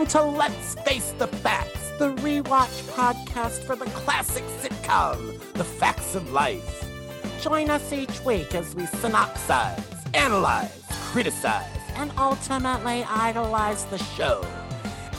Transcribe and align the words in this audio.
Welcome 0.00 0.32
to 0.32 0.38
Let's 0.38 0.74
Face 0.76 1.12
the 1.18 1.26
Facts, 1.26 1.90
the 1.98 2.14
rewatch 2.14 2.88
podcast 2.94 3.62
for 3.64 3.76
the 3.76 3.84
classic 3.84 4.44
sitcom, 4.62 5.38
The 5.52 5.62
Facts 5.64 6.14
of 6.14 6.32
Life. 6.32 6.88
Join 7.42 7.68
us 7.68 7.92
each 7.92 8.24
week 8.24 8.54
as 8.54 8.74
we 8.74 8.84
synopsize, 8.84 10.16
analyze, 10.16 10.82
criticize, 10.88 11.68
and 11.96 12.10
ultimately 12.16 13.04
idolize 13.04 13.84
the 13.84 13.98
show. 13.98 14.42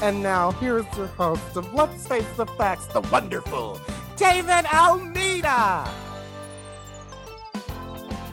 And 0.01 0.23
now, 0.23 0.49
here's 0.53 0.87
your 0.97 1.05
host 1.05 1.55
of 1.55 1.71
Let's 1.75 2.07
Face 2.07 2.25
the 2.35 2.47
Facts, 2.47 2.87
the 2.87 3.01
wonderful 3.01 3.79
David 4.15 4.65
Almeida. 4.73 5.87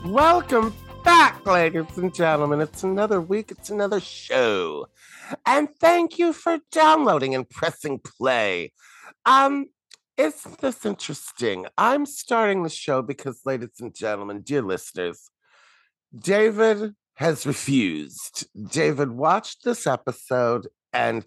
Welcome 0.06 0.74
back, 1.04 1.44
ladies 1.44 1.98
and 1.98 2.14
gentlemen. 2.14 2.62
It's 2.62 2.84
another 2.84 3.20
week, 3.20 3.50
it's 3.50 3.68
another 3.68 4.00
show. 4.00 4.88
And 5.46 5.68
thank 5.80 6.18
you 6.18 6.32
for 6.32 6.58
downloading 6.72 7.34
and 7.34 7.48
pressing 7.48 8.00
play. 8.00 8.72
Um, 9.26 9.66
isn't 10.16 10.58
this 10.58 10.84
interesting? 10.84 11.66
I'm 11.76 12.06
starting 12.06 12.62
the 12.62 12.68
show 12.68 13.02
because, 13.02 13.42
ladies 13.44 13.80
and 13.80 13.94
gentlemen, 13.94 14.42
dear 14.42 14.62
listeners, 14.62 15.30
David 16.14 16.94
has 17.14 17.46
refused. 17.46 18.46
David 18.70 19.12
watched 19.12 19.64
this 19.64 19.86
episode 19.86 20.68
and 20.92 21.24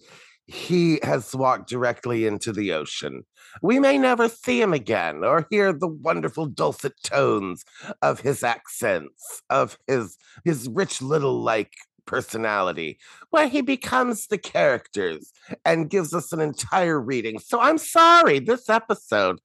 he 0.48 1.00
has 1.04 1.34
walked 1.36 1.70
directly 1.70 2.26
into 2.26 2.52
the 2.52 2.74
ocean. 2.74 3.24
We 3.62 3.80
may 3.80 3.98
never 3.98 4.28
see 4.28 4.62
him 4.62 4.74
again 4.74 5.24
or 5.24 5.48
hear 5.50 5.72
the 5.74 5.88
wonderful 5.88 6.46
dulcet 6.46 6.94
tones 7.04 7.64
of 8.02 8.22
his 8.22 8.44
accents, 8.44 9.42
of 9.50 9.78
his 9.88 10.18
his 10.44 10.68
rich 10.70 11.02
little 11.02 11.42
like 11.42 11.74
personality, 12.06 13.00
where 13.30 13.48
he 13.48 13.62
becomes 13.62 14.28
the 14.28 14.38
characters 14.38 15.32
and 15.66 15.90
gives 15.90 16.14
us 16.14 16.32
an 16.34 16.40
entire 16.42 17.00
reading. 17.00 17.40
So 17.40 17.60
I'm 17.60 17.78
sorry, 17.78 18.40
this 18.40 18.70
episode 18.70 19.40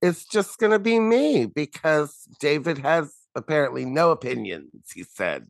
is 0.00 0.24
just 0.24 0.58
going 0.58 0.72
to 0.72 0.78
be 0.78 0.98
me 1.00 1.46
because 1.46 2.26
David 2.40 2.78
has 2.78 3.14
apparently 3.34 3.84
no 3.84 4.10
opinions, 4.10 4.90
he 4.94 5.02
said, 5.02 5.46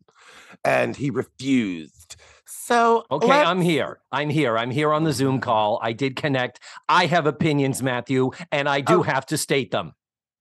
and 0.64 0.96
he 0.96 1.10
refused. 1.10 2.16
So, 2.46 3.04
okay, 3.10 3.26
let's- 3.26 3.48
I'm 3.48 3.60
here. 3.60 4.00
I'm 4.12 4.30
here. 4.30 4.56
I'm 4.58 4.70
here 4.70 4.92
on 4.92 5.04
the 5.04 5.12
Zoom 5.12 5.40
call. 5.40 5.78
I 5.82 5.92
did 5.92 6.16
connect. 6.16 6.60
I 6.88 7.06
have 7.06 7.26
opinions, 7.26 7.82
Matthew, 7.82 8.30
and 8.50 8.68
I 8.68 8.80
do 8.82 9.00
Oh. 9.00 9.02
have 9.02 9.26
to 9.26 9.38
state 9.38 9.70
them. 9.70 9.92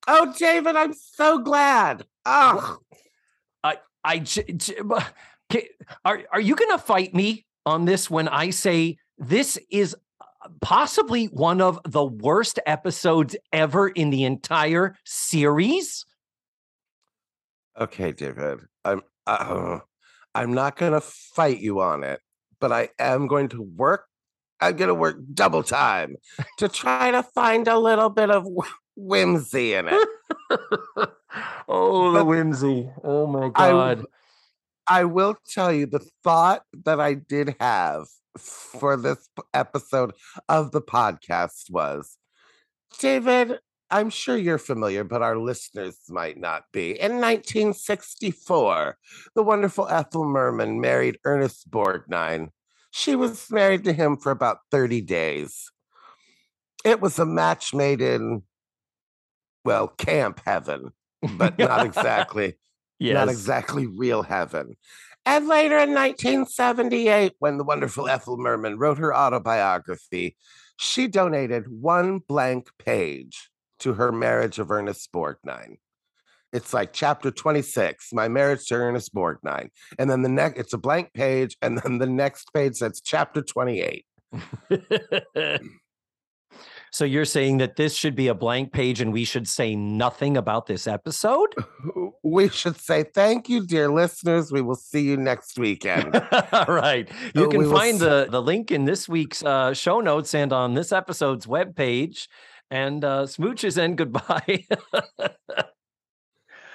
Oh, 0.07 0.33
David, 0.37 0.75
I'm 0.75 0.93
so 0.93 1.39
glad. 1.39 2.05
Oh, 2.25 2.77
I 4.03 4.17
j- 4.17 4.43
j- 4.57 4.73
ca- 4.81 5.11
are 6.05 6.21
are 6.31 6.41
you 6.41 6.55
going 6.55 6.71
to 6.71 6.83
fight 6.83 7.13
me 7.13 7.45
on 7.65 7.85
this 7.85 8.09
when 8.09 8.27
I 8.27 8.49
say 8.49 8.97
this 9.17 9.57
is 9.69 9.95
uh, 10.19 10.25
possibly 10.61 11.25
one 11.25 11.61
of 11.61 11.79
the 11.85 12.03
worst 12.03 12.59
episodes 12.65 13.35
ever 13.53 13.89
in 13.89 14.09
the 14.09 14.23
entire 14.23 14.95
series? 15.05 16.05
okay, 17.79 18.11
David. 18.11 18.59
I'm 18.85 19.01
uh, 19.27 19.79
I'm 20.33 20.53
not 20.53 20.77
going 20.77 20.93
to 20.93 21.01
fight 21.01 21.59
you 21.59 21.81
on 21.81 22.03
it, 22.03 22.21
but 22.59 22.71
I 22.71 22.89
am 22.99 23.27
going 23.27 23.49
to 23.49 23.61
work. 23.61 24.05
I'm 24.59 24.75
going 24.75 24.89
to 24.89 24.95
work 24.95 25.17
double 25.33 25.63
time 25.63 26.15
to 26.59 26.69
try 26.69 27.11
to 27.11 27.23
find 27.23 27.67
a 27.67 27.79
little 27.79 28.09
bit 28.09 28.29
of 28.29 28.47
whimsy 28.95 29.73
in 29.73 29.87
it. 29.87 30.07
oh, 31.67 32.13
But 32.13 32.25
whimsy! 32.25 32.89
Oh 33.03 33.25
my 33.27 33.49
god! 33.49 34.01
I 34.01 34.03
will 35.05 35.35
tell 35.49 35.71
you 35.71 35.85
the 35.85 36.05
thought 36.23 36.63
that 36.83 36.99
I 36.99 37.13
did 37.13 37.55
have 37.59 38.07
for 38.37 38.97
this 38.97 39.29
episode 39.53 40.11
of 40.49 40.71
the 40.71 40.81
podcast 40.81 41.69
was 41.69 42.17
David, 42.99 43.59
I'm 43.89 44.09
sure 44.09 44.37
you're 44.37 44.57
familiar, 44.57 45.03
but 45.03 45.21
our 45.21 45.37
listeners 45.37 45.97
might 46.09 46.37
not 46.37 46.63
be. 46.73 46.91
In 46.91 47.21
1964, 47.21 48.97
the 49.33 49.43
wonderful 49.43 49.87
Ethel 49.87 50.25
Merman 50.25 50.81
married 50.81 51.19
Ernest 51.23 51.71
Borgnine. 51.71 52.49
She 52.91 53.15
was 53.15 53.49
married 53.49 53.85
to 53.85 53.93
him 53.93 54.17
for 54.17 54.31
about 54.31 54.59
30 54.71 55.01
days. 55.01 55.71
It 56.83 56.99
was 56.99 57.17
a 57.17 57.25
match 57.25 57.73
made 57.73 58.01
in, 58.01 58.43
well, 59.63 59.87
camp 59.87 60.41
heaven, 60.45 60.91
but 61.37 61.57
not 61.57 61.85
exactly 61.85 62.55
yes. 63.01 63.13
not 63.15 63.29
exactly 63.29 63.87
real 63.87 64.23
heaven. 64.23 64.75
And 65.25 65.47
later 65.47 65.77
in 65.77 65.93
1978, 65.93 67.33
when 67.39 67.57
the 67.57 67.63
wonderful 67.63 68.07
Ethel 68.07 68.37
Merman 68.37 68.77
wrote 68.77 68.97
her 68.97 69.15
autobiography, 69.15 70.35
she 70.77 71.07
donated 71.07 71.67
one 71.67 72.19
blank 72.19 72.69
page 72.79 73.49
to 73.79 73.93
her 73.93 74.11
marriage 74.11 74.57
of 74.57 74.71
Ernest 74.71 75.11
Borgnine. 75.11 75.77
It's 76.53 76.73
like 76.73 76.91
chapter 76.91 77.31
26, 77.31 78.11
my 78.13 78.27
marriage 78.27 78.65
to 78.67 78.75
Ernest 78.75 79.13
Borgnine. 79.13 79.69
And 79.97 80.09
then 80.09 80.21
the 80.21 80.29
next, 80.29 80.59
it's 80.59 80.73
a 80.73 80.77
blank 80.77 81.13
page. 81.13 81.55
And 81.61 81.77
then 81.77 81.97
the 81.97 82.07
next 82.07 82.51
page 82.53 82.77
says 82.77 83.01
chapter 83.03 83.41
28. 83.41 84.05
so 86.91 87.05
you're 87.05 87.25
saying 87.25 87.57
that 87.57 87.75
this 87.77 87.95
should 87.95 88.15
be 88.15 88.27
a 88.27 88.33
blank 88.35 88.71
page 88.73 89.01
and 89.01 89.11
we 89.13 89.23
should 89.25 89.47
say 89.47 89.75
nothing 89.75 90.37
about 90.37 90.65
this 90.67 90.87
episode? 90.87 91.53
We 92.23 92.49
should 92.49 92.77
say 92.79 93.03
thank 93.03 93.49
you, 93.49 93.65
dear 93.65 93.89
listeners. 93.89 94.51
We 94.51 94.61
will 94.61 94.75
see 94.75 95.01
you 95.01 95.17
next 95.17 95.57
weekend. 95.57 96.15
All 96.53 96.65
right. 96.67 97.09
You 97.33 97.49
can 97.49 97.59
we 97.59 97.65
find 97.69 97.99
the, 97.99 98.27
the 98.29 98.41
link 98.41 98.71
in 98.71 98.85
this 98.85 99.09
week's 99.09 99.43
uh, 99.43 99.73
show 99.73 100.01
notes 100.01 100.33
and 100.35 100.53
on 100.53 100.75
this 100.75 100.91
episode's 100.91 101.47
webpage. 101.47 102.27
And 102.69 103.03
uh, 103.03 103.23
smooches 103.23 103.77
and 103.77 103.97
goodbye. 103.97 104.65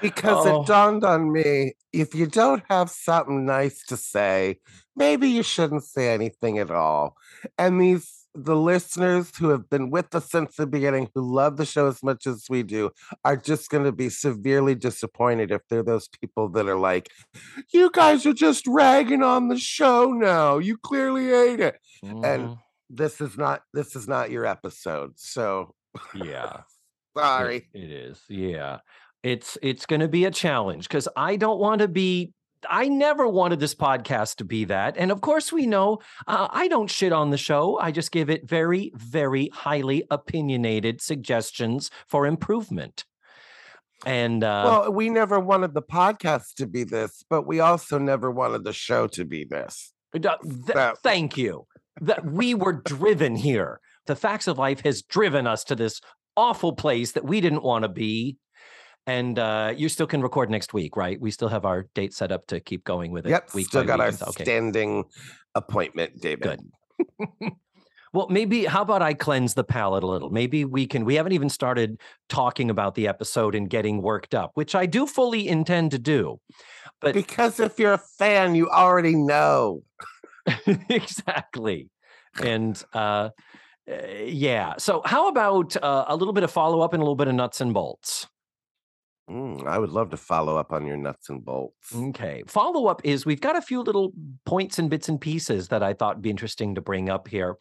Because 0.02 0.46
Oh. 0.46 0.60
it 0.60 0.66
dawned 0.66 1.04
on 1.04 1.32
me 1.32 1.72
if 1.92 2.14
you 2.14 2.26
don't 2.26 2.62
have 2.68 2.90
something 2.90 3.46
nice 3.46 3.82
to 3.86 3.96
say, 3.96 4.58
maybe 4.94 5.28
you 5.28 5.42
shouldn't 5.42 5.84
say 5.84 6.12
anything 6.12 6.58
at 6.58 6.70
all. 6.70 7.16
And 7.56 7.80
these, 7.80 8.15
the 8.36 8.56
listeners 8.56 9.32
who 9.36 9.48
have 9.48 9.68
been 9.68 9.90
with 9.90 10.14
us 10.14 10.30
since 10.30 10.56
the 10.56 10.66
beginning, 10.66 11.08
who 11.14 11.22
love 11.22 11.56
the 11.56 11.64
show 11.66 11.88
as 11.88 12.02
much 12.02 12.26
as 12.26 12.46
we 12.48 12.62
do, 12.62 12.90
are 13.24 13.36
just 13.36 13.70
going 13.70 13.84
to 13.84 13.92
be 13.92 14.08
severely 14.08 14.74
disappointed 14.74 15.50
if 15.50 15.62
they're 15.68 15.82
those 15.82 16.08
people 16.08 16.48
that 16.50 16.68
are 16.68 16.76
like, 16.78 17.10
you 17.72 17.90
guys 17.92 18.26
are 18.26 18.34
just 18.34 18.66
ragging 18.66 19.22
on 19.22 19.48
the 19.48 19.58
show 19.58 20.12
now. 20.12 20.58
You 20.58 20.76
clearly 20.76 21.26
hate 21.26 21.60
it. 21.60 21.76
and 22.02 22.22
mm-hmm. 22.22 22.52
This 22.88 23.20
is 23.20 23.36
not, 23.36 23.62
this 23.74 23.96
is 23.96 24.06
not 24.06 24.30
your 24.30 24.46
episode. 24.46 25.14
So 25.16 25.74
yeah. 26.14 26.60
sorry. 27.16 27.68
It- 27.74 27.82
it 27.82 27.90
is. 27.90 28.20
Yeah. 28.28 28.78
It's 29.22 29.58
it's 29.60 29.86
going 29.86 30.00
to 30.02 30.08
be 30.08 30.24
a 30.24 30.30
challenge 30.30 30.88
cuz 30.88 31.08
I 31.16 31.34
don't 31.34 31.58
want 31.58 31.80
to 31.80 31.88
be 31.88 32.32
I 32.68 32.88
never 32.88 33.28
wanted 33.28 33.60
this 33.60 33.74
podcast 33.74 34.36
to 34.36 34.44
be 34.44 34.64
that. 34.66 34.96
And 34.96 35.10
of 35.10 35.20
course 35.20 35.52
we 35.52 35.66
know 35.66 35.98
uh, 36.26 36.48
I 36.50 36.68
don't 36.68 36.90
shit 36.90 37.12
on 37.12 37.30
the 37.30 37.38
show. 37.38 37.78
I 37.78 37.90
just 37.90 38.10
give 38.12 38.30
it 38.30 38.48
very 38.48 38.92
very 38.94 39.48
highly 39.52 40.04
opinionated 40.10 41.00
suggestions 41.00 41.90
for 42.06 42.26
improvement. 42.26 43.04
And 44.04 44.44
uh 44.44 44.62
well, 44.64 44.92
we 44.92 45.08
never 45.10 45.40
wanted 45.40 45.74
the 45.74 45.82
podcast 45.82 46.54
to 46.56 46.66
be 46.66 46.84
this, 46.84 47.24
but 47.28 47.46
we 47.46 47.60
also 47.60 47.98
never 47.98 48.30
wanted 48.30 48.64
the 48.64 48.72
show 48.72 49.06
to 49.08 49.24
be 49.24 49.44
this. 49.44 49.92
Th- 50.12 50.24
that- 50.66 50.98
thank 51.02 51.36
you. 51.36 51.66
That 52.00 52.24
we 52.26 52.54
were 52.54 52.74
driven 52.74 53.36
here. 53.36 53.80
The 54.06 54.16
facts 54.16 54.46
of 54.46 54.58
life 54.58 54.80
has 54.84 55.02
driven 55.02 55.46
us 55.46 55.64
to 55.64 55.74
this 55.74 56.00
awful 56.36 56.74
place 56.74 57.12
that 57.12 57.24
we 57.24 57.40
didn't 57.40 57.62
want 57.62 57.84
to 57.84 57.88
be. 57.88 58.36
And 59.06 59.38
uh, 59.38 59.72
you 59.76 59.88
still 59.88 60.06
can 60.06 60.20
record 60.20 60.50
next 60.50 60.74
week, 60.74 60.96
right? 60.96 61.20
We 61.20 61.30
still 61.30 61.48
have 61.48 61.64
our 61.64 61.84
date 61.94 62.12
set 62.12 62.32
up 62.32 62.46
to 62.48 62.58
keep 62.58 62.84
going 62.84 63.12
with 63.12 63.26
it. 63.26 63.30
Yep, 63.30 63.54
week 63.54 63.66
still 63.66 63.84
got 63.84 63.98
week 63.98 64.06
our 64.06 64.12
so- 64.12 64.26
okay. 64.26 64.44
standing 64.44 65.04
appointment, 65.54 66.20
David. 66.20 66.60
Good. 67.20 67.52
well, 68.12 68.26
maybe 68.28 68.64
how 68.64 68.82
about 68.82 69.02
I 69.02 69.14
cleanse 69.14 69.54
the 69.54 69.62
palate 69.62 70.02
a 70.02 70.06
little? 70.06 70.30
Maybe 70.30 70.64
we 70.64 70.86
can. 70.86 71.04
We 71.04 71.14
haven't 71.14 71.32
even 71.32 71.48
started 71.48 72.00
talking 72.28 72.68
about 72.68 72.96
the 72.96 73.06
episode 73.06 73.54
and 73.54 73.70
getting 73.70 74.02
worked 74.02 74.34
up, 74.34 74.50
which 74.54 74.74
I 74.74 74.86
do 74.86 75.06
fully 75.06 75.46
intend 75.48 75.92
to 75.92 75.98
do. 75.98 76.40
But 77.00 77.14
Because 77.14 77.60
if 77.60 77.78
you're 77.78 77.92
a 77.92 78.02
fan, 78.18 78.54
you 78.54 78.68
already 78.70 79.14
know. 79.14 79.82
exactly. 80.88 81.90
And 82.42 82.82
uh, 82.92 83.30
uh, 83.90 84.06
yeah. 84.24 84.74
So, 84.78 85.02
how 85.04 85.28
about 85.28 85.76
uh, 85.76 86.06
a 86.08 86.16
little 86.16 86.34
bit 86.34 86.44
of 86.44 86.50
follow 86.50 86.80
up 86.80 86.92
and 86.92 87.00
a 87.00 87.04
little 87.04 87.16
bit 87.16 87.28
of 87.28 87.34
nuts 87.34 87.60
and 87.60 87.72
bolts? 87.72 88.26
Mm, 89.28 89.66
I 89.66 89.78
would 89.78 89.90
love 89.90 90.10
to 90.10 90.16
follow 90.16 90.56
up 90.56 90.72
on 90.72 90.86
your 90.86 90.96
nuts 90.96 91.30
and 91.30 91.44
bolts. 91.44 91.92
Okay. 91.94 92.44
Follow 92.46 92.86
up 92.86 93.00
is 93.04 93.26
we've 93.26 93.40
got 93.40 93.56
a 93.56 93.60
few 93.60 93.82
little 93.82 94.12
points 94.44 94.78
and 94.78 94.88
bits 94.88 95.08
and 95.08 95.20
pieces 95.20 95.68
that 95.68 95.82
I 95.82 95.94
thought 95.94 96.16
would 96.16 96.22
be 96.22 96.30
interesting 96.30 96.76
to 96.76 96.80
bring 96.80 97.08
up 97.08 97.26
here. 97.26 97.56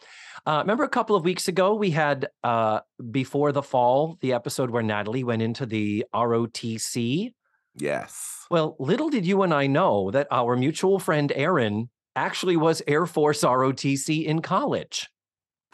Uh, 0.45 0.59
remember 0.59 0.83
a 0.83 0.89
couple 0.89 1.15
of 1.15 1.23
weeks 1.23 1.47
ago, 1.47 1.73
we 1.73 1.89
had 1.89 2.27
uh, 2.43 2.81
Before 3.09 3.51
the 3.51 3.63
Fall, 3.63 4.17
the 4.21 4.33
episode 4.33 4.69
where 4.69 4.83
Natalie 4.83 5.23
went 5.23 5.41
into 5.41 5.65
the 5.65 6.05
ROTC. 6.13 7.33
Yes. 7.75 8.45
Well, 8.51 8.75
little 8.79 9.09
did 9.09 9.25
you 9.25 9.41
and 9.41 9.53
I 9.53 9.65
know 9.65 10.11
that 10.11 10.27
our 10.29 10.55
mutual 10.55 10.99
friend 10.99 11.31
Aaron 11.35 11.89
actually 12.15 12.57
was 12.57 12.81
Air 12.87 13.05
Force 13.05 13.41
ROTC 13.41 14.23
in 14.23 14.41
college. 14.41 15.09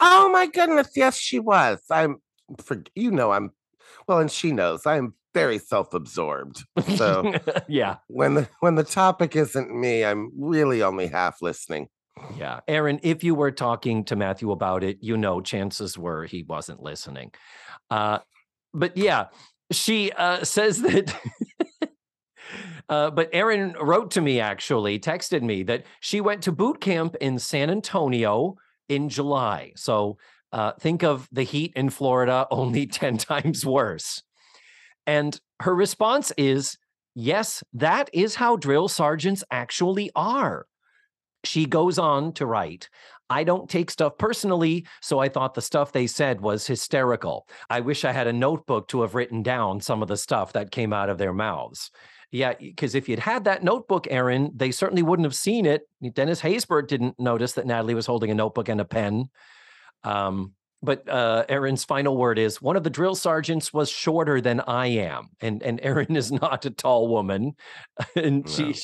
Oh 0.00 0.28
my 0.30 0.46
goodness, 0.46 0.90
yes, 0.96 1.16
she 1.16 1.38
was. 1.38 1.80
I'm 1.90 2.16
for 2.60 2.82
you 2.94 3.10
know 3.10 3.30
I'm 3.30 3.52
well, 4.08 4.18
and 4.18 4.30
she 4.30 4.50
knows 4.50 4.84
I'm 4.84 5.14
very 5.34 5.58
self-absorbed. 5.58 6.64
So 6.96 7.34
yeah, 7.68 7.96
when 8.08 8.34
the 8.34 8.48
when 8.60 8.74
the 8.74 8.84
topic 8.84 9.36
isn't 9.36 9.74
me, 9.74 10.04
I'm 10.04 10.30
really 10.36 10.82
only 10.82 11.06
half 11.06 11.42
listening. 11.42 11.88
Yeah. 12.36 12.60
Aaron, 12.68 13.00
if 13.02 13.24
you 13.24 13.34
were 13.34 13.50
talking 13.50 14.04
to 14.04 14.16
Matthew 14.16 14.50
about 14.50 14.84
it, 14.84 14.98
you 15.00 15.16
know, 15.16 15.40
chances 15.40 15.96
were 15.96 16.24
he 16.24 16.42
wasn't 16.42 16.82
listening. 16.82 17.32
Uh, 17.90 18.18
but 18.74 18.96
yeah, 18.96 19.26
she 19.70 20.12
uh, 20.12 20.44
says 20.44 20.82
that. 20.82 21.14
uh, 22.88 23.10
but 23.10 23.30
Aaron 23.32 23.74
wrote 23.80 24.10
to 24.12 24.20
me 24.20 24.40
actually, 24.40 24.98
texted 24.98 25.42
me 25.42 25.62
that 25.64 25.84
she 26.00 26.20
went 26.20 26.42
to 26.42 26.52
boot 26.52 26.80
camp 26.80 27.16
in 27.20 27.38
San 27.38 27.70
Antonio 27.70 28.56
in 28.88 29.08
July. 29.08 29.72
So 29.76 30.18
uh, 30.52 30.72
think 30.78 31.02
of 31.02 31.28
the 31.32 31.42
heat 31.42 31.72
in 31.74 31.90
Florida, 31.90 32.46
only 32.50 32.86
10 32.86 33.18
times 33.18 33.64
worse. 33.64 34.22
And 35.06 35.38
her 35.60 35.74
response 35.74 36.32
is 36.36 36.76
yes, 37.14 37.62
that 37.74 38.10
is 38.12 38.34
how 38.34 38.56
drill 38.56 38.88
sergeants 38.88 39.44
actually 39.50 40.10
are. 40.14 40.66
She 41.44 41.66
goes 41.66 41.98
on 41.98 42.32
to 42.34 42.46
write, 42.46 42.88
I 43.28 43.44
don't 43.44 43.68
take 43.68 43.90
stuff 43.90 44.18
personally, 44.18 44.86
so 45.00 45.18
I 45.18 45.28
thought 45.28 45.54
the 45.54 45.62
stuff 45.62 45.90
they 45.92 46.06
said 46.06 46.40
was 46.40 46.66
hysterical. 46.66 47.48
I 47.70 47.80
wish 47.80 48.04
I 48.04 48.12
had 48.12 48.26
a 48.26 48.32
notebook 48.32 48.88
to 48.88 49.00
have 49.00 49.14
written 49.14 49.42
down 49.42 49.80
some 49.80 50.02
of 50.02 50.08
the 50.08 50.16
stuff 50.16 50.52
that 50.52 50.70
came 50.70 50.92
out 50.92 51.08
of 51.08 51.18
their 51.18 51.32
mouths. 51.32 51.90
Yeah, 52.30 52.54
because 52.58 52.94
if 52.94 53.08
you'd 53.08 53.18
had 53.18 53.44
that 53.44 53.64
notebook, 53.64 54.06
Aaron, 54.10 54.50
they 54.54 54.70
certainly 54.70 55.02
wouldn't 55.02 55.26
have 55.26 55.34
seen 55.34 55.66
it. 55.66 55.82
Dennis 56.14 56.40
Haysbert 56.40 56.88
didn't 56.88 57.18
notice 57.18 57.52
that 57.54 57.66
Natalie 57.66 57.94
was 57.94 58.06
holding 58.06 58.30
a 58.30 58.34
notebook 58.34 58.68
and 58.68 58.80
a 58.80 58.84
pen. 58.84 59.28
Um, 60.04 60.52
but 60.82 61.08
uh, 61.08 61.44
Aaron's 61.48 61.84
final 61.84 62.16
word 62.16 62.38
is 62.38 62.60
one 62.60 62.76
of 62.76 62.82
the 62.82 62.90
drill 62.90 63.14
sergeants 63.14 63.72
was 63.72 63.88
shorter 63.88 64.40
than 64.40 64.60
I 64.60 64.86
am, 64.88 65.28
and 65.40 65.62
and 65.62 65.80
Aaron 65.82 66.16
is 66.16 66.32
not 66.42 66.64
a 66.64 66.70
tall 66.70 67.08
woman, 67.08 67.52
and 68.16 68.44
no. 68.44 68.50
she 68.50 68.74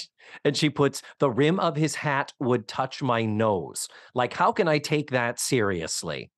and 0.45 0.57
she 0.57 0.71
puts 0.71 1.03
the 1.19 1.31
rim 1.31 1.59
of 1.59 1.77
his 1.77 1.95
hat 1.95 2.33
would 2.39 2.69
touch 2.69 3.03
my 3.03 3.25
nose. 3.25 3.89
Like, 4.15 4.33
how 4.33 4.53
can 4.53 4.69
I 4.69 4.79
take 4.79 5.11
that 5.11 5.41
seriously? 5.41 6.31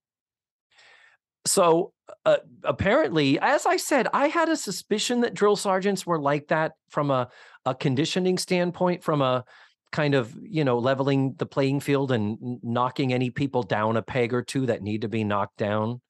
So 1.47 1.93
uh, 2.27 2.39
apparently, 2.65 3.39
as 3.39 3.67
I 3.67 3.77
said, 3.77 4.09
I 4.13 4.29
had 4.29 4.49
a 4.49 4.57
suspicion 4.57 5.21
that 5.23 5.35
drill 5.35 5.57
sergeants 5.57 6.07
were 6.07 6.21
like 6.21 6.49
that 6.49 6.73
from 6.89 7.11
a 7.11 7.29
a 7.67 7.75
conditioning 7.75 8.39
standpoint, 8.39 9.03
from 9.05 9.21
a 9.21 9.45
kind 9.93 10.15
of 10.15 10.37
you 10.43 10.65
know 10.65 10.79
leveling 10.79 11.35
the 11.39 11.47
playing 11.47 11.81
field 11.81 12.13
and 12.13 12.59
knocking 12.63 13.13
any 13.13 13.31
people 13.31 13.63
down 13.63 13.97
a 13.97 14.03
peg 14.03 14.33
or 14.33 14.43
two 14.43 14.67
that 14.67 14.83
need 14.83 15.03
to 15.03 15.09
be 15.09 15.25
knocked 15.25 15.57
down. 15.57 16.01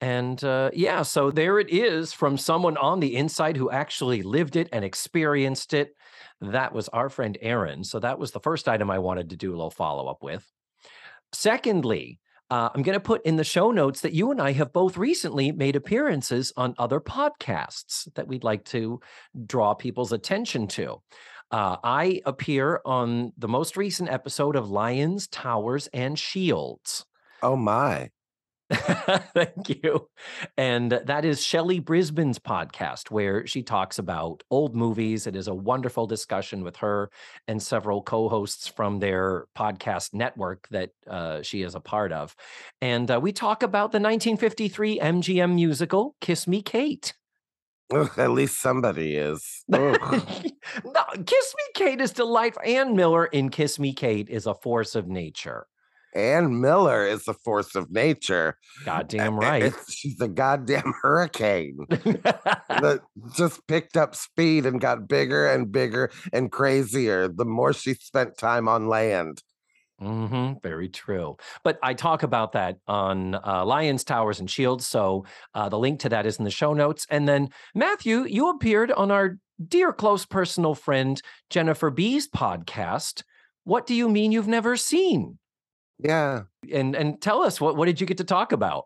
And 0.00 0.42
uh, 0.44 0.70
yeah 0.72 1.02
so 1.02 1.30
there 1.30 1.58
it 1.58 1.70
is 1.70 2.12
from 2.12 2.36
someone 2.36 2.76
on 2.76 3.00
the 3.00 3.16
inside 3.16 3.56
who 3.56 3.70
actually 3.70 4.22
lived 4.22 4.56
it 4.56 4.68
and 4.72 4.84
experienced 4.84 5.74
it. 5.74 5.94
That 6.40 6.72
was 6.72 6.88
our 6.88 7.08
friend 7.08 7.36
aaron 7.40 7.82
so 7.82 7.98
that 7.98 8.18
was 8.18 8.30
the 8.30 8.40
first 8.40 8.68
item 8.68 8.90
i 8.90 8.98
wanted 8.98 9.30
to 9.30 9.36
do 9.36 9.50
a 9.50 9.56
little 9.56 9.70
follow-up 9.70 10.22
with. 10.22 10.46
Secondly 11.32 12.20
uh, 12.50 12.68
i'm 12.74 12.82
going 12.82 12.94
to 12.96 13.00
put 13.00 13.26
in 13.26 13.36
the 13.36 13.44
show 13.44 13.70
notes 13.72 14.00
that 14.00 14.12
you 14.12 14.30
and 14.30 14.40
i 14.40 14.52
have 14.52 14.72
both 14.72 14.96
recently 14.96 15.50
made 15.52 15.76
appearances 15.76 16.52
on 16.56 16.74
other 16.78 17.00
podcasts 17.00 18.08
that 18.14 18.26
we'd 18.28 18.44
like 18.44 18.64
to 18.64 19.00
draw 19.46 19.74
people's 19.74 20.12
attention 20.12 20.66
to 20.68 21.02
uh, 21.50 21.76
I 21.82 22.20
appear 22.26 22.80
on 22.84 23.32
the 23.38 23.48
most 23.48 23.76
recent 23.76 24.10
episode 24.10 24.56
of 24.56 24.70
Lions, 24.70 25.26
Towers, 25.28 25.88
and 25.92 26.18
Shields. 26.18 27.06
Oh, 27.42 27.56
my. 27.56 28.10
Thank 29.34 29.82
you. 29.82 30.08
And 30.58 30.92
that 30.92 31.24
is 31.24 31.42
Shelley 31.42 31.78
Brisbane's 31.78 32.38
podcast, 32.38 33.10
where 33.10 33.46
she 33.46 33.62
talks 33.62 33.98
about 33.98 34.42
old 34.50 34.74
movies. 34.76 35.26
It 35.26 35.36
is 35.36 35.48
a 35.48 35.54
wonderful 35.54 36.06
discussion 36.06 36.62
with 36.62 36.76
her 36.76 37.10
and 37.46 37.62
several 37.62 38.02
co 38.02 38.28
hosts 38.28 38.68
from 38.68 38.98
their 38.98 39.46
podcast 39.56 40.12
network 40.12 40.68
that 40.70 40.90
uh, 41.06 41.40
she 41.40 41.62
is 41.62 41.74
a 41.74 41.80
part 41.80 42.12
of. 42.12 42.36
And 42.82 43.10
uh, 43.10 43.20
we 43.22 43.32
talk 43.32 43.62
about 43.62 43.92
the 43.92 44.00
1953 44.00 44.98
MGM 44.98 45.54
musical, 45.54 46.14
Kiss 46.20 46.46
Me 46.46 46.60
Kate. 46.60 47.14
Ugh, 47.92 48.10
at 48.18 48.30
least 48.30 48.60
somebody 48.60 49.16
is. 49.16 49.64
no, 49.68 49.94
Kiss 51.26 51.54
Me 51.56 51.64
Kate 51.74 52.00
is 52.00 52.12
delightful. 52.12 52.62
Ann 52.64 52.94
Miller 52.94 53.26
in 53.26 53.48
Kiss 53.48 53.78
Me 53.78 53.94
Kate 53.94 54.28
is 54.28 54.46
a 54.46 54.54
force 54.54 54.94
of 54.94 55.08
nature. 55.08 55.66
Ann 56.14 56.60
Miller 56.60 57.06
is 57.06 57.28
a 57.28 57.34
force 57.34 57.74
of 57.74 57.90
nature. 57.90 58.56
Goddamn 58.84 59.36
right. 59.36 59.64
It's, 59.64 59.92
she's 59.92 60.20
a 60.20 60.28
goddamn 60.28 60.92
hurricane 61.02 61.78
that 61.88 63.00
just 63.36 63.66
picked 63.66 63.96
up 63.96 64.14
speed 64.14 64.66
and 64.66 64.80
got 64.80 65.08
bigger 65.08 65.46
and 65.46 65.70
bigger 65.70 66.10
and 66.32 66.50
crazier 66.50 67.28
the 67.28 67.44
more 67.44 67.72
she 67.72 67.94
spent 67.94 68.38
time 68.38 68.68
on 68.68 68.88
land. 68.88 69.42
Mm-hmm, 70.00 70.58
very 70.62 70.88
true. 70.88 71.36
But 71.64 71.78
I 71.82 71.94
talk 71.94 72.22
about 72.22 72.52
that 72.52 72.78
on 72.86 73.34
uh, 73.34 73.64
Lions, 73.64 74.04
Towers, 74.04 74.38
and 74.38 74.48
Shields. 74.48 74.86
So 74.86 75.24
uh, 75.54 75.68
the 75.68 75.78
link 75.78 76.00
to 76.00 76.08
that 76.10 76.26
is 76.26 76.38
in 76.38 76.44
the 76.44 76.50
show 76.50 76.72
notes. 76.72 77.06
And 77.10 77.28
then, 77.28 77.48
Matthew, 77.74 78.24
you 78.24 78.48
appeared 78.50 78.92
on 78.92 79.10
our 79.10 79.38
dear 79.66 79.92
close 79.92 80.24
personal 80.24 80.74
friend 80.74 81.20
Jennifer 81.50 81.90
B's 81.90 82.28
podcast. 82.28 83.22
What 83.64 83.86
do 83.86 83.94
you 83.94 84.08
mean 84.08 84.30
you've 84.30 84.48
never 84.48 84.76
seen? 84.76 85.38
Yeah. 85.98 86.42
And 86.72 86.94
and 86.94 87.20
tell 87.20 87.42
us 87.42 87.60
what 87.60 87.76
what 87.76 87.86
did 87.86 88.00
you 88.00 88.06
get 88.06 88.18
to 88.18 88.24
talk 88.24 88.52
about? 88.52 88.84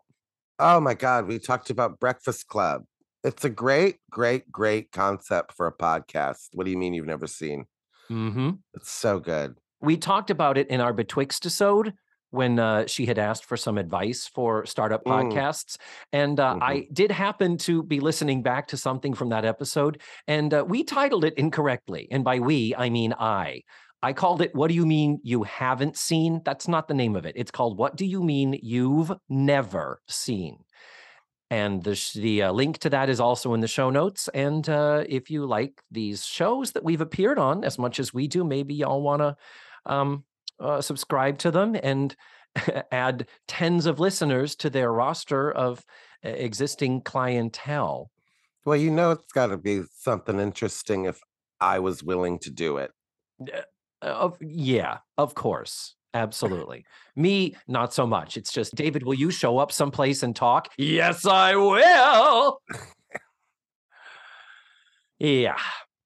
Oh 0.57 0.79
my 0.79 0.95
God, 0.95 1.27
we 1.27 1.37
talked 1.37 1.69
about 1.69 1.99
Breakfast 1.99 2.47
Club. 2.47 2.83
It's 3.23 3.45
a 3.45 3.49
great, 3.49 3.97
great, 4.09 4.51
great 4.51 4.91
concept 4.91 5.53
for 5.53 5.67
a 5.67 5.73
podcast. 5.73 6.49
What 6.53 6.65
do 6.65 6.71
you 6.71 6.77
mean 6.77 6.93
you've 6.93 7.05
never 7.05 7.27
seen? 7.27 7.65
Mm-hmm. 8.09 8.51
It's 8.73 8.91
so 8.91 9.19
good 9.19 9.55
we 9.83 9.97
talked 9.97 10.29
about 10.29 10.57
it 10.57 10.67
in 10.69 10.81
our 10.81 10.93
betwixt 10.93 11.45
episode 11.45 11.93
when 12.31 12.57
uh, 12.57 12.87
she 12.87 13.05
had 13.05 13.19
asked 13.19 13.45
for 13.45 13.55
some 13.55 13.77
advice 13.77 14.27
for 14.33 14.65
startup 14.65 15.03
mm. 15.05 15.11
podcasts. 15.11 15.77
And 16.11 16.39
uh, 16.39 16.53
mm-hmm. 16.53 16.63
I 16.63 16.87
did 16.91 17.11
happen 17.11 17.57
to 17.59 17.83
be 17.83 17.99
listening 17.99 18.41
back 18.41 18.67
to 18.69 18.77
something 18.77 19.13
from 19.13 19.29
that 19.29 19.45
episode, 19.45 20.01
and 20.27 20.51
uh, 20.51 20.65
we 20.67 20.83
titled 20.83 21.25
it 21.25 21.35
incorrectly. 21.35 22.07
And 22.09 22.23
by 22.23 22.39
we, 22.39 22.73
I 22.75 22.89
mean 22.89 23.13
I. 23.13 23.61
I 24.01 24.11
called 24.11 24.41
it 24.41 24.53
What 24.53 24.67
Do 24.67 24.73
You 24.73 24.85
Mean 24.85 25.19
You 25.23 25.43
Haven't 25.43 25.95
Seen? 25.95 26.41
That's 26.43 26.67
not 26.67 26.89
the 26.89 26.93
name 26.93 27.15
of 27.15 27.25
it. 27.25 27.35
It's 27.37 27.51
called 27.51 27.77
What 27.77 27.95
Do 27.95 28.05
You 28.05 28.21
Mean 28.21 28.59
You've 28.61 29.13
Never 29.29 30.01
Seen? 30.09 30.57
And 31.49 31.83
the, 31.83 32.11
the 32.15 32.43
uh, 32.43 32.51
link 32.51 32.79
to 32.79 32.89
that 32.89 33.09
is 33.09 33.21
also 33.21 33.53
in 33.53 33.61
the 33.61 33.67
show 33.67 33.91
notes. 33.91 34.27
And 34.33 34.67
uh, 34.67 35.05
if 35.07 35.29
you 35.29 35.45
like 35.45 35.81
these 35.91 36.25
shows 36.25 36.71
that 36.71 36.83
we've 36.83 36.99
appeared 36.99 37.37
on 37.37 37.63
as 37.63 37.77
much 37.79 37.99
as 37.99 38.13
we 38.13 38.27
do, 38.27 38.43
maybe 38.43 38.73
y'all 38.73 39.01
want 39.01 39.21
to 39.21 39.37
um, 39.85 40.23
uh, 40.59 40.81
subscribe 40.81 41.37
to 41.39 41.51
them 41.51 41.75
and 41.81 42.15
add 42.91 43.27
tens 43.47 43.85
of 43.85 43.99
listeners 43.99 44.55
to 44.55 44.69
their 44.69 44.91
roster 44.91 45.51
of 45.51 45.85
uh, 46.25 46.29
existing 46.29 47.01
clientele. 47.01 48.09
Well, 48.65 48.77
you 48.77 48.91
know, 48.91 49.11
it's 49.11 49.33
got 49.33 49.47
to 49.47 49.57
be 49.57 49.83
something 49.97 50.39
interesting 50.39 51.05
if 51.05 51.19
I 51.59 51.79
was 51.79 52.03
willing 52.03 52.39
to 52.39 52.49
do 52.49 52.77
it. 52.77 52.91
Uh, 54.01 54.29
yeah, 54.39 54.99
of 55.17 55.35
course. 55.35 55.95
Absolutely. 56.13 56.85
Me, 57.15 57.55
not 57.67 57.93
so 57.93 58.05
much. 58.05 58.37
It's 58.37 58.51
just, 58.51 58.75
David, 58.75 59.03
will 59.03 59.15
you 59.15 59.31
show 59.31 59.57
up 59.57 59.71
someplace 59.71 60.21
and 60.21 60.35
talk? 60.35 60.69
Yes, 60.77 61.25
I 61.25 61.55
will. 61.55 62.59
yeah. 65.19 65.57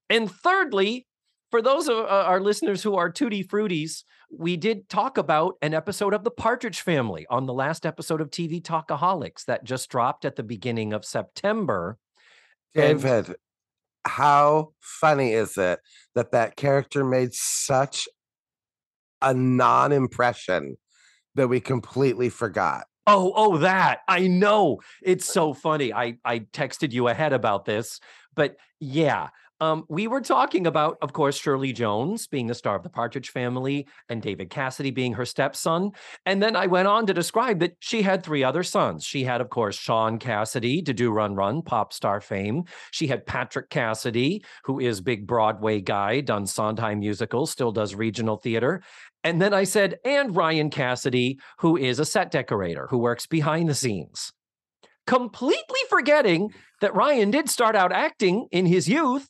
And 0.08 0.30
thirdly, 0.30 1.06
for 1.50 1.62
those 1.62 1.88
of 1.88 1.98
uh, 1.98 2.24
our 2.26 2.40
listeners 2.40 2.82
who 2.82 2.94
are 2.96 3.10
tutti 3.10 3.42
fruities, 3.42 4.04
we 4.30 4.56
did 4.56 4.88
talk 4.88 5.16
about 5.16 5.54
an 5.62 5.74
episode 5.74 6.12
of 6.12 6.24
The 6.24 6.30
Partridge 6.30 6.80
Family 6.80 7.26
on 7.30 7.46
the 7.46 7.54
last 7.54 7.86
episode 7.86 8.20
of 8.20 8.30
TV 8.30 8.62
Talkaholics 8.62 9.44
that 9.46 9.64
just 9.64 9.88
dropped 9.88 10.24
at 10.24 10.36
the 10.36 10.42
beginning 10.42 10.92
of 10.92 11.04
September. 11.04 11.98
David, 12.74 13.28
and- 13.28 13.36
how 14.06 14.72
funny 14.80 15.32
is 15.32 15.58
it 15.58 15.80
that 16.14 16.32
that 16.32 16.56
character 16.56 17.04
made 17.04 17.34
such 17.34 18.08
a 19.20 19.34
non 19.34 19.92
impression 19.92 20.76
that 21.34 21.48
we 21.48 21.60
completely 21.60 22.28
forgot? 22.28 22.86
Oh, 23.06 23.32
oh, 23.34 23.58
that 23.58 24.00
I 24.06 24.26
know. 24.28 24.80
It's 25.02 25.26
so 25.26 25.54
funny. 25.54 25.92
I 25.92 26.18
I 26.24 26.40
texted 26.40 26.92
you 26.92 27.08
ahead 27.08 27.32
about 27.32 27.64
this, 27.64 28.00
but 28.34 28.56
yeah, 28.80 29.28
um, 29.60 29.84
we 29.88 30.06
were 30.06 30.20
talking 30.20 30.66
about, 30.66 30.98
of 31.02 31.12
course, 31.12 31.36
Shirley 31.36 31.72
Jones 31.72 32.26
being 32.26 32.46
the 32.46 32.54
star 32.54 32.76
of 32.76 32.82
the 32.82 32.88
Partridge 32.88 33.30
Family 33.30 33.86
and 34.08 34.22
David 34.22 34.50
Cassidy 34.50 34.90
being 34.90 35.14
her 35.14 35.24
stepson. 35.24 35.90
And 36.24 36.42
then 36.42 36.54
I 36.54 36.66
went 36.66 36.88
on 36.88 37.06
to 37.06 37.14
describe 37.14 37.58
that 37.60 37.76
she 37.80 38.02
had 38.02 38.22
three 38.22 38.44
other 38.44 38.62
sons. 38.62 39.04
She 39.04 39.24
had, 39.24 39.40
of 39.40 39.50
course, 39.50 39.76
Shaun 39.76 40.18
Cassidy 40.18 40.80
Da 40.80 40.92
Doo 40.92 41.10
Ron 41.10 41.34
Ron, 41.34 41.62
pop 41.62 41.92
star 41.92 42.20
fame. 42.20 42.64
She 42.92 43.08
had 43.08 43.26
Patrick 43.26 43.68
Cassidy, 43.70 44.44
who 44.64 44.78
is 44.78 45.00
big 45.00 45.26
Broadway 45.26 45.80
guy, 45.80 46.20
done 46.20 46.46
Sondheim 46.46 47.00
musicals, 47.00 47.50
still 47.50 47.72
does 47.72 47.94
regional 47.94 48.36
theater. 48.36 48.82
And 49.24 49.42
then 49.42 49.52
I 49.52 49.64
said, 49.64 49.96
and 50.04 50.36
Ryan 50.36 50.70
Cassidy, 50.70 51.40
who 51.58 51.76
is 51.76 51.98
a 51.98 52.04
set 52.04 52.30
decorator 52.30 52.86
who 52.88 52.98
works 52.98 53.26
behind 53.26 53.68
the 53.68 53.74
scenes. 53.74 54.32
Completely 55.06 55.80
forgetting 55.88 56.52
that 56.80 56.94
Ryan 56.94 57.30
did 57.30 57.48
start 57.48 57.74
out 57.74 57.92
acting 57.92 58.46
in 58.52 58.66
his 58.66 58.88
youth 58.88 59.28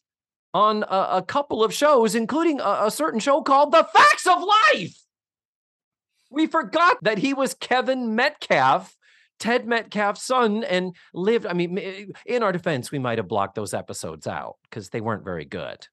on 0.59 0.83
a, 0.83 1.19
a 1.19 1.23
couple 1.23 1.63
of 1.63 1.73
shows, 1.73 2.17
including 2.17 2.61
a, 2.61 2.87
a 2.87 2.91
certain 2.91 3.21
show 3.21 3.43
called 3.43 3.71
The 3.71 3.85
Facts 3.85 4.27
of 4.27 4.43
Life. 4.43 4.97
We 6.31 6.49
forgot 6.49 6.99
that 7.03 7.19
he 7.19 7.33
was 7.33 7.55
Kevin 7.55 8.17
Metcalf, 8.17 8.97
Ted 9.39 9.69
Metcalf's 9.69 10.25
son, 10.25 10.65
and 10.65 10.97
lived. 11.15 11.47
I 11.47 11.53
mean, 11.53 12.13
in 12.27 12.43
our 12.43 12.51
defense, 12.51 12.91
we 12.91 12.99
might 12.99 13.19
have 13.19 13.29
blocked 13.29 13.55
those 13.55 13.73
episodes 13.73 14.27
out 14.27 14.57
because 14.65 14.89
they 14.89 15.01
weren't 15.01 15.25
very 15.25 15.45
good. 15.45 15.87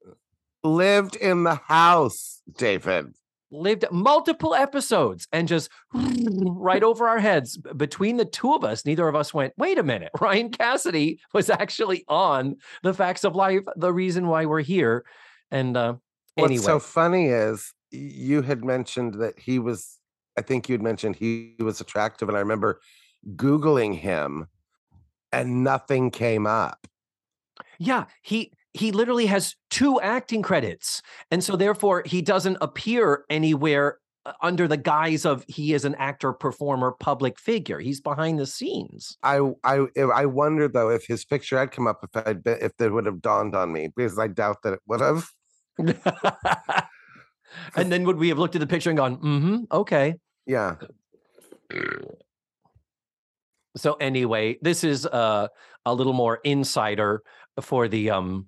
Lived 0.63 1.15
in 1.15 1.43
the 1.43 1.55
house, 1.55 2.41
David 2.57 3.13
lived 3.55 3.85
multiple 3.91 4.53
episodes 4.53 5.27
and 5.31 5.47
just 5.47 5.69
right 5.93 6.83
over 6.83 7.07
our 7.07 7.19
heads 7.19 7.57
between 7.57 8.17
the 8.17 8.25
two 8.25 8.53
of 8.53 8.63
us 8.63 8.85
neither 8.85 9.07
of 9.07 9.15
us 9.15 9.33
went 9.33 9.53
wait 9.57 9.77
a 9.77 9.83
minute 9.83 10.11
ryan 10.21 10.49
cassidy 10.49 11.19
was 11.33 11.49
actually 11.49 12.03
on 12.07 12.55
the 12.83 12.93
facts 12.93 13.23
of 13.23 13.35
life 13.35 13.63
the 13.75 13.93
reason 13.93 14.27
why 14.27 14.45
we're 14.45 14.61
here 14.61 15.05
and 15.51 15.77
uh 15.77 15.93
what's 16.35 16.51
anyway. 16.51 16.65
so 16.65 16.79
funny 16.79 17.27
is 17.27 17.73
you 17.91 18.41
had 18.41 18.63
mentioned 18.63 19.15
that 19.15 19.37
he 19.39 19.59
was 19.59 19.99
i 20.37 20.41
think 20.41 20.67
you'd 20.67 20.81
mentioned 20.81 21.15
he 21.15 21.55
was 21.59 21.81
attractive 21.81 22.27
and 22.27 22.37
i 22.37 22.41
remember 22.41 22.79
googling 23.35 23.95
him 23.95 24.47
and 25.31 25.63
nothing 25.63 26.11
came 26.11 26.45
up 26.45 26.87
yeah 27.79 28.05
he 28.21 28.51
he 28.75 28.91
literally 28.91 29.25
has 29.25 29.55
two 29.69 30.01
acting 30.01 30.41
credits. 30.41 31.01
And 31.31 31.43
so 31.43 31.55
therefore 31.55 32.03
he 32.05 32.21
doesn't 32.21 32.57
appear 32.59 33.23
anywhere 33.29 33.99
uh, 34.25 34.33
under 34.41 34.67
the 34.67 34.77
guise 34.77 35.25
of 35.25 35.45
he 35.47 35.73
is 35.73 35.85
an 35.85 35.95
actor, 35.95 36.33
performer, 36.33 36.93
public 36.99 37.39
figure. 37.39 37.79
He's 37.79 38.01
behind 38.01 38.37
the 38.37 38.45
scenes. 38.45 39.17
I 39.23 39.39
I 39.63 39.85
I 40.13 40.25
wonder 40.25 40.67
though 40.67 40.89
if 40.89 41.05
his 41.07 41.23
picture 41.23 41.57
had 41.57 41.71
come 41.71 41.87
up 41.87 42.01
if 42.03 42.27
I'd 42.27 42.43
been 42.43 42.57
if 42.61 42.73
it 42.79 42.91
would 42.91 43.05
have 43.05 43.21
dawned 43.21 43.55
on 43.55 43.71
me 43.71 43.89
because 43.95 44.19
I 44.19 44.27
doubt 44.27 44.57
that 44.63 44.73
it 44.73 44.81
would 44.87 45.01
have. 45.01 45.29
and 47.75 47.91
then 47.91 48.03
would 48.03 48.17
we 48.17 48.29
have 48.29 48.37
looked 48.37 48.55
at 48.55 48.59
the 48.59 48.67
picture 48.67 48.89
and 48.89 48.97
gone, 48.97 49.17
mm-hmm, 49.17 49.57
okay. 49.71 50.15
Yeah. 50.45 50.75
So 53.77 53.93
anyway, 53.95 54.57
this 54.61 54.83
is 54.83 55.05
uh, 55.05 55.47
a 55.85 55.93
little 55.93 56.13
more 56.13 56.39
insider 56.43 57.23
for 57.61 57.87
the 57.87 58.09
um 58.09 58.47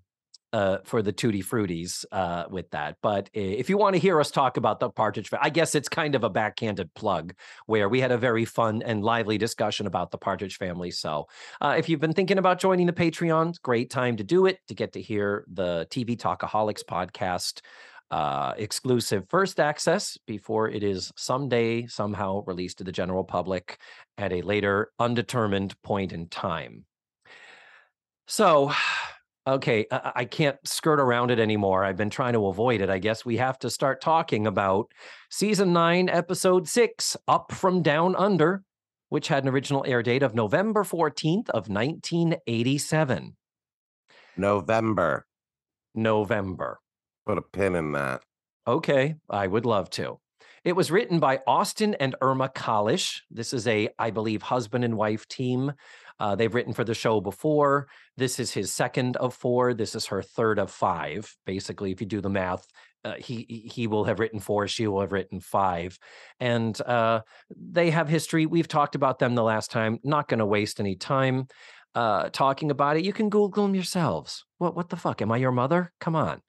uh, 0.58 0.80
for 0.86 1.04
the 1.04 1.12
tutti 1.12 1.44
fruities 1.44 2.04
uh, 2.12 2.46
with 2.50 2.68
that. 2.72 2.98
But 3.04 3.30
if 3.32 3.70
you 3.70 3.78
want 3.78 3.94
to 3.94 4.00
hear 4.00 4.20
us 4.20 4.32
talk 4.32 4.58
about 4.58 4.80
the 4.80 4.90
Partridge, 4.90 5.30
I 5.40 5.52
guess 5.52 5.76
it's 5.76 5.88
kind 5.88 6.16
of 6.16 6.24
a 6.24 6.32
backhanded 6.32 6.92
plug 6.96 7.36
where 7.68 7.88
we 7.88 8.00
had 8.00 8.12
a 8.12 8.18
very 8.18 8.44
fun 8.44 8.82
and 8.82 9.04
lively 9.04 9.38
discussion 9.38 9.86
about 9.86 10.10
the 10.10 10.18
Partridge 10.18 10.58
family. 10.58 10.90
So 10.90 11.28
uh, 11.62 11.76
if 11.78 11.88
you've 11.88 12.00
been 12.00 12.14
thinking 12.14 12.40
about 12.40 12.58
joining 12.60 12.88
the 12.88 12.94
Patreon, 12.94 13.62
great 13.62 13.92
time 13.92 14.18
to 14.18 14.24
do 14.24 14.48
it 14.48 14.58
to 14.68 14.74
get 14.74 14.94
to 14.94 15.02
hear 15.02 15.46
the 15.54 15.86
TV 15.92 16.18
Talkaholics 16.18 16.84
podcast. 16.84 17.62
Uh, 18.10 18.54
exclusive 18.58 19.28
first 19.30 19.60
access 19.60 20.18
before 20.26 20.70
it 20.70 20.82
is 20.82 21.12
someday 21.18 21.86
somehow 21.88 22.42
released 22.46 22.78
to 22.78 22.86
the 22.86 22.92
general 22.92 23.24
public 23.24 23.78
at 24.18 24.32
a 24.32 24.42
later 24.42 24.92
undetermined 24.98 25.80
point 25.84 26.14
in 26.14 26.30
time. 26.30 26.86
So, 28.26 28.72
okay, 29.48 29.86
I, 29.92 30.12
I, 30.16 30.26
can't 30.26 30.58
skirt 30.66 31.00
around 31.00 31.32
it 31.32 31.40
anymore. 31.40 31.84
I've 31.84 31.98
been 31.98 32.10
trying 32.10 32.34
to 32.34 32.48
avoid 32.48 32.82
it. 32.82 32.90
I 32.90 33.00
guess 33.00 33.26
we 33.26 33.38
have 33.38 33.58
to 33.60 33.70
start 33.70 34.02
talking 34.02 34.46
about 34.46 34.92
season 35.32 35.74
nine, 35.74 36.10
episode 36.10 36.68
six, 36.68 37.16
Up 37.28 37.52
from 37.52 37.82
Down 37.82 38.16
Under, 38.16 38.64
which 39.10 39.30
had 39.30 39.44
an 39.44 39.50
original 39.50 39.86
air 39.88 40.04
date 40.04 40.24
of 40.24 40.36
November 40.36 40.84
14th 40.84 41.50
of 41.50 41.70
1987. 41.70 43.36
November. 44.36 45.26
November. 45.96 46.80
Put 47.26 47.38
a 47.38 47.42
pin 47.42 47.76
in 47.76 47.94
that. 47.94 48.22
Okay, 48.68 49.16
I 49.30 49.48
would 49.48 49.66
love 49.66 49.90
to. 49.92 50.20
It 50.64 50.76
was 50.76 50.92
written 50.92 51.20
by 51.20 51.40
Austin 51.48 51.94
and 51.94 52.16
Irma 52.22 52.50
Kalish. 52.50 53.22
This 53.32 53.54
is 53.54 53.68
a, 53.68 53.88
I 53.98 54.12
believe, 54.12 54.42
husband 54.42 54.84
and 54.84 54.98
wife 54.98 55.26
team 55.30 55.72
uh, 56.20 56.36
they've 56.36 56.54
written 56.54 56.74
for 56.74 56.84
the 56.84 56.94
show 56.94 57.22
before. 57.22 57.88
This 58.16 58.40
is 58.40 58.52
his 58.52 58.74
second 58.74 59.18
of 59.18 59.34
four. 59.34 59.74
This 59.74 59.96
is 59.96 60.08
her 60.08 60.22
third 60.22 60.60
of 60.60 60.72
five. 60.72 61.34
Basically, 61.46 61.92
if 61.92 62.02
you 62.02 62.08
do 62.08 62.22
the 62.22 62.30
math, 62.30 62.66
uh, 63.04 63.16
he 63.18 63.70
he 63.72 63.88
will 63.88 64.06
have 64.06 64.20
written 64.20 64.40
four. 64.40 64.68
She 64.68 64.88
will 64.88 65.02
have 65.02 65.12
written 65.12 65.40
five, 65.40 65.98
and 66.40 66.80
uh, 66.82 67.22
they 67.56 67.92
have 67.92 68.10
history. 68.10 68.46
We've 68.46 68.68
talked 68.68 68.96
about 68.96 69.20
them 69.20 69.36
the 69.36 69.44
last 69.44 69.72
time. 69.72 70.00
Not 70.04 70.28
going 70.28 70.40
to 70.40 70.46
waste 70.46 70.80
any 70.80 70.96
time 70.96 71.48
uh, 71.98 72.30
talking 72.30 72.70
about 72.70 72.96
it. 72.96 73.04
You 73.04 73.12
can 73.12 73.30
Google 73.30 73.64
them 73.64 73.76
yourselves. 73.76 74.46
What 74.60 74.76
what 74.76 74.90
the 74.90 74.96
fuck? 74.96 75.22
Am 75.22 75.32
I 75.32 75.38
your 75.38 75.52
mother? 75.52 75.92
Come 76.00 76.16
on. 76.16 76.42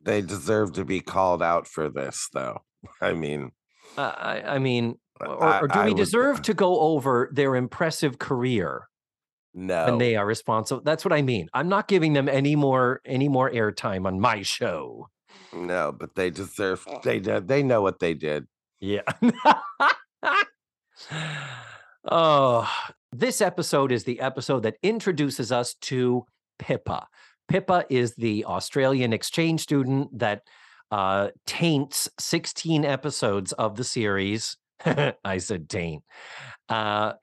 They 0.00 0.20
deserve 0.20 0.74
to 0.74 0.84
be 0.84 1.00
called 1.00 1.42
out 1.42 1.66
for 1.66 1.88
this, 1.88 2.28
though. 2.32 2.60
I 3.00 3.14
mean, 3.14 3.52
uh, 3.96 4.12
I, 4.14 4.42
I 4.42 4.58
mean, 4.58 4.96
or, 5.20 5.64
or 5.64 5.68
do 5.68 5.82
we 5.82 5.94
deserve 5.94 6.42
to 6.42 6.54
go 6.54 6.80
over 6.80 7.28
their 7.32 7.56
impressive 7.56 8.18
career? 8.18 8.88
No. 9.54 9.86
And 9.86 10.00
they 10.00 10.16
are 10.16 10.26
responsible. 10.26 10.82
That's 10.84 11.04
what 11.04 11.12
I 11.12 11.22
mean. 11.22 11.48
I'm 11.52 11.68
not 11.68 11.88
giving 11.88 12.12
them 12.12 12.28
any 12.28 12.54
more 12.54 13.00
any 13.04 13.28
more 13.28 13.50
airtime 13.50 14.06
on 14.06 14.20
my 14.20 14.42
show. 14.42 15.08
No, 15.52 15.92
but 15.92 16.14
they 16.14 16.30
deserve 16.30 16.86
they 17.02 17.18
did 17.18 17.48
they 17.48 17.62
know 17.62 17.82
what 17.82 17.98
they 17.98 18.14
did. 18.14 18.46
Yeah. 18.80 19.02
oh, 22.10 22.70
this 23.12 23.40
episode 23.40 23.90
is 23.90 24.04
the 24.04 24.20
episode 24.20 24.62
that 24.62 24.76
introduces 24.82 25.50
us 25.50 25.74
to 25.82 26.24
Pippa. 26.58 27.08
Pippa 27.48 27.84
is 27.88 28.14
the 28.14 28.44
Australian 28.44 29.12
exchange 29.12 29.62
student 29.62 30.18
that 30.18 30.42
uh, 30.90 31.28
taints 31.46 32.08
16 32.18 32.84
episodes 32.84 33.52
of 33.52 33.76
the 33.76 33.84
series 33.84 34.56
I 35.24 35.38
said 35.38 35.68
taint. 35.68 36.02
Uh, 36.68 37.14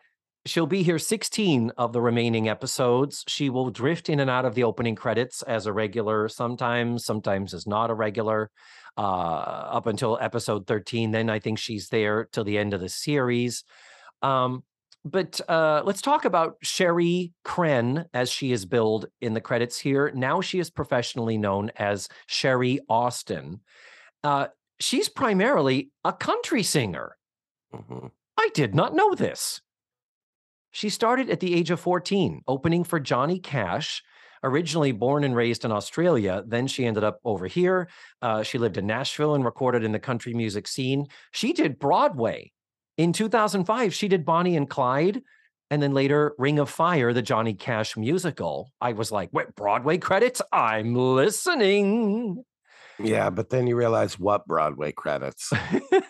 she'll 0.45 0.67
be 0.67 0.83
here 0.83 1.00
16 1.00 1.71
of 1.77 1.93
the 1.93 2.01
remaining 2.01 2.47
episodes. 2.47 3.24
She 3.27 3.50
will 3.50 3.69
drift 3.69 4.09
in 4.09 4.19
and 4.19 4.29
out 4.29 4.45
of 4.45 4.55
the 4.55 4.63
opening 4.63 4.95
credits 4.95 5.41
as 5.41 5.65
a 5.65 5.74
regular 5.74 6.29
sometimes, 6.29 7.05
sometimes 7.05 7.53
as 7.53 7.65
not 7.67 7.89
a 7.89 7.93
regular, 7.93 8.51
uh, 8.97 9.01
up 9.01 9.88
until 9.88 10.17
episode 10.21 10.67
13. 10.67 11.12
Then 11.12 11.29
I 11.29 11.39
think 11.39 11.59
she's 11.59 11.89
there 11.89 12.27
till 12.31 12.43
the 12.43 12.57
end 12.57 12.74
of 12.74 12.81
the 12.81 12.89
series. 12.89 13.63
Um, 14.21 14.63
but 15.03 15.39
uh, 15.47 15.83
let's 15.85 16.01
talk 16.01 16.25
about 16.25 16.55
Sherry 16.63 17.31
Krenn 17.45 18.05
as 18.13 18.29
she 18.29 18.51
is 18.51 18.65
billed 18.65 19.05
in 19.21 19.33
the 19.33 19.41
credits 19.41 19.77
here. 19.77 20.12
Now 20.15 20.41
she 20.41 20.59
is 20.59 20.71
professionally 20.71 21.38
known 21.38 21.71
as 21.75 22.09
Sherry 22.25 22.79
Austin. 22.89 23.62
Uh, 24.24 24.47
she's 24.79 25.07
primarily 25.07 25.91
a 26.03 26.12
country 26.12 26.63
singer. 26.63 27.15
Mm-hmm. 27.75 28.08
I 28.38 28.50
did 28.53 28.75
not 28.75 28.96
know 28.96 29.15
this. 29.15 29.62
She 30.72 30.89
started 30.89 31.29
at 31.29 31.39
the 31.39 31.55
age 31.55 31.72
of 31.72 31.79
14, 31.79 32.41
opening 32.48 32.84
for 32.84 33.00
Johnny 33.00 33.39
Cash. 33.39 34.03
Originally 34.44 34.91
born 34.91 35.24
and 35.24 35.36
raised 35.36 35.65
in 35.65 35.72
Australia, 35.72 36.44
then 36.46 36.67
she 36.67 36.86
ended 36.86 37.03
up 37.03 37.20
over 37.25 37.48
here. 37.48 37.88
Uh, 38.22 38.44
she 38.44 38.60
lived 38.60 38.77
in 38.77 38.86
Nashville 38.86 39.34
and 39.34 39.44
recorded 39.44 39.84
in 39.84 39.91
the 39.91 40.00
country 40.00 40.36
music 40.36 40.67
scene. 40.67 41.08
She 41.32 41.51
did 41.51 41.79
Broadway. 41.79 42.51
In 42.98 43.12
2005, 43.12 43.94
she 43.94 44.08
did 44.08 44.24
Bonnie 44.24 44.55
and 44.55 44.70
Clyde, 44.70 45.24
and 45.72 45.82
then 45.82 45.94
later 45.94 46.36
Ring 46.38 46.60
of 46.60 46.70
Fire, 46.70 47.12
the 47.12 47.24
Johnny 47.24 47.55
Cash 47.55 47.98
musical. 47.98 48.72
I 48.79 48.94
was 48.94 49.12
like, 49.12 49.29
"What 49.32 49.55
Broadway 49.55 49.98
credits? 49.98 50.41
I'm 50.51 50.94
listening." 50.94 52.44
Yeah, 53.00 53.29
but 53.29 53.50
then 53.50 53.65
you 53.67 53.75
realize 53.75 54.20
what 54.20 54.46
Broadway 54.46 54.91
credits. 54.91 55.51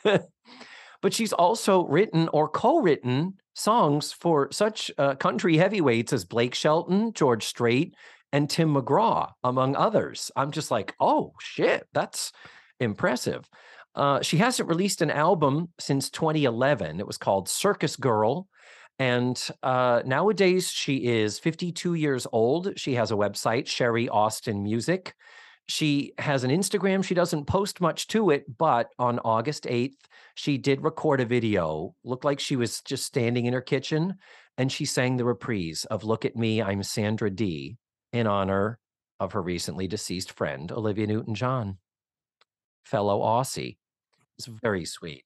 but 1.05 1.13
she's 1.13 1.33
also 1.33 1.85
written 1.85 2.27
or 2.29 2.49
co-written 2.49 3.35
songs 3.53 4.11
for 4.11 4.51
such 4.51 4.89
uh, 4.97 5.13
country 5.13 5.55
heavyweights 5.55 6.11
as 6.11 6.25
Blake 6.25 6.55
Shelton, 6.55 7.13
George 7.13 7.45
Strait, 7.45 7.93
and 8.31 8.49
Tim 8.49 8.73
McGraw, 8.73 9.29
among 9.43 9.75
others. 9.75 10.31
I'm 10.35 10.49
just 10.49 10.71
like, 10.71 10.95
oh 10.99 11.33
shit, 11.39 11.85
that's 11.93 12.31
impressive. 12.79 13.47
Uh, 13.93 14.23
she 14.23 14.37
hasn't 14.37 14.67
released 14.67 15.03
an 15.03 15.11
album 15.11 15.69
since 15.79 16.09
2011. 16.09 16.99
It 16.99 17.05
was 17.05 17.19
called 17.19 17.49
Circus 17.49 17.95
Girl. 17.97 18.47
And 18.97 19.39
uh, 19.61 20.01
nowadays, 20.07 20.71
she 20.71 21.05
is 21.05 21.37
52 21.37 21.93
years 21.93 22.25
old. 22.31 22.79
She 22.79 22.95
has 22.95 23.11
a 23.11 23.15
website, 23.15 23.67
Sherry 23.67 24.09
Austin 24.09 24.63
Music. 24.63 25.13
She 25.67 26.13
has 26.19 26.43
an 26.43 26.51
Instagram. 26.51 27.03
She 27.03 27.15
doesn't 27.15 27.45
post 27.45 27.81
much 27.81 28.07
to 28.09 28.29
it, 28.29 28.45
but 28.57 28.89
on 28.99 29.19
August 29.19 29.63
8th, 29.63 29.97
she 30.35 30.57
did 30.57 30.83
record 30.83 31.21
a 31.21 31.25
video. 31.25 31.95
Looked 32.03 32.25
like 32.25 32.39
she 32.39 32.55
was 32.55 32.81
just 32.81 33.05
standing 33.05 33.45
in 33.45 33.53
her 33.53 33.61
kitchen 33.61 34.15
and 34.57 34.71
she 34.71 34.85
sang 34.85 35.17
the 35.17 35.25
reprise 35.25 35.85
of 35.85 36.03
Look 36.03 36.23
at 36.23 36.35
Me, 36.35 36.61
I'm 36.61 36.83
Sandra 36.83 37.29
Dee 37.29 37.77
in 38.13 38.27
honor 38.27 38.79
of 39.19 39.33
her 39.33 39.41
recently 39.41 39.87
deceased 39.87 40.31
friend, 40.31 40.71
Olivia 40.71 41.07
Newton 41.07 41.35
John, 41.35 41.77
fellow 42.83 43.21
Aussie. 43.21 43.77
It's 44.37 44.47
very 44.47 44.85
sweet. 44.85 45.23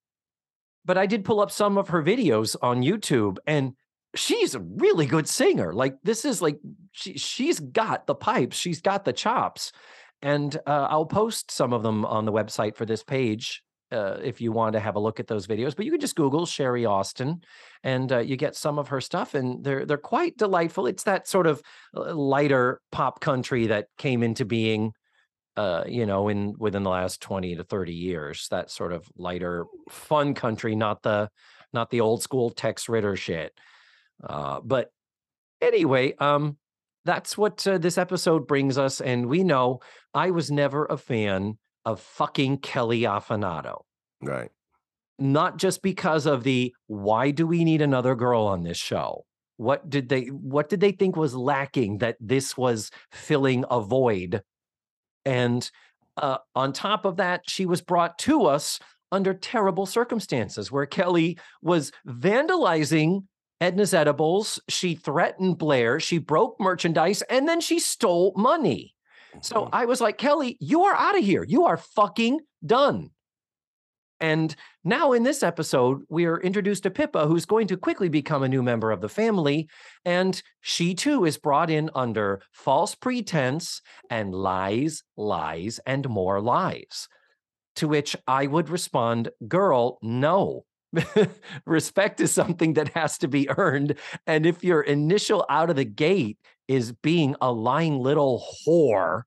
But 0.86 0.98
I 0.98 1.06
did 1.06 1.26
pull 1.26 1.42
up 1.42 1.52
some 1.52 1.78
of 1.78 1.90
her 1.90 2.02
videos 2.02 2.56
on 2.62 2.82
YouTube 2.82 3.38
and 3.46 3.74
she's 4.16 4.56
a 4.56 4.60
really 4.60 5.06
good 5.06 5.28
singer. 5.28 5.74
Like 5.74 5.98
this 6.04 6.26
is 6.26 6.42
like 6.42 6.60
she 6.92 7.18
she's 7.18 7.60
got 7.60 8.08
the 8.08 8.16
pipes, 8.16 8.58
she's 8.58 8.82
got 8.82 9.06
the 9.06 9.14
chops. 9.14 9.72
And 10.22 10.56
uh, 10.68 10.88
I'll 10.90 11.06
post 11.06 11.52
some 11.52 11.74
of 11.74 11.84
them 11.84 12.06
on 12.06 12.26
the 12.26 12.34
website 12.34 12.76
for 12.76 12.86
this 12.86 13.04
page 13.04 13.64
uh, 13.92 14.18
if 14.24 14.42
you 14.42 14.52
want 14.52 14.74
to 14.74 14.80
have 14.80 14.96
a 14.96 15.00
look 15.00 15.20
at 15.20 15.28
those 15.28 15.48
videos. 15.48 15.76
But 15.76 15.86
you 15.86 15.92
can 15.92 16.02
just 16.02 16.16
Google 16.16 16.46
Sherry 16.46 16.86
Austin, 16.86 17.42
and 17.84 18.12
uh, 18.12 18.20
you 18.20 18.36
get 18.36 18.56
some 18.56 18.78
of 18.78 18.90
her 18.90 19.02
stuff, 19.02 19.34
and 19.34 19.64
they're 19.64 19.86
they're 19.86 19.98
quite 19.98 20.38
delightful. 20.38 20.88
It's 20.88 21.04
that 21.04 21.28
sort 21.28 21.48
of 21.48 21.62
uh, 21.96 22.14
lighter 22.14 22.82
pop 22.92 23.20
country 23.22 23.68
that 23.68 23.88
came 23.98 24.22
into 24.24 24.46
being, 24.46 24.94
uh, 25.56 25.84
you 25.88 26.06
know, 26.06 26.28
in 26.28 26.56
within 26.58 26.84
the 26.84 26.90
last 26.90 27.22
twenty 27.22 27.56
to 27.56 27.64
thirty 27.64 27.96
years. 27.96 28.48
That 28.52 28.70
sort 28.70 28.94
of 28.94 29.08
lighter, 29.16 29.66
fun 29.90 30.34
country, 30.34 30.76
not 30.76 31.02
the 31.02 31.30
not 31.74 31.90
the 31.90 32.02
old 32.02 32.22
school 32.22 32.50
Tex 32.50 32.90
Ritter 32.90 33.16
shit. 33.16 33.54
Uh, 34.24 34.60
but 34.64 34.92
anyway, 35.62 36.14
um, 36.20 36.58
that's 37.06 37.38
what 37.38 37.66
uh, 37.68 37.78
this 37.78 37.98
episode 37.98 38.48
brings 38.48 38.78
us. 38.78 39.02
And 39.02 39.28
we 39.28 39.44
know 39.44 39.80
I 40.14 40.32
was 40.32 40.52
never 40.52 40.86
a 40.86 40.98
fan 40.98 41.58
of 41.86 42.00
fucking 42.00 42.60
Kelly 42.60 43.02
Affinado. 43.02 43.82
Right. 44.22 44.52
Not 45.18 45.58
just 45.58 45.82
because 45.82 46.26
of 46.26 46.44
the 46.44 46.74
why 46.88 47.32
do 47.32 47.46
we 47.48 47.64
need 47.64 47.82
another 47.82 48.16
girl 48.16 48.44
on 48.44 48.64
this 48.64 48.78
show? 48.78 49.26
What 49.58 49.90
did 49.90 50.08
they 50.08 50.26
what 50.26 50.70
did 50.70 50.80
they 50.80 50.94
think 50.94 51.18
was 51.18 51.36
lacking 51.36 51.98
that 51.98 52.16
this 52.22 52.56
was 52.56 52.92
filling 53.12 53.66
a 53.70 53.82
void? 53.82 54.42
And 55.26 55.70
uh, 56.16 56.38
on 56.56 56.72
top 56.72 57.06
of 57.06 57.18
that, 57.18 57.42
she 57.48 57.66
was 57.66 57.82
brought 57.82 58.18
to 58.20 58.46
us 58.46 58.80
under 59.12 59.34
terrible 59.34 59.86
circumstances 59.86 60.72
where 60.72 60.86
Kelly 60.86 61.38
was 61.62 61.92
vandalizing 62.08 63.24
Edna's 63.62 63.94
edibles. 63.94 64.60
She 64.70 64.96
threatened 64.96 65.58
Blair. 65.58 66.00
She 66.00 66.18
broke 66.18 66.60
merchandise 66.60 67.22
and 67.24 67.48
then 67.48 67.62
she 67.62 67.80
stole 67.80 68.34
money. 68.36 68.96
So 69.42 69.62
Mm-hmm. 69.62 69.76
I 69.76 69.86
was 69.86 70.02
like, 70.02 70.18
Kelly, 70.18 70.58
you 70.60 70.84
are 70.84 70.96
out 70.96 71.18
of 71.18 71.24
here. 71.24 71.44
You 71.44 71.66
are 71.66 71.78
fucking 71.78 72.40
done. 72.66 73.12
And 74.22 74.54
now 74.84 75.14
in 75.14 75.24
this 75.24 75.44
episode, 75.44 76.02
we 76.10 76.26
are 76.26 76.42
introduced 76.42 76.84
to 76.84 76.92
Pippa, 76.92 77.26
who's 77.26 77.46
going 77.46 77.68
to 77.68 77.78
quickly 77.78 78.10
become 78.10 78.44
a 78.44 78.50
new 78.50 78.62
member 78.62 78.92
of 78.92 79.02
the 79.02 79.08
family. 79.10 79.70
And 80.04 80.42
she 80.62 80.94
too 80.94 81.26
is 81.26 81.38
brought 81.38 81.70
in 81.70 81.90
under 81.96 82.42
false 82.52 82.96
pretense 82.96 83.82
and 84.10 84.34
lies, 84.34 85.04
lies, 85.16 85.80
and 85.86 86.10
more 86.10 86.42
lies. 86.42 87.08
To 87.78 87.88
which 87.88 88.16
I 88.28 88.48
would 88.48 88.70
respond, 88.70 89.30
girl, 89.48 90.00
no. 90.02 90.66
Respect 91.66 92.20
is 92.20 92.32
something 92.32 92.74
that 92.74 92.90
has 92.90 93.18
to 93.20 93.28
be 93.28 93.50
earned. 93.50 93.96
And 94.26 94.46
if 94.46 94.64
your 94.64 94.82
initial 94.82 95.46
out 95.50 95.70
of 95.70 95.76
the 95.76 95.86
gate 95.86 96.38
is 96.68 96.92
being 96.92 97.36
a 97.42 97.52
lying 97.52 98.00
little 98.00 98.44
whore, 98.66 99.24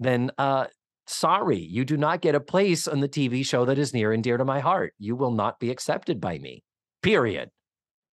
then 0.00 0.30
uh, 0.38 0.66
sorry, 1.06 1.58
you 1.58 1.84
do 1.84 1.96
not 1.96 2.20
get 2.20 2.34
a 2.34 2.40
place 2.40 2.88
on 2.88 3.00
the 3.00 3.08
TV 3.08 3.44
show 3.44 3.64
that 3.64 3.78
is 3.78 3.94
near 3.94 4.12
and 4.12 4.22
dear 4.22 4.36
to 4.36 4.44
my 4.44 4.60
heart. 4.60 4.94
You 4.98 5.16
will 5.16 5.30
not 5.30 5.60
be 5.60 5.70
accepted 5.70 6.20
by 6.20 6.38
me. 6.38 6.62
Period. 7.02 7.50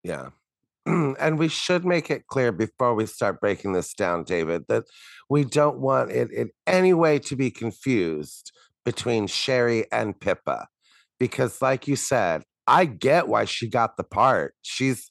Yeah. 0.02 0.28
and 0.86 1.38
we 1.38 1.48
should 1.48 1.84
make 1.84 2.10
it 2.10 2.28
clear 2.28 2.52
before 2.52 2.94
we 2.94 3.06
start 3.06 3.40
breaking 3.40 3.72
this 3.72 3.92
down, 3.92 4.22
David, 4.22 4.64
that 4.68 4.84
we 5.28 5.44
don't 5.44 5.80
want 5.80 6.12
it 6.12 6.30
in 6.30 6.50
any 6.66 6.94
way 6.94 7.18
to 7.18 7.34
be 7.34 7.50
confused 7.50 8.52
between 8.84 9.26
Sherry 9.26 9.90
and 9.90 10.18
Pippa. 10.18 10.68
Because, 11.18 11.60
like 11.60 11.88
you 11.88 11.96
said, 11.96 12.42
I 12.66 12.84
get 12.84 13.28
why 13.28 13.44
she 13.44 13.68
got 13.68 13.96
the 13.96 14.04
part. 14.04 14.54
She's 14.62 15.10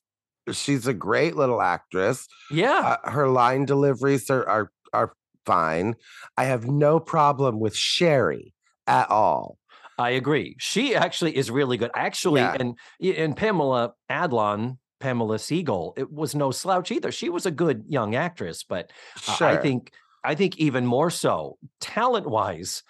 she's 0.52 0.88
a 0.88 0.94
great 0.94 1.36
little 1.36 1.62
actress. 1.62 2.28
Yeah. 2.52 2.98
Uh, 3.04 3.10
her 3.10 3.28
line 3.30 3.66
deliveries 3.66 4.30
are 4.30 4.48
are 4.48 4.72
are 4.94 5.14
fine. 5.46 5.96
I 6.38 6.46
have 6.46 6.66
no 6.68 7.00
problem 7.00 7.60
with 7.60 7.76
Sherry 7.76 8.54
at 8.88 9.10
all. 9.10 9.58
I 9.98 10.10
agree. 10.12 10.56
She 10.60 10.94
actually 10.96 11.38
is 11.38 11.50
really 11.50 11.78
good. 11.78 11.92
Actually, 11.96 12.42
Yeah. 12.42 12.58
and 12.60 12.78
and 13.18 13.36
Pamela 13.38 13.94
Adlon, 14.12 14.78
Pamela 15.00 15.38
Segall, 15.38 15.94
it 15.98 16.12
was 16.12 16.36
no 16.36 16.52
slouch 16.52 16.92
either. 16.92 17.12
She 17.12 17.30
was 17.30 17.46
a 17.46 17.52
good 17.52 17.86
young 17.88 18.14
actress, 18.16 18.64
but 18.68 18.92
uh, 19.28 19.34
Sure. 19.34 19.48
I 19.48 19.58
think 19.58 19.92
I 20.24 20.36
think 20.36 20.58
even 20.58 20.86
more 20.86 21.10
so, 21.12 21.58
talent 21.80 22.28
wise, 22.28 22.84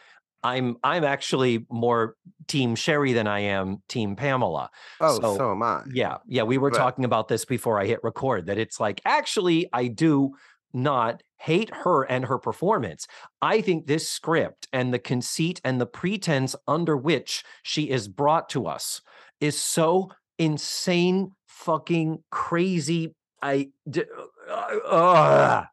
I'm 0.45 0.77
I'm 0.84 1.03
actually 1.03 1.65
more 1.69 2.15
team 2.47 2.75
Sherry 2.75 3.13
than 3.13 3.27
I 3.27 3.39
am 3.39 3.77
team 3.88 4.15
Pamela. 4.15 4.69
oh, 5.01 5.19
so- 5.19 5.38
so, 5.38 5.51
am 5.51 5.63
I. 5.63 5.84
Yeah, 5.91 6.17
yeah, 6.27 6.43
we 6.43 6.58
were 6.58 6.69
But- 6.71 6.77
talking 6.77 7.05
about 7.05 7.27
this 7.27 7.45
before 7.45 7.79
I 7.81 7.86
hit 7.86 7.99
record 8.03 8.45
that 8.45 8.58
it's 8.58 8.79
like 8.79 9.01
actually 9.05 9.67
I 9.73 9.88
do 9.88 10.31
not 10.73 11.23
hate 11.38 11.73
her 11.73 12.03
and 12.03 12.25
her 12.25 12.38
performance. 12.38 13.08
I 13.41 13.62
think 13.62 13.88
this 13.88 14.10
script 14.10 14.67
and 14.73 14.93
the 14.93 14.99
conceit 14.99 15.62
and 15.63 15.79
the 15.79 15.86
pretense 15.86 16.55
under 16.67 16.95
which 16.97 17.43
she 17.63 17.89
is 17.89 18.08
brought 18.08 18.49
to 18.49 18.67
us 18.67 19.01
is 19.39 19.60
so 19.60 20.12
insane 20.38 21.31
fucking 21.47 22.23
crazy. 22.29 23.15
I 23.41 23.69
d- 23.89 24.03
uh, 24.49 24.53
uh, 24.88 25.63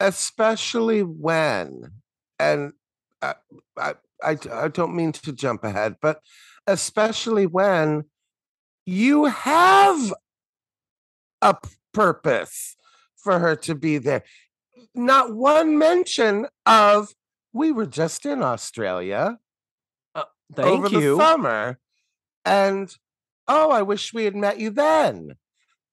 especially 0.00 1.02
when 1.02 1.92
and 2.38 2.72
I, 3.22 3.34
I 3.76 3.94
I 4.22 4.36
I 4.52 4.68
don't 4.68 4.94
mean 4.94 5.12
to 5.12 5.32
jump 5.32 5.64
ahead, 5.64 5.96
but 6.00 6.20
especially 6.66 7.46
when 7.46 8.04
you 8.86 9.26
have 9.26 10.12
a 11.42 11.56
purpose 11.92 12.76
for 13.16 13.38
her 13.38 13.56
to 13.56 13.74
be 13.74 13.98
there. 13.98 14.22
Not 14.94 15.34
one 15.34 15.78
mention 15.78 16.46
of 16.66 17.12
we 17.52 17.72
were 17.72 17.86
just 17.86 18.24
in 18.26 18.42
Australia 18.42 19.38
thank 20.54 20.84
over 20.84 20.88
you. 20.88 21.16
the 21.16 21.22
summer, 21.22 21.78
and 22.44 22.94
oh, 23.48 23.70
I 23.70 23.82
wish 23.82 24.12
we 24.14 24.24
had 24.24 24.36
met 24.36 24.58
you 24.58 24.70
then. 24.70 25.32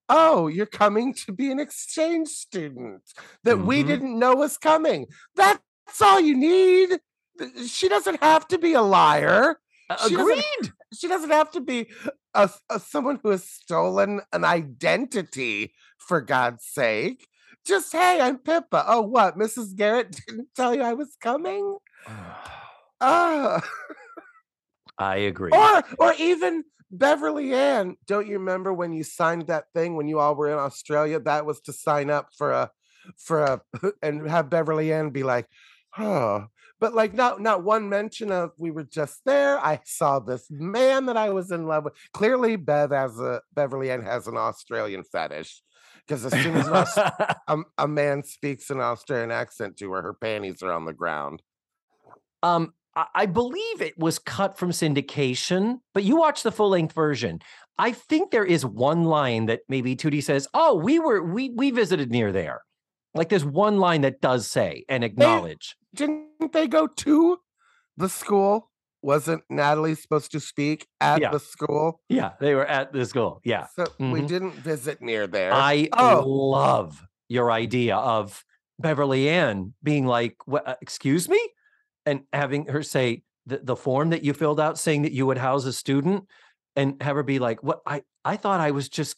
Oh, 0.09 0.47
you're 0.47 0.65
coming 0.65 1.13
to 1.25 1.33
be 1.33 1.51
an 1.51 1.59
exchange 1.59 2.29
student 2.29 3.01
that 3.43 3.59
we 3.59 3.83
Mhm. 3.83 3.87
didn't 3.87 4.19
know 4.19 4.35
was 4.35 4.57
coming. 4.57 5.07
That's 5.35 6.01
all 6.01 6.19
you 6.19 6.35
need. 6.35 6.99
She 7.67 7.87
doesn't 7.89 8.21
have 8.23 8.47
to 8.49 8.57
be 8.57 8.73
a 8.73 8.81
liar. 8.81 9.59
Uh, 9.89 9.97
she 10.07 10.15
doesn't- 10.15 10.31
Agreed. 10.31 10.73
She 10.93 11.07
doesn't 11.07 11.29
have 11.31 11.51
to 11.51 11.61
be 11.61 11.89
a, 12.33 12.49
a 12.69 12.79
someone 12.79 13.19
who 13.21 13.29
has 13.29 13.43
stolen 13.43 14.21
an 14.31 14.45
identity, 14.45 15.73
for 15.97 16.21
God's 16.21 16.63
sake. 16.65 17.27
Just 17.65 17.91
hey, 17.91 18.21
I'm 18.21 18.37
Pippa. 18.37 18.85
Oh, 18.87 19.01
what? 19.01 19.37
Mrs. 19.37 19.75
Garrett 19.75 20.11
didn't 20.27 20.47
tell 20.55 20.73
you 20.73 20.81
I 20.81 20.93
was 20.93 21.15
coming? 21.21 21.77
Ah. 22.99 23.61
I 24.97 25.17
agree. 25.17 25.51
or 25.51 25.83
or 25.99 26.13
even 26.17 26.63
Beverly 26.89 27.53
Ann. 27.53 27.95
Don't 28.07 28.25
you 28.25 28.39
remember 28.39 28.73
when 28.73 28.91
you 28.91 29.03
signed 29.03 29.45
that 29.47 29.65
thing 29.75 29.95
when 29.95 30.07
you 30.07 30.17
all 30.19 30.33
were 30.35 30.47
in 30.49 30.57
Australia? 30.57 31.19
That 31.19 31.45
was 31.45 31.59
to 31.61 31.73
sign 31.73 32.09
up 32.09 32.29
for 32.35 32.51
a 32.51 32.71
for 33.19 33.43
a 33.43 33.61
and 34.01 34.27
have 34.27 34.49
Beverly 34.49 34.91
Ann 34.91 35.11
be 35.11 35.21
like, 35.21 35.47
oh. 35.99 36.47
But 36.79 36.93
like 36.93 37.13
not 37.13 37.41
not 37.41 37.63
one 37.63 37.89
mention 37.89 38.31
of 38.31 38.51
we 38.57 38.71
were 38.71 38.83
just 38.83 39.21
there. 39.25 39.59
I 39.59 39.79
saw 39.83 40.19
this 40.19 40.45
man 40.49 41.07
that 41.07 41.17
I 41.17 41.29
was 41.29 41.51
in 41.51 41.65
love 41.65 41.85
with. 41.85 41.93
Clearly, 42.13 42.55
Bev 42.55 42.91
has 42.91 43.19
a 43.19 43.41
Beverly 43.53 43.89
Ann 43.89 44.03
has 44.03 44.27
an 44.27 44.37
Australian 44.37 45.03
fetish. 45.03 45.63
Because 46.07 46.25
as 46.25 46.41
soon 46.41 46.55
as 46.55 46.67
a, 47.47 47.57
a 47.77 47.87
man 47.87 48.23
speaks 48.23 48.69
an 48.69 48.79
Australian 48.79 49.31
accent 49.31 49.77
to 49.77 49.91
her, 49.91 50.01
her 50.01 50.13
panties 50.13 50.63
are 50.63 50.71
on 50.71 50.85
the 50.85 50.93
ground. 50.93 51.41
Um, 52.43 52.73
I, 52.95 53.05
I 53.13 53.25
believe 53.25 53.81
it 53.81 53.97
was 53.97 54.19
cut 54.19 54.57
from 54.57 54.71
syndication, 54.71 55.79
but 55.93 56.03
you 56.03 56.15
watch 56.15 56.43
the 56.43 56.51
full 56.51 56.69
length 56.69 56.93
version. 56.93 57.39
I 57.77 57.91
think 57.91 58.31
there 58.31 58.45
is 58.45 58.65
one 58.65 59.03
line 59.03 59.45
that 59.47 59.61
maybe 59.67 59.95
Tootie 59.95 60.23
says, 60.23 60.47
"Oh, 60.53 60.75
we 60.75 60.99
were 60.99 61.23
we 61.23 61.49
we 61.49 61.71
visited 61.71 62.09
near 62.09 62.31
there." 62.31 62.61
Like 63.17 63.29
there's 63.29 63.45
one 63.45 63.79
line 63.79 64.01
that 64.01 64.21
does 64.21 64.47
say 64.49 64.85
and 64.87 65.03
acknowledge. 65.03 65.75
Didn't 65.95 66.53
they 66.53 66.67
go 66.67 66.87
to 66.87 67.39
the 67.97 68.09
school? 68.09 68.71
wasn't 69.03 69.43
Natalie 69.49 69.93
supposed 69.95 70.31
to 70.31 70.39
speak 70.39 70.85
at 70.99 71.21
Yeah. 71.21 71.29
the 71.31 71.39
school? 71.39 72.01
Yeah, 72.09 72.31
they 72.41 72.55
were 72.55 72.65
at 72.65 72.91
the 72.91 73.05
school. 73.05 73.39
Yeah. 73.45 73.67
So 73.75 73.85
we 73.99 74.21
Mhm. 74.21 74.27
didn't 74.27 74.51
visit 74.55 75.01
near 75.01 75.27
there. 75.27 75.53
I 75.53 75.87
Oh. 75.93 76.23
love 76.27 77.05
your 77.29 77.51
idea 77.51 77.95
of 77.95 78.43
Beverly 78.79 79.29
Ann 79.29 79.75
being 79.83 80.07
like, 80.07 80.35
"What? 80.45 80.67
uh, 80.67 80.75
excuse 80.81 81.29
me?" 81.29 81.39
and 82.07 82.23
having 82.33 82.65
her 82.67 82.81
say 82.83 83.21
the, 83.45 83.59
the 83.59 83.75
form 83.77 84.09
that 84.09 84.23
you 84.23 84.33
filled 84.33 84.59
out 84.59 84.77
saying 84.79 85.03
that 85.03 85.13
you 85.13 85.25
would 85.27 85.37
house 85.37 85.63
a 85.65 85.73
student 85.73 86.25
and 86.77 87.01
have 87.03 87.15
her 87.17 87.23
be 87.23 87.39
like, 87.39 87.61
"What? 87.63 87.81
I 87.85 88.03
I 88.23 88.37
thought 88.37 88.61
I 88.61 88.71
was 88.71 88.87
just 88.87 89.17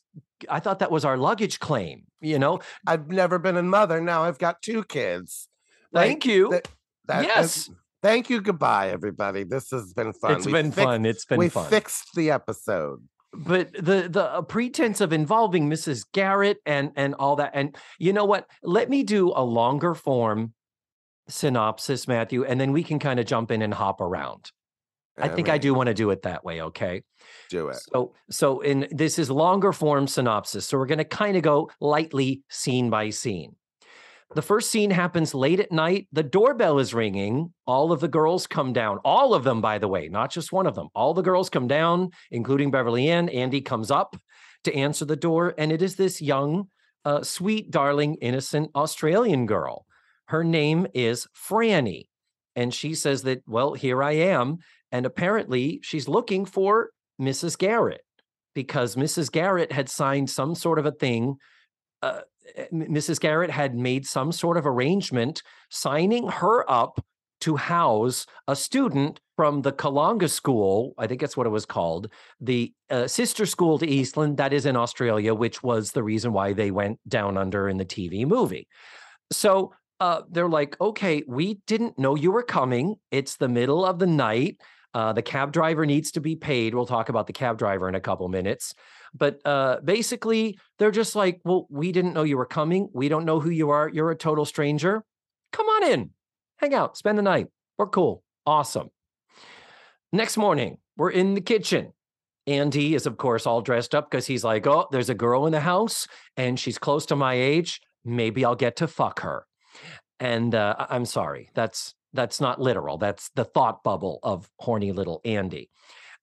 I 0.49 0.59
thought 0.59 0.79
that 0.79 0.89
was 0.89 1.05
our 1.05 1.17
luggage 1.17 1.59
claim, 1.59 2.03
you 2.21 2.39
know? 2.39 2.59
I've 2.87 3.09
never 3.09 3.37
been 3.39 3.57
a 3.57 3.61
mother. 3.63 3.99
Now 4.01 4.23
I've 4.23 4.39
got 4.39 4.61
two 4.61 4.83
kids. 4.85 5.47
Like, 5.91 6.07
Thank 6.07 6.25
you. 6.25 6.49
that- 6.51 6.67
that 7.07 7.21
is- 7.21 7.27
yes. 7.27 7.69
thank 8.01 8.29
you. 8.29 8.39
Goodbye, 8.41 8.89
everybody. 8.89 9.43
This 9.43 9.69
has 9.71 9.93
been 9.93 10.13
fun. 10.13 10.37
It's 10.37 10.45
We 10.45 10.51
been 10.53 10.71
fix- 10.71 10.85
fun. 10.85 11.05
It's 11.05 11.25
been 11.25 11.39
we 11.39 11.49
fun. 11.49 11.69
fixed 11.69 12.09
the 12.15 12.31
episode. 12.31 12.99
but 13.33 13.71
the 13.73 14.07
the 14.09 14.23
uh, 14.23 14.41
pretense 14.41 15.01
of 15.01 15.11
involving 15.13 15.69
Mrs. 15.69 16.05
Garrett 16.13 16.57
and 16.65 16.91
and 16.95 17.13
all 17.15 17.35
that 17.35 17.51
and 17.53 17.75
you 17.99 18.11
know 18.13 18.25
what 18.25 18.47
let 18.63 18.89
me 18.89 19.03
do 19.03 19.31
a 19.35 19.43
longer 19.43 19.93
form 19.93 20.53
synopsis 21.27 22.07
Matthew 22.07 22.43
and 22.43 22.59
then 22.59 22.71
we 22.71 22.81
can 22.83 22.97
kind 22.99 23.19
of 23.19 23.25
jump 23.27 23.51
in 23.51 23.61
and 23.61 23.73
hop 23.73 24.01
around 24.01 24.51
I 25.21 25.29
think 25.29 25.49
I 25.49 25.53
mean, 25.53 25.61
do 25.61 25.73
want 25.73 25.87
to 25.87 25.93
do 25.93 26.09
it 26.11 26.23
that 26.23 26.43
way 26.43 26.61
okay? 26.61 27.03
Do 27.49 27.69
it. 27.69 27.77
so 27.77 28.13
so 28.29 28.61
in 28.61 28.87
this 28.91 29.19
is 29.19 29.29
longer 29.29 29.73
form 29.73 30.07
synopsis 30.07 30.65
so 30.65 30.77
we're 30.77 30.85
going 30.85 30.99
to 30.99 31.05
kind 31.05 31.35
of 31.35 31.43
go 31.43 31.69
lightly 31.79 32.43
scene 32.49 32.89
by 32.89 33.09
scene. 33.09 33.55
The 34.35 34.41
first 34.43 34.69
scene 34.69 34.91
happens 34.91 35.33
late 35.33 35.59
at 35.59 35.71
night 35.71 36.07
the 36.11 36.23
doorbell 36.23 36.79
is 36.79 36.93
ringing 36.93 37.53
all 37.65 37.91
of 37.91 37.99
the 37.99 38.07
girls 38.07 38.45
come 38.45 38.73
down 38.73 38.99
all 39.03 39.33
of 39.33 39.43
them 39.43 39.61
by 39.61 39.79
the 39.79 39.87
way 39.87 40.07
not 40.07 40.31
just 40.31 40.51
one 40.51 40.67
of 40.67 40.75
them 40.75 40.89
all 40.93 41.13
the 41.13 41.23
girls 41.23 41.49
come 41.49 41.67
down 41.67 42.11
including 42.29 42.69
beverly 42.69 43.09
ann 43.09 43.29
andy 43.29 43.61
comes 43.61 43.89
up 43.89 44.15
to 44.63 44.75
answer 44.75 45.05
the 45.05 45.15
door 45.15 45.55
and 45.57 45.71
it 45.71 45.81
is 45.81 45.95
this 45.95 46.21
young 46.21 46.67
uh, 47.05 47.23
sweet 47.23 47.71
darling 47.71 48.15
innocent 48.21 48.69
australian 48.75 49.45
girl. 49.45 49.85
Her 50.25 50.43
name 50.43 50.85
is 50.93 51.27
franny 51.33 52.09
and 52.55 52.73
she 52.73 52.93
says 52.93 53.23
that 53.23 53.41
well 53.47 53.73
here 53.73 54.03
i 54.03 54.11
am 54.11 54.59
and 54.91 55.05
apparently 55.05 55.79
she's 55.83 56.07
looking 56.07 56.45
for 56.45 56.89
Mrs. 57.21 57.57
Garrett 57.57 58.01
because 58.55 58.95
Mrs. 58.95 59.31
Garrett 59.31 59.71
had 59.71 59.89
signed 59.89 60.29
some 60.29 60.55
sort 60.55 60.79
of 60.79 60.85
a 60.85 60.91
thing. 60.91 61.35
Uh, 62.01 62.21
Mrs. 62.73 63.19
Garrett 63.19 63.51
had 63.51 63.75
made 63.75 64.05
some 64.05 64.31
sort 64.31 64.57
of 64.57 64.65
arrangement 64.65 65.43
signing 65.69 66.27
her 66.27 66.69
up 66.69 67.03
to 67.41 67.55
house 67.55 68.25
a 68.47 68.55
student 68.55 69.19
from 69.35 69.61
the 69.61 69.71
Kalanga 69.71 70.29
School. 70.29 70.93
I 70.97 71.07
think 71.07 71.21
that's 71.21 71.37
what 71.37 71.47
it 71.47 71.51
was 71.51 71.65
called, 71.65 72.11
the 72.41 72.73
uh, 72.89 73.07
sister 73.07 73.45
school 73.45 73.79
to 73.79 73.87
Eastland 73.87 74.37
that 74.37 74.51
is 74.51 74.65
in 74.65 74.75
Australia, 74.75 75.33
which 75.33 75.63
was 75.63 75.91
the 75.91 76.03
reason 76.03 76.33
why 76.33 76.53
they 76.53 76.71
went 76.71 76.99
down 77.07 77.37
under 77.37 77.69
in 77.69 77.77
the 77.77 77.85
TV 77.85 78.25
movie. 78.27 78.67
So 79.31 79.73
uh, 79.99 80.21
they're 80.29 80.49
like, 80.49 80.79
okay, 80.81 81.23
we 81.27 81.59
didn't 81.67 81.97
know 81.97 82.15
you 82.15 82.31
were 82.31 82.43
coming. 82.43 82.95
It's 83.11 83.37
the 83.37 83.47
middle 83.47 83.85
of 83.85 83.99
the 83.99 84.07
night. 84.07 84.57
Uh, 84.93 85.13
the 85.13 85.21
cab 85.21 85.51
driver 85.51 85.85
needs 85.85 86.11
to 86.11 86.21
be 86.21 86.35
paid. 86.35 86.73
We'll 86.73 86.85
talk 86.85 87.09
about 87.09 87.27
the 87.27 87.33
cab 87.33 87.57
driver 87.57 87.87
in 87.87 87.95
a 87.95 87.99
couple 87.99 88.27
minutes. 88.27 88.73
But 89.13 89.39
uh, 89.45 89.77
basically, 89.83 90.59
they're 90.77 90.91
just 90.91 91.15
like, 91.15 91.41
well, 91.43 91.67
we 91.69 91.91
didn't 91.91 92.13
know 92.13 92.23
you 92.23 92.37
were 92.37 92.45
coming. 92.45 92.89
We 92.93 93.09
don't 93.09 93.25
know 93.25 93.39
who 93.39 93.49
you 93.49 93.69
are. 93.69 93.89
You're 93.89 94.11
a 94.11 94.15
total 94.15 94.45
stranger. 94.45 95.03
Come 95.51 95.67
on 95.67 95.83
in, 95.91 96.11
hang 96.57 96.73
out, 96.73 96.97
spend 96.97 97.17
the 97.17 97.23
night. 97.23 97.47
We're 97.77 97.87
cool. 97.87 98.23
Awesome. 98.45 98.89
Next 100.11 100.37
morning, 100.37 100.77
we're 100.97 101.11
in 101.11 101.33
the 101.33 101.41
kitchen. 101.41 101.93
Andy 102.47 102.95
is, 102.95 103.05
of 103.05 103.17
course, 103.17 103.45
all 103.45 103.61
dressed 103.61 103.93
up 103.93 104.09
because 104.09 104.25
he's 104.25 104.43
like, 104.43 104.65
oh, 104.65 104.87
there's 104.91 105.09
a 105.09 105.15
girl 105.15 105.45
in 105.45 105.51
the 105.51 105.59
house 105.59 106.07
and 106.35 106.59
she's 106.59 106.79
close 106.79 107.05
to 107.07 107.15
my 107.15 107.35
age. 107.35 107.79
Maybe 108.03 108.43
I'll 108.43 108.55
get 108.55 108.77
to 108.77 108.87
fuck 108.87 109.21
her. 109.21 109.45
And 110.19 110.55
uh, 110.55 110.75
I'm 110.89 111.05
sorry, 111.05 111.49
that's 111.53 111.93
that's 112.13 112.41
not 112.41 112.61
literal. 112.61 112.97
That's 112.97 113.29
the 113.35 113.45
thought 113.45 113.83
bubble 113.83 114.19
of 114.23 114.49
horny 114.57 114.91
little 114.91 115.21
Andy. 115.23 115.69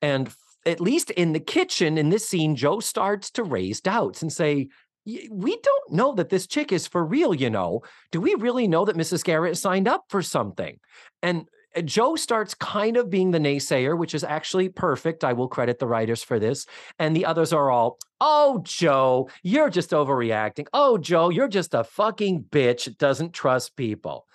And 0.02 0.30
at 0.64 0.80
least 0.80 1.10
in 1.10 1.32
the 1.32 1.40
kitchen, 1.40 1.96
in 1.96 2.10
this 2.10 2.28
scene, 2.28 2.56
Joe 2.56 2.80
starts 2.80 3.30
to 3.32 3.44
raise 3.44 3.80
doubts 3.80 4.22
and 4.22 4.32
say, 4.32 4.68
We 5.04 5.56
don't 5.58 5.92
know 5.92 6.14
that 6.14 6.28
this 6.28 6.46
chick 6.46 6.72
is 6.72 6.86
for 6.86 7.04
real, 7.04 7.32
you 7.32 7.50
know. 7.50 7.82
Do 8.10 8.20
we 8.20 8.34
really 8.34 8.66
know 8.66 8.84
that 8.84 8.96
Mrs. 8.96 9.22
Garrett 9.24 9.56
signed 9.56 9.86
up 9.86 10.04
for 10.08 10.22
something? 10.22 10.78
And 11.22 11.48
uh, 11.76 11.82
Joe 11.82 12.16
starts 12.16 12.54
kind 12.54 12.96
of 12.96 13.10
being 13.10 13.30
the 13.30 13.38
naysayer, 13.38 13.96
which 13.96 14.14
is 14.14 14.24
actually 14.24 14.68
perfect. 14.68 15.22
I 15.22 15.34
will 15.34 15.48
credit 15.48 15.78
the 15.78 15.86
writers 15.86 16.22
for 16.24 16.40
this. 16.40 16.66
And 16.98 17.14
the 17.14 17.26
others 17.26 17.52
are 17.52 17.70
all, 17.70 17.98
oh, 18.20 18.60
Joe, 18.64 19.30
you're 19.44 19.70
just 19.70 19.90
overreacting. 19.90 20.66
Oh, 20.72 20.98
Joe, 20.98 21.28
you're 21.28 21.48
just 21.48 21.74
a 21.74 21.84
fucking 21.84 22.44
bitch, 22.50 22.98
doesn't 22.98 23.32
trust 23.32 23.76
people. 23.76 24.26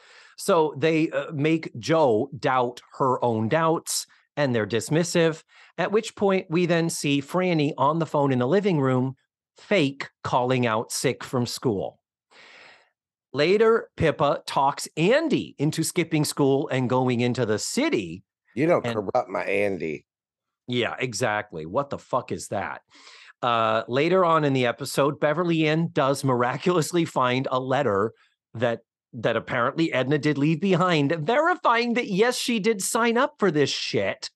So 0.43 0.73
they 0.75 1.11
uh, 1.11 1.31
make 1.31 1.69
Joe 1.77 2.27
doubt 2.39 2.81
her 2.97 3.23
own 3.23 3.47
doubts 3.47 4.07
and 4.35 4.55
they're 4.55 4.65
dismissive. 4.65 5.43
At 5.77 5.91
which 5.91 6.15
point 6.15 6.47
we 6.49 6.65
then 6.65 6.89
see 6.89 7.21
Franny 7.21 7.73
on 7.77 7.99
the 7.99 8.07
phone 8.07 8.31
in 8.31 8.39
the 8.39 8.47
living 8.47 8.81
room, 8.81 9.15
fake 9.59 10.09
calling 10.23 10.65
out 10.65 10.91
sick 10.91 11.23
from 11.23 11.45
school. 11.45 11.99
Later, 13.33 13.89
Pippa 13.95 14.41
talks 14.47 14.87
Andy 14.97 15.53
into 15.59 15.83
skipping 15.83 16.25
school 16.25 16.67
and 16.69 16.89
going 16.89 17.19
into 17.19 17.45
the 17.45 17.59
city. 17.59 18.23
You 18.55 18.65
don't 18.65 18.83
And- 18.83 18.95
corrupt 18.95 19.29
my 19.29 19.43
Andy. 19.43 20.07
Yeah, 20.67 20.95
exactly. 20.97 21.67
What 21.67 21.91
the 21.91 21.99
fuck 21.99 22.31
is 22.31 22.47
that? 22.47 22.81
Uh, 23.43 23.83
later 23.87 24.25
on 24.25 24.43
in 24.43 24.53
the 24.53 24.65
episode, 24.65 25.19
Beverly 25.19 25.67
Ann 25.67 25.89
does 25.93 26.23
miraculously 26.23 27.05
find 27.05 27.47
a 27.51 27.59
letter 27.59 28.13
that 28.55 28.79
that 29.13 29.35
apparently 29.35 29.91
Edna 29.91 30.17
did 30.17 30.37
leave 30.37 30.61
behind, 30.61 31.11
verifying 31.11 31.93
that 31.95 32.07
yes, 32.07 32.37
she 32.37 32.59
did 32.59 32.81
sign 32.81 33.17
up 33.17 33.35
for 33.39 33.51
this 33.51 33.69
shit. 33.69 34.29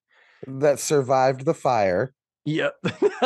That 0.48 0.80
survived 0.80 1.46
the 1.46 1.54
fire. 1.54 2.14
Yep. 2.46 2.76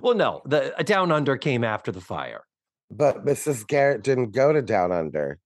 well, 0.00 0.14
no, 0.14 0.42
the 0.44 0.74
Down 0.84 1.12
Under 1.12 1.36
came 1.36 1.62
after 1.62 1.92
the 1.92 2.00
fire. 2.00 2.44
But 2.90 3.24
Mrs. 3.24 3.66
Garrett 3.66 4.02
didn't 4.02 4.32
go 4.32 4.52
to 4.52 4.62
Down 4.62 4.92
Under. 4.92 5.38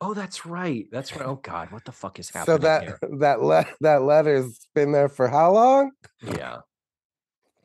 Oh, 0.00 0.12
that's 0.12 0.44
right. 0.44 0.86
That's 0.90 1.16
right. 1.16 1.24
Oh 1.24 1.40
God, 1.42 1.70
what 1.70 1.84
the 1.84 1.92
fuck 1.92 2.18
is 2.18 2.28
happening? 2.28 2.58
So 2.58 2.62
that 2.62 2.82
here? 2.82 2.98
that 3.20 3.42
le- 3.42 3.66
that 3.80 4.02
letter's 4.02 4.66
been 4.74 4.92
there 4.92 5.08
for 5.08 5.28
how 5.28 5.52
long? 5.52 5.92
Yeah, 6.20 6.58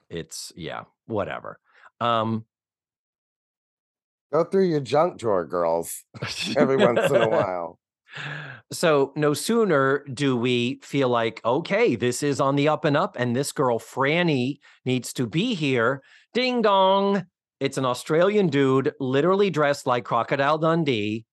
it's 0.10 0.54
yeah, 0.56 0.84
whatever. 1.08 1.60
Um, 2.00 2.46
Go 4.32 4.44
through 4.44 4.66
your 4.66 4.80
junk 4.80 5.18
drawer, 5.18 5.46
girls, 5.46 6.04
every 6.58 6.78
once 6.78 7.10
in 7.10 7.22
a 7.22 7.30
while. 7.30 7.80
So 8.72 9.12
no 9.16 9.34
sooner 9.34 10.04
do 10.12 10.36
we 10.36 10.80
feel 10.84 11.10
like, 11.10 11.42
okay, 11.44 11.96
this 11.96 12.22
is 12.24 12.40
on 12.40 12.56
the 12.56 12.68
up 12.68 12.86
and 12.86 12.98
up, 12.98 13.16
and 13.20 13.36
this 13.36 13.52
girl 13.52 13.80
Franny 13.80 14.60
needs 14.86 15.14
to 15.14 15.28
be 15.28 15.56
here. 15.56 16.02
Ding 16.34 16.62
dong. 16.62 17.26
It's 17.60 17.78
an 17.78 17.86
Australian 17.86 18.48
dude, 18.48 18.94
literally 19.00 19.50
dressed 19.50 19.86
like 19.86 20.06
Crocodile 20.06 20.58
Dundee. 20.58 21.26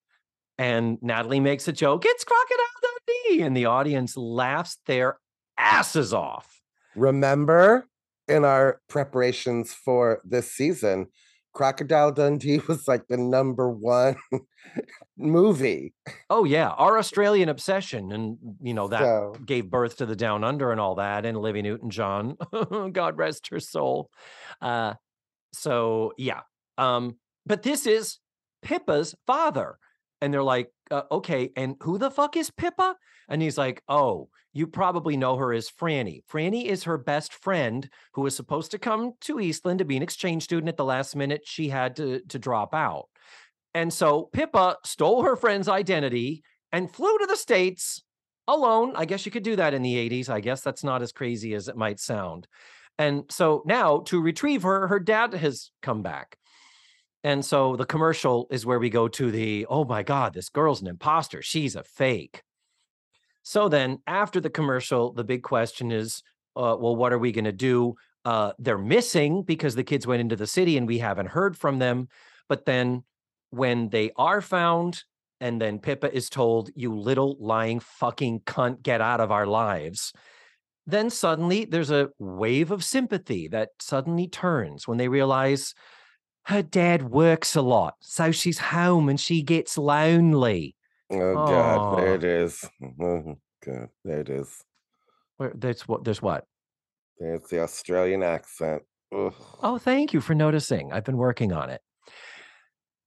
And 0.57 0.97
Natalie 1.01 1.39
makes 1.39 1.67
a 1.67 1.71
joke, 1.71 2.03
it's 2.05 2.23
Crocodile 2.23 2.65
Dundee. 2.81 3.43
And 3.43 3.55
the 3.55 3.65
audience 3.65 4.17
laughs 4.17 4.77
their 4.87 5.19
asses 5.57 6.13
off. 6.13 6.59
Remember 6.95 7.87
in 8.27 8.43
our 8.43 8.81
preparations 8.89 9.73
for 9.73 10.21
this 10.25 10.51
season, 10.51 11.07
Crocodile 11.57 12.11
Dundee 12.11 12.61
was 12.67 12.87
like 12.87 13.07
the 13.07 13.17
number 13.17 13.67
one 13.69 14.15
movie. 15.17 15.93
Oh, 16.29 16.43
yeah. 16.43 16.69
Our 16.69 16.99
Australian 16.99 17.49
obsession. 17.49 18.11
And, 18.11 18.37
you 18.61 18.75
know, 18.75 18.87
that 18.89 19.01
So, 19.01 19.35
gave 19.43 19.69
birth 19.71 19.97
to 19.97 20.05
the 20.05 20.15
Down 20.15 20.43
Under 20.43 20.71
and 20.71 20.79
all 20.79 20.95
that, 20.95 21.25
and 21.25 21.35
Livy 21.35 21.63
Newton 21.63 21.89
John, 21.89 22.37
God 22.91 23.17
rest 23.17 23.47
her 23.49 23.59
soul. 23.59 24.11
Uh, 24.61 24.93
so 25.53 26.13
yeah, 26.17 26.41
um, 26.77 27.17
but 27.45 27.63
this 27.63 27.87
is 27.87 28.19
Pippa's 28.61 29.15
father, 29.25 29.79
and 30.21 30.33
they're 30.33 30.43
like, 30.43 30.69
uh, 30.91 31.03
okay, 31.11 31.51
and 31.55 31.75
who 31.81 31.97
the 31.97 32.11
fuck 32.11 32.37
is 32.37 32.49
Pippa? 32.49 32.95
And 33.29 33.41
he's 33.41 33.57
like, 33.57 33.83
oh, 33.87 34.29
you 34.53 34.67
probably 34.67 35.17
know 35.17 35.35
her 35.35 35.53
as 35.53 35.69
Franny. 35.69 36.21
Franny 36.31 36.65
is 36.65 36.85
her 36.85 36.97
best 36.97 37.33
friend 37.33 37.89
who 38.13 38.21
was 38.21 38.35
supposed 38.35 38.71
to 38.71 38.79
come 38.79 39.13
to 39.21 39.39
Eastland 39.39 39.79
to 39.79 39.85
be 39.85 39.97
an 39.97 40.03
exchange 40.03 40.43
student. 40.43 40.69
At 40.69 40.77
the 40.77 40.85
last 40.85 41.15
minute, 41.15 41.41
she 41.45 41.69
had 41.69 41.95
to 41.97 42.21
to 42.29 42.39
drop 42.39 42.73
out, 42.73 43.09
and 43.73 43.93
so 43.93 44.23
Pippa 44.33 44.77
stole 44.85 45.23
her 45.23 45.35
friend's 45.35 45.69
identity 45.69 46.43
and 46.71 46.91
flew 46.91 47.17
to 47.19 47.25
the 47.27 47.35
states 47.35 48.03
alone. 48.47 48.93
I 48.95 49.05
guess 49.05 49.25
you 49.25 49.31
could 49.31 49.43
do 49.43 49.55
that 49.57 49.73
in 49.73 49.81
the 49.81 49.95
80s. 50.09 50.29
I 50.29 50.39
guess 50.39 50.61
that's 50.61 50.83
not 50.83 51.01
as 51.01 51.11
crazy 51.11 51.53
as 51.53 51.67
it 51.67 51.75
might 51.75 51.99
sound. 51.99 52.47
And 52.97 53.25
so 53.29 53.63
now 53.65 53.99
to 54.07 54.21
retrieve 54.21 54.63
her, 54.63 54.87
her 54.87 54.99
dad 54.99 55.33
has 55.33 55.71
come 55.81 56.01
back. 56.01 56.37
And 57.27 57.43
so 57.43 57.75
the 57.75 57.85
commercial 57.85 58.47
is 58.51 58.65
where 58.65 58.79
we 58.79 58.89
go 58.89 59.09
to 59.09 59.31
the 59.31 59.65
oh 59.69 59.83
my 59.83 60.01
God, 60.01 60.33
this 60.33 60.47
girl's 60.47 60.81
an 60.81 60.87
imposter. 60.87 61.41
She's 61.41 61.75
a 61.75 61.83
fake. 61.83 62.41
So 63.43 63.67
then, 63.67 63.99
after 64.07 64.39
the 64.39 64.49
commercial, 64.49 65.11
the 65.11 65.25
big 65.25 65.43
question 65.43 65.91
is, 65.91 66.23
uh, 66.55 66.77
well, 66.79 66.95
what 66.95 67.11
are 67.11 67.19
we 67.19 67.33
going 67.33 67.43
to 67.43 67.51
do? 67.51 67.95
Uh, 68.23 68.53
they're 68.59 68.77
missing 68.77 69.43
because 69.43 69.75
the 69.75 69.83
kids 69.83 70.07
went 70.07 70.21
into 70.21 70.37
the 70.37 70.47
city 70.47 70.77
and 70.77 70.87
we 70.87 70.99
haven't 70.99 71.27
heard 71.27 71.57
from 71.57 71.79
them. 71.79 72.07
But 72.47 72.63
then, 72.63 73.03
when 73.49 73.89
they 73.89 74.11
are 74.15 74.39
found, 74.39 75.03
and 75.41 75.59
then 75.61 75.79
Pippa 75.79 76.15
is 76.15 76.29
told, 76.29 76.69
"You 76.75 76.95
little 76.95 77.35
lying 77.41 77.81
fucking 77.81 78.43
cunt, 78.45 78.83
get 78.83 79.01
out 79.01 79.19
of 79.19 79.33
our 79.33 79.47
lives." 79.47 80.13
Then 80.85 81.09
suddenly, 81.09 81.65
there's 81.65 81.91
a 81.91 82.07
wave 82.19 82.71
of 82.71 82.85
sympathy 82.85 83.49
that 83.49 83.71
suddenly 83.81 84.29
turns 84.29 84.87
when 84.87 84.97
they 84.97 85.09
realize 85.09 85.75
her 86.47 86.61
dad 86.61 87.09
works 87.09 87.55
a 87.55 87.61
lot, 87.61 87.95
so 87.99 88.31
she's 88.31 88.57
home 88.57 89.09
and 89.09 89.19
she 89.19 89.41
gets 89.41 89.77
lonely. 89.77 90.75
Oh 91.11 91.33
God, 91.33 91.97
there 91.99 92.09
Oh, 92.09 92.13
it 92.15 92.23
is. 92.23 92.65
Oh 93.01 93.35
God, 93.65 93.87
there 94.05 94.19
it 94.21 94.29
is. 94.29 94.63
where 95.37 95.51
there's 95.55 95.87
what 95.87 96.03
there's 96.03 96.21
what? 96.21 96.45
There's 97.19 97.43
the 97.49 97.61
Australian 97.61 98.23
accent. 98.23 98.83
Ugh. 99.15 99.33
Oh, 99.63 99.77
thank 99.77 100.13
you 100.13 100.21
for 100.21 100.35
noticing. 100.35 100.91
I've 100.93 101.03
been 101.05 101.17
working 101.17 101.51
on 101.51 101.69
it. 101.69 101.81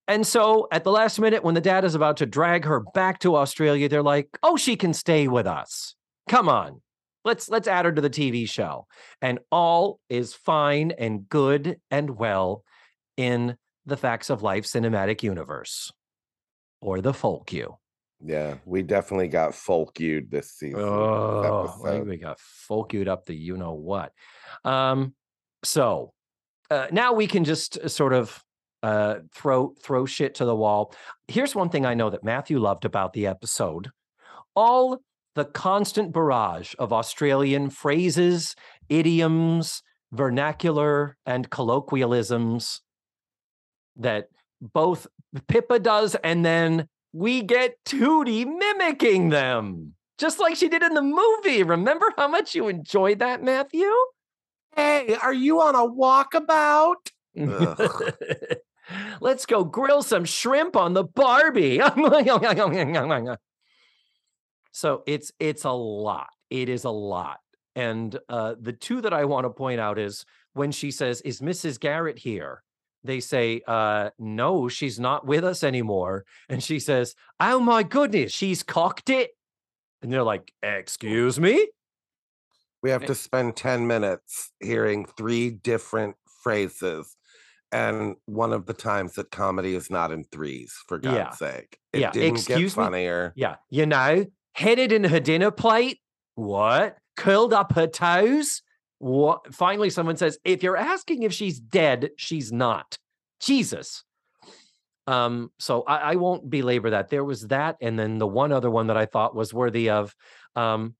And 0.08 0.26
so 0.26 0.66
at 0.72 0.82
the 0.84 0.90
last 0.90 1.20
minute, 1.20 1.44
when 1.44 1.54
the 1.54 1.60
dad 1.60 1.84
is 1.84 1.94
about 1.94 2.16
to 2.18 2.26
drag 2.26 2.64
her 2.64 2.80
back 2.94 3.20
to 3.20 3.36
Australia, 3.36 3.88
they're 3.88 4.02
like, 4.02 4.28
oh, 4.42 4.56
she 4.56 4.76
can 4.76 4.92
stay 4.92 5.28
with 5.28 5.46
us. 5.46 5.94
Come 6.28 6.48
on. 6.48 6.80
Let's 7.24 7.48
let's 7.48 7.68
add 7.68 7.84
her 7.84 7.92
to 7.92 8.00
the 8.00 8.10
TV 8.10 8.48
show. 8.48 8.86
And 9.22 9.38
all 9.52 10.00
is 10.08 10.34
fine 10.34 10.90
and 10.98 11.28
good 11.28 11.78
and 11.90 12.16
well 12.18 12.64
in 13.20 13.56
the 13.86 13.96
Facts 13.96 14.30
of 14.30 14.42
Life 14.42 14.64
cinematic 14.64 15.22
universe. 15.22 15.92
Or 16.80 17.02
the 17.02 17.12
folk 17.12 17.52
you. 17.52 17.76
Yeah, 18.24 18.54
we 18.64 18.82
definitely 18.82 19.28
got 19.28 19.54
folk 19.54 20.00
you 20.00 20.26
this 20.28 20.52
season. 20.52 20.80
Oh, 20.80 21.74
we- 21.82 21.90
got 21.90 22.06
we 22.06 22.16
got 22.16 22.38
folked 22.38 23.08
up 23.08 23.26
the 23.26 23.34
you 23.34 23.56
know 23.56 23.72
what. 23.74 24.12
Um, 24.64 25.14
so 25.62 26.12
uh, 26.70 26.86
now 26.90 27.12
we 27.12 27.26
can 27.26 27.44
just 27.44 27.78
uh, 27.78 27.88
sort 27.88 28.12
of 28.12 28.42
uh, 28.82 29.16
throw 29.34 29.74
throw 29.82 30.06
shit 30.06 30.34
to 30.36 30.44
the 30.44 30.56
wall. 30.56 30.94
Here's 31.28 31.54
one 31.54 31.68
thing 31.68 31.84
I 31.84 31.94
know 31.94 32.10
that 32.10 32.24
Matthew 32.24 32.58
loved 32.58 32.84
about 32.84 33.12
the 33.12 33.26
episode: 33.26 33.90
all 34.54 35.00
the 35.34 35.44
constant 35.44 36.12
barrage 36.12 36.74
of 36.78 36.92
Australian 36.92 37.70
phrases, 37.70 38.54
idioms, 38.88 39.82
vernacular, 40.12 41.16
and 41.24 41.48
colloquialisms 41.50 42.80
that 43.96 44.28
both 44.60 45.06
Pippa 45.48 45.78
does, 45.78 46.16
and 46.22 46.44
then 46.44 46.88
we 47.12 47.42
get 47.42 47.76
Tootie 47.84 48.46
mimicking 48.46 49.30
them, 49.30 49.94
just 50.18 50.38
like 50.38 50.56
she 50.56 50.68
did 50.68 50.82
in 50.82 50.94
the 50.94 51.02
movie. 51.02 51.62
Remember 51.62 52.06
how 52.16 52.28
much 52.28 52.54
you 52.54 52.68
enjoyed 52.68 53.20
that, 53.20 53.42
Matthew? 53.42 53.90
Hey, 54.76 55.16
are 55.20 55.34
you 55.34 55.60
on 55.60 55.74
a 55.74 55.86
walkabout? 55.86 57.10
Let's 59.20 59.46
go 59.46 59.64
grill 59.64 60.02
some 60.02 60.24
shrimp 60.24 60.76
on 60.76 60.94
the 60.94 61.04
Barbie. 61.04 61.80
so 64.72 65.02
it's 65.06 65.32
it's 65.38 65.64
a 65.64 65.70
lot. 65.70 66.28
It 66.50 66.68
is 66.68 66.84
a 66.84 66.90
lot. 66.90 67.38
And 67.76 68.18
uh, 68.28 68.54
the 68.60 68.72
two 68.72 69.00
that 69.02 69.12
I 69.12 69.24
want 69.24 69.44
to 69.44 69.50
point 69.50 69.80
out 69.80 69.98
is 69.98 70.24
when 70.54 70.72
she 70.72 70.90
says, 70.90 71.20
"Is 71.22 71.40
Mrs. 71.40 71.78
Garrett 71.78 72.18
here?" 72.18 72.62
They 73.04 73.20
say, 73.20 73.62
uh, 73.66 74.10
"No, 74.18 74.68
she's 74.68 75.00
not 75.00 75.26
with 75.26 75.44
us 75.44 75.64
anymore." 75.64 76.24
And 76.48 76.62
she 76.62 76.78
says, 76.80 77.14
"Oh 77.40 77.60
my 77.60 77.82
goodness, 77.82 78.32
she's 78.32 78.62
cocked 78.62 79.10
it." 79.10 79.30
And 80.02 80.12
they're 80.12 80.22
like, 80.24 80.52
"Excuse 80.62 81.40
me." 81.40 81.68
We 82.82 82.90
have 82.90 83.04
to 83.06 83.14
spend 83.14 83.56
10 83.56 83.86
minutes 83.86 84.52
hearing 84.60 85.04
three 85.04 85.50
different 85.50 86.16
phrases. 86.42 87.16
And 87.72 88.16
one 88.26 88.52
of 88.52 88.66
the 88.66 88.74
times 88.74 89.14
that 89.14 89.30
comedy 89.30 89.74
is 89.74 89.90
not 89.90 90.12
in 90.12 90.24
threes, 90.24 90.74
for 90.88 90.98
God's 90.98 91.16
Yeah. 91.16 91.36
sake. 91.36 91.78
It 91.92 92.00
Yeah, 92.00 92.12
didn't 92.12 92.34
excuse 92.34 92.72
get 92.72 92.76
me? 92.76 92.84
funnier. 92.84 93.32
Yeah, 93.36 93.56
you 93.68 93.86
know, 93.86 94.26
headed 94.54 94.92
in 94.92 95.04
her 95.04 95.20
dinner 95.20 95.50
plate. 95.50 96.00
What? 96.34 96.98
Curled 97.16 97.52
up 97.52 97.72
her 97.72 97.86
toes. 97.86 98.62
What? 99.00 99.54
Finally, 99.54 99.90
someone 99.90 100.16
says, 100.16 100.38
if 100.44 100.62
you're 100.62 100.76
asking 100.76 101.22
if 101.22 101.32
she's 101.32 101.58
dead, 101.58 102.10
she's 102.16 102.52
not. 102.52 102.98
Jesus. 103.40 104.04
Um, 105.06 105.50
so 105.58 105.82
I, 105.82 106.12
I 106.12 106.16
won't 106.16 106.48
belabor 106.48 106.90
that. 106.90 107.08
There 107.08 107.24
was 107.24 107.48
that, 107.48 107.76
and 107.80 107.98
then 107.98 108.18
the 108.18 108.26
one 108.26 108.52
other 108.52 108.70
one 108.70 108.86
that 108.88 108.98
I 108.98 109.06
thought 109.06 109.34
was 109.34 109.52
worthy 109.54 109.90
of. 109.90 110.14
Um, 110.54 110.94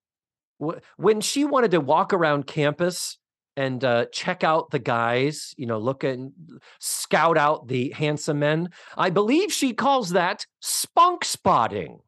wh- 0.61 0.79
when 0.97 1.21
she 1.21 1.45
wanted 1.45 1.73
to 1.73 1.81
walk 1.81 2.15
around 2.15 2.47
campus 2.47 3.19
and 3.55 3.85
uh, 3.85 4.07
check 4.07 4.43
out 4.43 4.71
the 4.71 4.79
guys, 4.79 5.55
you 5.59 5.67
know, 5.67 5.79
look 5.79 6.03
and 6.03 6.33
scout 6.79 7.37
out 7.37 7.69
the 7.69 7.91
handsome 7.91 8.39
men. 8.39 8.71
I 8.97 9.11
believe 9.11 9.53
she 9.53 9.75
calls 9.75 10.11
that 10.11 10.47
spunk 10.61 11.25
spotting. 11.25 11.99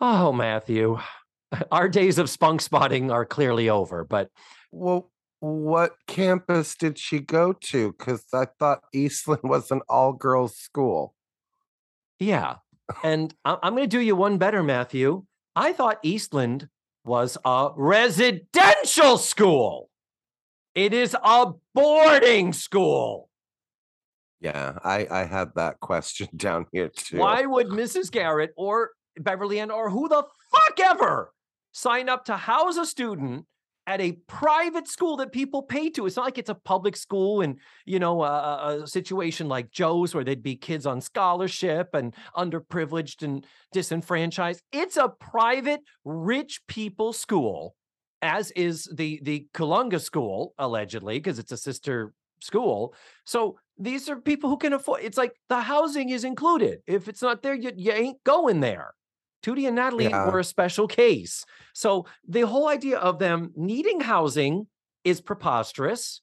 Oh, 0.00 0.32
Matthew, 0.32 0.98
our 1.72 1.88
days 1.88 2.18
of 2.18 2.30
spunk 2.30 2.60
spotting 2.60 3.10
are 3.10 3.24
clearly 3.24 3.68
over, 3.68 4.04
but 4.04 4.30
Well, 4.70 5.10
what 5.40 5.92
campus 6.06 6.74
did 6.74 6.98
she 6.98 7.20
go 7.20 7.52
to? 7.52 7.92
Because 7.92 8.24
I 8.32 8.46
thought 8.58 8.82
Eastland 8.92 9.42
was 9.44 9.70
an 9.70 9.82
all 9.88 10.12
girls 10.12 10.56
school. 10.56 11.14
yeah. 12.18 12.56
And 13.02 13.34
I'm 13.44 13.74
going 13.74 13.82
to 13.82 13.86
do 13.86 14.00
you 14.00 14.16
one 14.16 14.38
better, 14.38 14.62
Matthew. 14.62 15.26
I 15.54 15.74
thought 15.74 15.98
Eastland 16.02 16.68
was 17.04 17.36
a 17.44 17.68
residential 17.76 19.18
school. 19.18 19.90
It 20.74 20.94
is 20.94 21.14
a 21.22 21.52
boarding 21.74 22.54
school. 22.54 23.28
Yeah, 24.40 24.78
I, 24.82 25.06
I 25.10 25.24
had 25.24 25.50
that 25.56 25.80
question 25.80 26.28
down 26.36 26.66
here 26.72 26.88
too. 26.88 27.18
Why 27.18 27.44
would 27.44 27.66
Mrs. 27.66 28.10
Garrett 28.10 28.54
or 28.56 28.92
Beverly 29.18 29.60
Ann 29.60 29.70
or 29.70 29.90
who 29.90 30.08
the 30.08 30.22
fuck 30.50 30.80
ever 30.80 31.32
sign 31.78 32.08
up 32.08 32.24
to 32.24 32.36
house 32.36 32.76
a 32.76 32.86
student 32.86 33.46
at 33.86 34.00
a 34.00 34.12
private 34.26 34.86
school 34.88 35.16
that 35.16 35.32
people 35.32 35.62
pay 35.62 35.88
to? 35.90 36.06
It's 36.06 36.16
not 36.16 36.24
like 36.24 36.38
it's 36.38 36.50
a 36.50 36.54
public 36.54 36.96
school 36.96 37.40
and, 37.40 37.58
you 37.86 37.98
know, 37.98 38.22
a, 38.22 38.82
a- 38.82 38.86
situation 38.86 39.48
like 39.48 39.70
Joe's 39.70 40.14
where 40.14 40.24
there'd 40.24 40.42
be 40.42 40.56
kids 40.56 40.86
on 40.86 41.00
scholarship 41.00 41.88
and 41.94 42.14
underprivileged 42.36 43.22
and 43.22 43.46
disenfranchised. 43.72 44.60
It's 44.72 44.96
a 44.96 45.08
private, 45.08 45.80
rich 46.04 46.60
people 46.66 47.12
school, 47.12 47.74
as 48.20 48.50
is 48.52 48.90
the 48.92 49.20
the 49.22 49.46
Kalunga 49.54 50.00
school, 50.00 50.54
allegedly, 50.58 51.18
because 51.18 51.38
it's 51.38 51.52
a 51.52 51.56
sister 51.56 52.12
school. 52.40 52.94
So 53.24 53.58
these 53.78 54.08
are 54.08 54.16
people 54.16 54.50
who 54.50 54.58
can 54.58 54.72
afford 54.72 55.00
it's 55.02 55.18
like 55.18 55.34
the 55.48 55.60
housing 55.60 56.08
is 56.10 56.24
included. 56.24 56.80
If 56.86 57.08
it's 57.08 57.22
not 57.22 57.42
there, 57.42 57.54
you, 57.54 57.72
you 57.76 57.92
ain't 57.92 58.22
going 58.24 58.60
there. 58.60 58.94
Tootie 59.42 59.66
and 59.66 59.76
Natalie 59.76 60.08
Yeah. 60.08 60.30
were 60.30 60.38
a 60.38 60.44
special 60.44 60.88
case. 60.88 61.44
So 61.74 62.06
the 62.26 62.42
whole 62.42 62.68
idea 62.68 62.98
of 62.98 63.18
them 63.18 63.52
needing 63.56 64.00
housing 64.00 64.66
is 65.04 65.20
preposterous. 65.20 66.20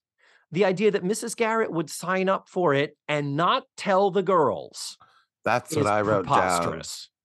The 0.51 0.65
idea 0.65 0.91
that 0.91 1.03
Mrs. 1.03 1.35
Garrett 1.35 1.71
would 1.71 1.89
sign 1.89 2.29
up 2.29 2.47
for 2.49 2.73
it 2.73 2.97
and 3.07 3.35
not 3.35 3.63
tell 3.77 4.11
the 4.11 4.23
girls 4.23 4.97
That's 5.43 5.75
what 5.75 5.87
I 5.87 6.01
wrote 6.01 6.27
down. 6.27 6.81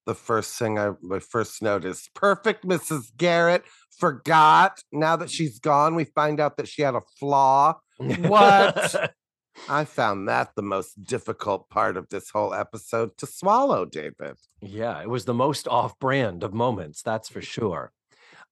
The 0.06 0.14
first 0.14 0.58
thing 0.58 0.78
I 0.78 0.92
my 1.02 1.20
first 1.20 1.62
note 1.62 1.84
is 1.84 2.08
perfect 2.14 2.64
Mrs. 2.64 3.16
Garrett 3.16 3.64
forgot. 3.98 4.80
Now 4.92 5.16
that 5.16 5.30
she's 5.30 5.58
gone, 5.58 5.94
we 5.94 6.04
find 6.04 6.40
out 6.40 6.56
that 6.56 6.68
she 6.68 6.82
had 6.82 6.94
a 6.94 7.02
flaw. 7.18 7.74
What? 7.98 9.12
I 9.68 9.84
found 9.84 10.28
that 10.28 10.54
the 10.56 10.62
most 10.62 11.04
difficult 11.04 11.68
part 11.70 11.96
of 11.96 12.08
this 12.08 12.30
whole 12.30 12.54
episode 12.54 13.16
to 13.18 13.26
swallow, 13.26 13.84
David. 13.84 14.36
Yeah, 14.60 15.00
it 15.00 15.08
was 15.08 15.24
the 15.24 15.34
most 15.34 15.68
off-brand 15.68 16.42
of 16.42 16.52
moments, 16.52 17.02
that's 17.02 17.28
for 17.28 17.42
sure. 17.42 17.92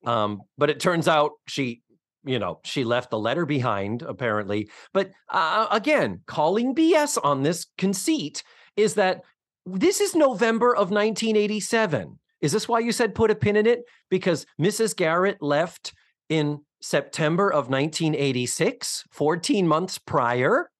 Um, 0.05 0.42
but 0.57 0.71
it 0.71 0.81
turns 0.81 1.09
out 1.09 1.33
she, 1.47 1.83
you 2.25 2.38
know, 2.38 2.61
she 2.64 2.85
left 2.85 3.11
the 3.11 3.18
letter 3.18 3.47
behind, 3.47 4.03
apparently. 4.03 4.71
But 4.92 5.11
uh, 5.29 5.66
again, 5.71 6.21
calling 6.27 6.75
BS 6.75 7.18
on 7.23 7.42
this 7.42 7.66
conceit 7.77 8.42
is 8.77 8.94
that 8.94 9.23
this 9.66 10.01
is 10.01 10.14
November 10.14 10.71
of 10.73 10.90
1987. 10.90 12.18
Is 12.40 12.53
this 12.53 12.68
why 12.68 12.79
you 12.79 12.92
said 12.92 13.14
put 13.14 13.31
a 13.31 13.35
pin 13.35 13.57
in 13.57 13.66
it? 13.66 13.83
Because 14.09 14.47
Mrs. 14.61 14.97
Garrett 14.97 15.42
left 15.42 15.92
in 16.29 16.61
September 16.81 17.51
of 17.51 17.68
1986, 17.68 19.05
14 19.11 19.66
months 19.66 19.99
prior. 19.99 20.71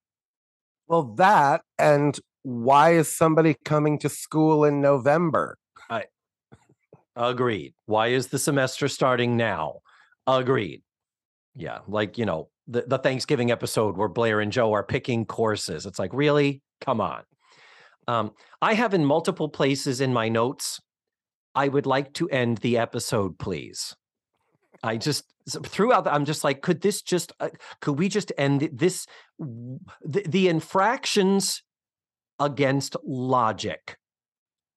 Well, 0.89 1.03
that 1.17 1.63
and 1.79 2.19
why 2.43 2.93
is 2.95 3.15
somebody 3.15 3.57
coming 3.65 3.99
to 4.01 4.09
school 4.09 4.65
in 4.65 4.81
November? 4.81 5.59
I 5.91 6.05
Agreed. 7.15 7.75
Why 7.87 8.09
is 8.09 8.29
the 8.29 8.39
semester 8.39 8.89
starting 8.89 9.37
now? 9.37 9.81
Agreed. 10.27 10.83
Yeah, 11.55 11.81
like, 11.89 12.17
you 12.17 12.25
know, 12.25 12.49
the, 12.69 12.85
the 12.87 12.99
Thanksgiving 12.99 13.51
episode 13.51 13.97
where 13.97 14.09
Blair 14.09 14.41
and 14.41 14.53
Joe 14.53 14.73
are 14.73 14.85
picking 14.85 15.27
courses. 15.27 15.85
It's 15.85 15.99
like, 15.99 16.13
really? 16.15 16.63
Come 16.81 17.01
on. 17.01 17.23
Um, 18.07 18.33
I 18.63 18.75
have 18.75 18.95
in 18.95 19.05
multiple 19.05 19.49
places 19.49 20.01
in 20.01 20.13
my 20.13 20.29
notes, 20.29 20.81
I 21.55 21.69
would 21.69 21.87
like 21.87 22.13
to 22.15 22.29
end 22.31 22.59
the 22.59 22.79
episode, 22.79 23.39
please. 23.39 23.97
I 24.83 24.97
just 24.97 25.25
throughout. 25.49 26.07
I'm 26.07 26.25
just 26.25 26.45
like, 26.45 26.63
could 26.63 26.81
this 26.81 27.03
just? 27.03 27.33
Uh, 27.41 27.49
could 27.81 27.99
we 27.99 28.09
just 28.09 28.33
end 28.39 28.71
this? 28.73 29.07
The, 29.39 30.23
the 30.27 30.49
infractions 30.49 31.63
against 32.41 32.97
logic 33.05 33.97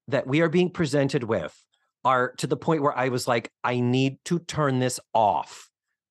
that 0.08 0.28
we 0.28 0.42
are 0.42 0.50
being 0.50 0.70
presented 0.70 1.24
with 1.24 1.56
are 2.04 2.34
to 2.38 2.48
the 2.48 2.58
point 2.58 2.82
where 2.82 2.98
I 2.98 3.10
was 3.10 3.28
like, 3.28 3.52
I 3.64 3.80
need 3.80 4.18
to 4.26 4.40
turn 4.40 4.80
this 4.80 5.00
off. 5.14 5.70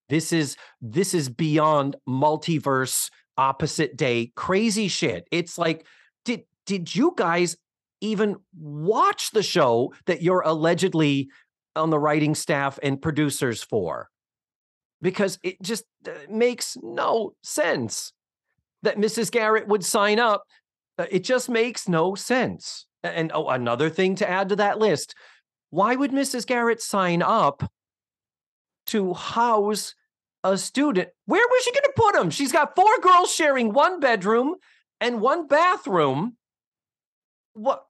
This 0.08 0.32
is 0.32 0.56
this 0.80 1.14
is 1.14 1.28
beyond 1.28 1.96
multiverse 2.08 3.10
opposite 3.36 3.96
day 3.96 4.32
crazy 4.34 4.88
shit. 4.88 5.24
It's 5.30 5.56
like, 5.56 5.86
did 6.24 6.42
did 6.66 6.94
you 6.94 7.14
guys 7.16 7.56
even 8.00 8.36
watch 8.58 9.30
the 9.30 9.42
show 9.42 9.92
that 10.06 10.22
you're 10.22 10.42
allegedly 10.44 11.28
on 11.76 11.90
the 11.90 11.98
writing 11.98 12.34
staff 12.34 12.78
and 12.82 13.00
producers 13.00 13.62
for? 13.62 14.08
Because 15.02 15.38
it 15.42 15.62
just 15.62 15.84
uh, 16.06 16.12
makes 16.28 16.76
no 16.82 17.34
sense 17.42 18.12
that 18.82 18.96
Mrs. 18.96 19.30
Garrett 19.30 19.68
would 19.68 19.84
sign 19.84 20.18
up. 20.18 20.44
Uh, 20.98 21.06
it 21.10 21.24
just 21.24 21.48
makes 21.48 21.88
no 21.88 22.14
sense. 22.14 22.86
And 23.02 23.32
oh, 23.34 23.48
another 23.48 23.88
thing 23.88 24.14
to 24.16 24.28
add 24.28 24.50
to 24.50 24.56
that 24.56 24.78
list 24.78 25.14
why 25.70 25.94
would 25.94 26.10
Mrs. 26.10 26.46
Garrett 26.46 26.82
sign 26.82 27.22
up 27.22 27.70
to 28.86 29.14
house 29.14 29.94
a 30.42 30.58
student? 30.58 31.08
Where 31.26 31.46
was 31.46 31.62
she 31.64 31.72
going 31.72 31.82
to 31.84 31.92
put 31.94 32.16
him? 32.16 32.30
She's 32.30 32.52
got 32.52 32.74
four 32.74 32.98
girls 33.00 33.32
sharing 33.32 33.72
one 33.72 34.00
bedroom 34.00 34.56
and 35.00 35.20
one 35.20 35.46
bathroom. 35.46 36.36
What? 37.54 37.84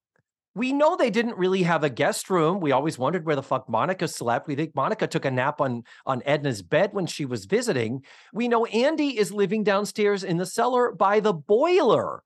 We 0.60 0.74
know 0.74 0.94
they 0.94 1.08
didn't 1.08 1.38
really 1.38 1.62
have 1.62 1.84
a 1.84 1.88
guest 1.88 2.28
room. 2.28 2.60
We 2.60 2.70
always 2.70 2.98
wondered 2.98 3.24
where 3.24 3.34
the 3.34 3.42
fuck 3.42 3.66
Monica 3.66 4.06
slept. 4.06 4.46
We 4.46 4.54
think 4.54 4.74
Monica 4.74 5.06
took 5.06 5.24
a 5.24 5.30
nap 5.30 5.58
on, 5.58 5.84
on 6.04 6.20
Edna's 6.26 6.60
bed 6.60 6.90
when 6.92 7.06
she 7.06 7.24
was 7.24 7.46
visiting. 7.46 8.04
We 8.34 8.46
know 8.46 8.66
Andy 8.66 9.18
is 9.18 9.32
living 9.32 9.64
downstairs 9.64 10.22
in 10.22 10.36
the 10.36 10.44
cellar 10.44 10.92
by 10.92 11.20
the 11.20 11.32
boiler. 11.32 12.24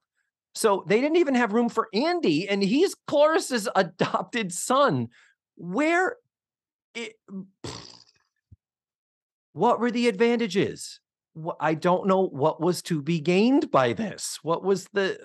So 0.53 0.83
they 0.85 0.99
didn't 0.99 1.15
even 1.15 1.35
have 1.35 1.53
room 1.53 1.69
for 1.69 1.87
Andy, 1.93 2.49
and 2.49 2.61
he's 2.61 2.93
Cloris's 3.07 3.69
adopted 3.73 4.51
son. 4.51 5.07
Where 5.55 6.17
it, 6.93 7.13
what 9.53 9.79
were 9.79 9.91
the 9.91 10.09
advantages? 10.09 10.99
I 11.61 11.73
don't 11.73 12.05
know 12.05 12.27
what 12.27 12.59
was 12.59 12.81
to 12.81 13.01
be 13.01 13.21
gained 13.21 13.71
by 13.71 13.93
this. 13.93 14.39
What 14.43 14.61
was 14.61 14.89
the 14.91 15.17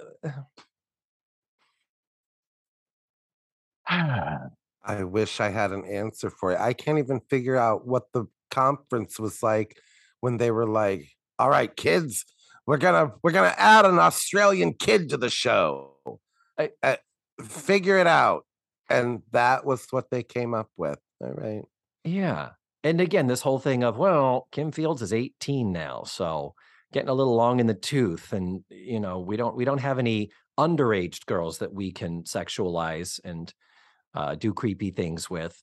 I 4.84 5.04
wish 5.04 5.40
I 5.40 5.48
had 5.48 5.72
an 5.72 5.84
answer 5.84 6.30
for 6.30 6.52
you. 6.52 6.58
I 6.58 6.72
can't 6.72 6.98
even 6.98 7.20
figure 7.28 7.56
out 7.56 7.86
what 7.86 8.04
the 8.12 8.26
conference 8.50 9.18
was 9.18 9.42
like 9.42 9.76
when 10.20 10.36
they 10.36 10.50
were 10.50 10.66
like, 10.66 11.08
"All 11.38 11.50
right, 11.50 11.74
kids, 11.74 12.24
we're 12.66 12.78
gonna 12.78 13.12
we're 13.22 13.32
gonna 13.32 13.54
add 13.56 13.84
an 13.84 13.98
Australian 13.98 14.74
kid 14.74 15.10
to 15.10 15.16
the 15.16 15.30
show. 15.30 15.96
I, 16.58 16.70
uh, 16.82 16.96
figure 17.42 17.98
it 17.98 18.06
out." 18.06 18.44
And 18.88 19.22
that 19.32 19.64
was 19.64 19.86
what 19.90 20.10
they 20.10 20.22
came 20.22 20.54
up 20.54 20.68
with. 20.76 20.98
All 21.20 21.32
right. 21.32 21.62
Yeah. 22.04 22.50
And 22.82 23.00
again, 23.00 23.26
this 23.26 23.42
whole 23.42 23.58
thing 23.58 23.84
of, 23.84 23.98
well, 23.98 24.48
Kim 24.52 24.72
Fields 24.72 25.02
is 25.02 25.12
18 25.12 25.70
now, 25.70 26.02
so 26.04 26.54
getting 26.92 27.10
a 27.10 27.14
little 27.14 27.36
long 27.36 27.60
in 27.60 27.66
the 27.66 27.74
tooth. 27.74 28.32
And, 28.32 28.64
you 28.70 28.98
know, 29.00 29.20
we 29.20 29.36
don't 29.36 29.56
we 29.56 29.64
don't 29.64 29.78
have 29.78 29.98
any 29.98 30.30
underage 30.58 31.24
girls 31.26 31.58
that 31.58 31.72
we 31.72 31.92
can 31.92 32.22
sexualize 32.24 33.20
and 33.24 33.52
uh, 34.14 34.34
do 34.34 34.52
creepy 34.52 34.90
things 34.90 35.28
with. 35.28 35.62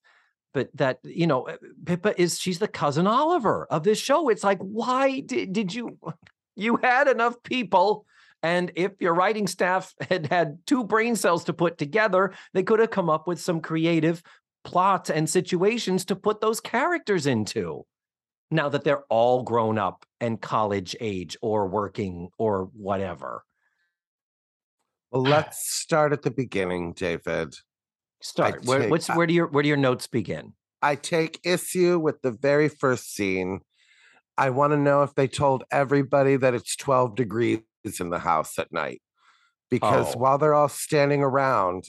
But 0.53 0.69
that, 0.75 0.99
you 1.03 1.27
know, 1.27 1.47
uh, 1.47 1.57
Pippa 1.85 2.19
is 2.19 2.39
she's 2.39 2.59
the 2.59 2.67
cousin 2.67 3.07
Oliver 3.07 3.67
of 3.69 3.83
this 3.83 3.99
show. 3.99 4.29
It's 4.29 4.43
like, 4.43 4.59
why 4.59 5.19
did, 5.19 5.53
did 5.53 5.73
you 5.73 5.97
you 6.55 6.77
had 6.77 7.07
enough 7.07 7.41
people 7.43 8.05
and 8.43 8.71
if 8.75 8.93
your 8.99 9.13
writing 9.13 9.47
staff 9.47 9.93
had 10.09 10.27
had 10.27 10.59
two 10.65 10.83
brain 10.83 11.15
cells 11.15 11.43
to 11.45 11.53
put 11.53 11.77
together, 11.77 12.33
they 12.53 12.63
could 12.63 12.79
have 12.79 12.91
come 12.91 13.09
up 13.09 13.27
with 13.27 13.39
some 13.39 13.61
creative 13.61 14.21
plots 14.63 15.09
and 15.09 15.29
situations 15.29 16.05
to 16.05 16.15
put 16.15 16.41
those 16.41 16.59
characters 16.59 17.25
into. 17.25 17.85
Now 18.49 18.69
that 18.69 18.83
they're 18.85 19.03
all 19.09 19.43
grown 19.43 19.77
up 19.77 20.05
and 20.21 20.39
college 20.41 20.95
age 21.01 21.35
or 21.41 21.67
working 21.67 22.29
or 22.37 22.69
whatever. 22.73 23.43
Well, 25.11 25.23
let's 25.23 25.69
start 25.69 26.13
at 26.13 26.21
the 26.21 26.31
beginning, 26.31 26.93
David. 26.93 27.55
Start. 28.21 28.65
Where, 28.65 28.79
take, 28.79 28.91
what's 28.91 29.07
where 29.09 29.27
do 29.27 29.33
your 29.33 29.47
where 29.47 29.63
do 29.63 29.69
your 29.69 29.77
notes 29.77 30.07
begin? 30.07 30.53
I 30.81 30.95
take 30.95 31.39
issue 31.43 31.99
with 31.99 32.21
the 32.21 32.31
very 32.31 32.69
first 32.69 33.13
scene. 33.13 33.61
I 34.37 34.51
want 34.51 34.73
to 34.73 34.77
know 34.77 35.03
if 35.03 35.15
they 35.15 35.27
told 35.27 35.63
everybody 35.71 36.35
that 36.37 36.53
it's 36.53 36.75
12 36.75 37.15
degrees 37.15 37.59
in 37.99 38.09
the 38.09 38.19
house 38.19 38.59
at 38.59 38.71
night 38.71 39.01
because 39.69 40.15
oh. 40.15 40.19
while 40.19 40.37
they're 40.37 40.53
all 40.53 40.69
standing 40.69 41.21
around 41.21 41.85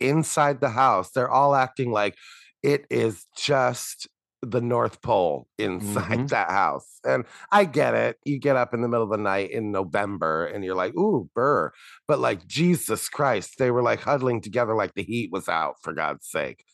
inside 0.00 0.60
the 0.60 0.70
house, 0.70 1.10
they're 1.12 1.30
all 1.30 1.54
acting 1.54 1.90
like 1.90 2.14
it 2.62 2.84
is 2.90 3.26
just 3.36 4.08
the 4.50 4.60
North 4.60 5.02
Pole 5.02 5.48
inside 5.58 6.10
mm-hmm. 6.10 6.26
that 6.26 6.50
house. 6.50 7.00
And 7.04 7.24
I 7.50 7.64
get 7.64 7.94
it. 7.94 8.18
You 8.24 8.38
get 8.38 8.56
up 8.56 8.74
in 8.74 8.80
the 8.80 8.88
middle 8.88 9.04
of 9.04 9.10
the 9.10 9.16
night 9.16 9.50
in 9.50 9.72
November 9.72 10.46
and 10.46 10.64
you're 10.64 10.74
like, 10.74 10.94
ooh, 10.96 11.28
burr. 11.34 11.72
But 12.06 12.20
like, 12.20 12.46
Jesus 12.46 13.08
Christ, 13.08 13.54
they 13.58 13.70
were 13.70 13.82
like 13.82 14.00
huddling 14.00 14.40
together 14.40 14.74
like 14.74 14.94
the 14.94 15.02
heat 15.02 15.30
was 15.32 15.48
out, 15.48 15.76
for 15.82 15.92
God's 15.92 16.28
sake. 16.28 16.64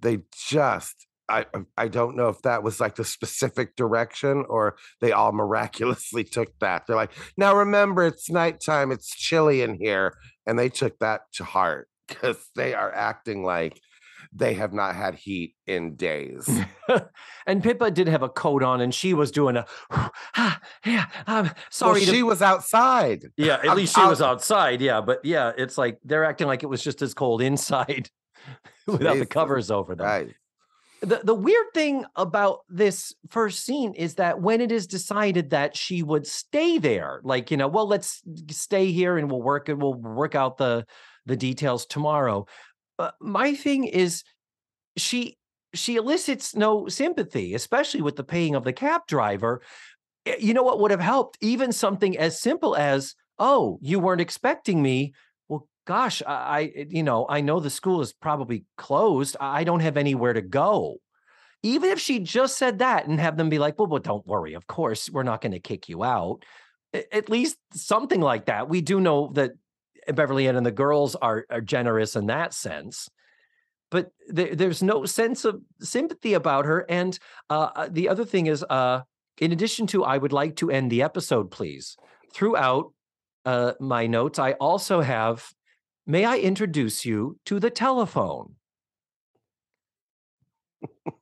They 0.00 0.20
just 0.48 1.06
I 1.30 1.46
I 1.76 1.88
don't 1.88 2.16
know 2.16 2.28
if 2.28 2.42
that 2.42 2.62
was 2.62 2.80
like 2.80 2.96
the 2.96 3.04
specific 3.04 3.76
direction 3.76 4.44
or 4.48 4.76
they 5.00 5.12
all 5.12 5.32
miraculously 5.32 6.24
took 6.24 6.58
that. 6.60 6.86
They're 6.86 6.96
like, 6.96 7.12
now 7.36 7.54
remember, 7.56 8.04
it's 8.04 8.28
nighttime, 8.28 8.90
it's 8.90 9.14
chilly 9.14 9.62
in 9.62 9.74
here, 9.74 10.14
and 10.46 10.58
they 10.58 10.68
took 10.68 10.98
that 10.98 11.22
to 11.34 11.44
heart 11.44 11.88
because 12.08 12.50
they 12.56 12.74
are 12.74 12.92
acting 12.92 13.44
like 13.44 13.80
they 14.32 14.54
have 14.54 14.72
not 14.72 14.94
had 14.94 15.14
heat 15.14 15.54
in 15.66 15.96
days. 15.96 16.48
and 17.46 17.62
Pippa 17.62 17.90
did 17.90 18.08
have 18.08 18.22
a 18.22 18.28
coat 18.28 18.62
on, 18.62 18.80
and 18.80 18.94
she 18.94 19.14
was 19.14 19.30
doing 19.30 19.56
a 19.56 19.66
ah, 19.90 20.60
yeah. 20.84 21.06
I'm 21.26 21.50
sorry. 21.70 22.00
Well, 22.00 22.00
to... 22.00 22.12
She 22.12 22.22
was 22.22 22.42
outside. 22.42 23.26
Yeah, 23.36 23.54
at 23.54 23.70
I'm 23.70 23.76
least 23.76 23.94
she 23.94 24.00
out... 24.00 24.10
was 24.10 24.22
outside. 24.22 24.80
Yeah, 24.80 25.00
but 25.00 25.24
yeah, 25.24 25.52
it's 25.56 25.76
like 25.76 25.98
they're 26.04 26.24
acting 26.24 26.46
like 26.46 26.62
it 26.62 26.68
was 26.68 26.82
just 26.82 27.02
as 27.02 27.14
cold 27.14 27.42
inside 27.42 28.10
without 28.86 29.18
the 29.18 29.26
covers 29.26 29.70
over 29.70 29.94
them. 29.94 30.06
Right 30.06 30.34
the, 31.02 31.20
the 31.24 31.34
weird 31.34 31.66
thing 31.72 32.04
about 32.16 32.60
this 32.68 33.14
first 33.30 33.64
scene 33.64 33.94
is 33.94 34.16
that 34.16 34.40
when 34.40 34.60
it 34.60 34.70
is 34.70 34.86
decided 34.86 35.50
that 35.50 35.76
she 35.76 36.02
would 36.02 36.26
stay 36.26 36.78
there, 36.78 37.20
like, 37.24 37.50
you 37.50 37.56
know, 37.56 37.68
well, 37.68 37.86
let's 37.86 38.22
stay 38.50 38.92
here 38.92 39.16
and 39.16 39.30
we'll 39.30 39.42
work 39.42 39.68
and 39.68 39.80
we'll 39.80 39.94
work 39.94 40.34
out 40.34 40.58
the 40.58 40.86
the 41.26 41.36
details 41.36 41.86
tomorrow. 41.86 42.46
My 43.20 43.54
thing 43.54 43.84
is 43.84 44.22
she 44.96 45.36
she 45.74 45.96
elicits 45.96 46.54
no 46.56 46.88
sympathy, 46.88 47.54
especially 47.54 48.02
with 48.02 48.16
the 48.16 48.24
paying 48.24 48.54
of 48.54 48.64
the 48.64 48.72
cab 48.72 49.02
driver. 49.06 49.62
Eh, 50.26 50.36
you 50.40 50.54
know 50.54 50.62
what 50.64 50.80
would 50.80 50.90
have 50.90 51.00
helped? 51.00 51.38
Even 51.40 51.72
something 51.72 52.18
as 52.18 52.40
simple 52.40 52.76
as, 52.76 53.14
oh, 53.38 53.78
you 53.82 54.00
weren't 54.00 54.20
expecting 54.20 54.82
me 54.82 55.12
Well, 55.48 55.68
gosh, 55.86 56.22
I, 56.26 56.72
you 56.88 57.02
know, 57.02 57.26
I 57.28 57.40
know 57.40 57.60
the 57.60 57.70
school 57.70 58.00
is 58.00 58.12
probably 58.12 58.64
closed. 58.76 59.36
I 59.40 59.64
don't 59.64 59.80
have 59.80 59.96
anywhere 59.96 60.32
to 60.32 60.42
go. 60.42 60.98
Even 61.62 61.90
if 61.90 62.00
she 62.00 62.18
just 62.20 62.56
said 62.58 62.78
that 62.78 63.06
and 63.06 63.20
have 63.20 63.36
them 63.36 63.48
be 63.50 63.58
like, 63.58 63.78
well, 63.78 63.88
well 63.88 64.00
don't 64.00 64.26
worry. 64.26 64.54
Of 64.54 64.66
course, 64.66 65.10
we're 65.10 65.22
not 65.24 65.40
going 65.40 65.52
to 65.52 65.60
kick 65.60 65.88
you 65.88 66.02
out. 66.04 66.44
At 67.12 67.28
least 67.28 67.56
something 67.74 68.20
like 68.20 68.46
that. 68.46 68.68
We 68.68 68.80
do 68.80 69.00
know 69.00 69.30
that 69.34 69.52
Beverly 70.08 70.48
Ann 70.48 70.56
and 70.56 70.66
the 70.66 70.70
girls 70.70 71.14
are, 71.16 71.46
are 71.50 71.60
generous 71.60 72.16
in 72.16 72.26
that 72.26 72.54
sense. 72.54 73.08
But 73.90 74.12
there, 74.28 74.54
there's 74.54 74.82
no 74.82 75.04
sense 75.04 75.44
of 75.44 75.60
sympathy 75.80 76.34
about 76.34 76.64
her. 76.66 76.86
And 76.88 77.18
uh, 77.48 77.70
uh, 77.74 77.88
the 77.90 78.08
other 78.08 78.24
thing 78.24 78.46
is, 78.46 78.64
uh, 78.70 79.02
in 79.38 79.52
addition 79.52 79.86
to, 79.88 80.04
I 80.04 80.18
would 80.18 80.32
like 80.32 80.56
to 80.56 80.70
end 80.70 80.90
the 80.90 81.02
episode, 81.02 81.50
please. 81.50 81.96
Throughout 82.32 82.92
uh, 83.44 83.72
my 83.80 84.06
notes, 84.06 84.38
I 84.38 84.52
also 84.52 85.00
have 85.00 85.52
May 86.10 86.24
I 86.24 86.38
introduce 86.38 87.04
you 87.04 87.38
to 87.44 87.60
the 87.60 87.70
telephone? 87.70 88.56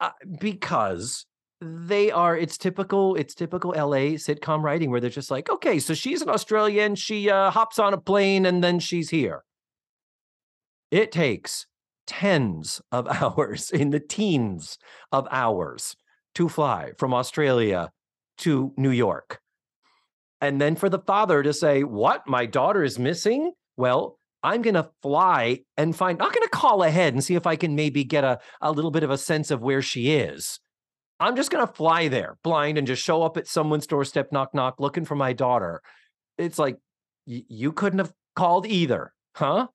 uh, 0.00 0.10
because 0.38 1.24
they 1.62 2.10
are 2.10 2.36
it's 2.36 2.58
typical 2.58 3.14
it's 3.14 3.34
typical 3.34 3.70
la 3.70 4.16
sitcom 4.16 4.62
writing 4.62 4.90
where 4.90 5.00
they're 5.00 5.10
just 5.10 5.30
like 5.30 5.48
okay 5.48 5.78
so 5.78 5.94
she's 5.94 6.20
an 6.22 6.28
australian 6.28 6.94
she 6.94 7.30
uh, 7.30 7.50
hops 7.50 7.78
on 7.78 7.94
a 7.94 7.98
plane 7.98 8.44
and 8.44 8.62
then 8.62 8.78
she's 8.78 9.10
here 9.10 9.44
it 10.90 11.12
takes 11.12 11.66
tens 12.06 12.82
of 12.90 13.06
hours 13.22 13.70
in 13.70 13.90
the 13.90 14.00
teens 14.00 14.78
of 15.12 15.28
hours 15.30 15.94
to 16.34 16.48
fly 16.48 16.90
from 16.98 17.14
australia 17.14 17.90
to 18.36 18.72
new 18.76 18.90
york 18.90 19.40
and 20.42 20.60
then 20.60 20.74
for 20.74 20.88
the 20.88 20.98
father 20.98 21.40
to 21.44 21.54
say, 21.54 21.84
What? 21.84 22.26
My 22.26 22.46
daughter 22.46 22.82
is 22.82 22.98
missing? 22.98 23.52
Well, 23.76 24.18
I'm 24.42 24.60
going 24.60 24.74
to 24.74 24.90
fly 25.00 25.60
and 25.76 25.94
find, 25.94 26.20
I'm 26.20 26.30
going 26.30 26.42
to 26.42 26.48
call 26.48 26.82
ahead 26.82 27.14
and 27.14 27.22
see 27.22 27.36
if 27.36 27.46
I 27.46 27.54
can 27.54 27.76
maybe 27.76 28.02
get 28.02 28.24
a, 28.24 28.40
a 28.60 28.72
little 28.72 28.90
bit 28.90 29.04
of 29.04 29.10
a 29.10 29.16
sense 29.16 29.52
of 29.52 29.62
where 29.62 29.80
she 29.80 30.10
is. 30.10 30.58
I'm 31.22 31.36
just 31.36 31.50
going 31.50 31.66
to 31.66 31.72
fly 31.72 32.08
there 32.08 32.36
blind 32.42 32.78
and 32.78 32.86
just 32.86 33.02
show 33.02 33.22
up 33.22 33.36
at 33.36 33.46
someone's 33.46 33.86
doorstep, 33.86 34.32
knock, 34.32 34.54
knock, 34.54 34.80
looking 34.80 35.04
for 35.04 35.14
my 35.14 35.32
daughter. 35.32 35.80
It's 36.36 36.58
like, 36.58 36.76
y- 37.26 37.44
you 37.48 37.72
couldn't 37.72 38.00
have 38.00 38.12
called 38.34 38.66
either, 38.66 39.12
huh? 39.36 39.68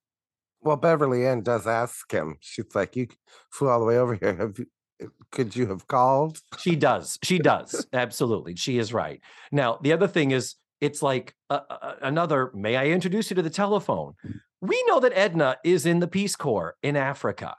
Well, 0.62 0.76
Beverly 0.76 1.26
Ann 1.26 1.42
does 1.44 1.66
ask 1.68 2.12
him. 2.12 2.38
She's 2.42 2.66
like, 2.76 2.96
"You 2.96 3.08
flew 3.52 3.70
all 3.70 3.80
the 3.80 3.86
way 3.86 3.98
over 3.98 4.16
here. 4.16 4.36
Have 4.36 4.58
you? 4.60 4.66
uh, 5.02 5.06
Could 5.32 5.56
you 5.56 5.68
have 5.68 5.88
called?" 5.88 6.42
She 6.60 6.76
does. 6.76 7.18
She 7.24 7.38
does. 7.40 7.88
Absolutely. 7.94 8.56
She 8.56 8.78
is 8.80 8.92
right. 8.92 9.22
Now, 9.52 9.78
the 9.82 9.94
other 9.94 10.08
thing 10.08 10.32
is, 10.32 10.56
it's 10.82 11.02
like 11.02 11.34
uh, 11.50 11.62
uh, 11.70 11.94
another, 12.02 12.52
may 12.54 12.76
I 12.76 12.88
introduce 12.88 13.30
you 13.30 13.36
to 13.36 13.42
the 13.42 13.50
telephone? 13.50 14.14
We 14.60 14.84
know 14.88 15.00
that 15.00 15.14
Edna 15.16 15.58
is 15.64 15.86
in 15.86 16.00
the 16.00 16.08
Peace 16.08 16.36
Corps 16.36 16.76
in 16.84 16.96
Africa. 16.98 17.56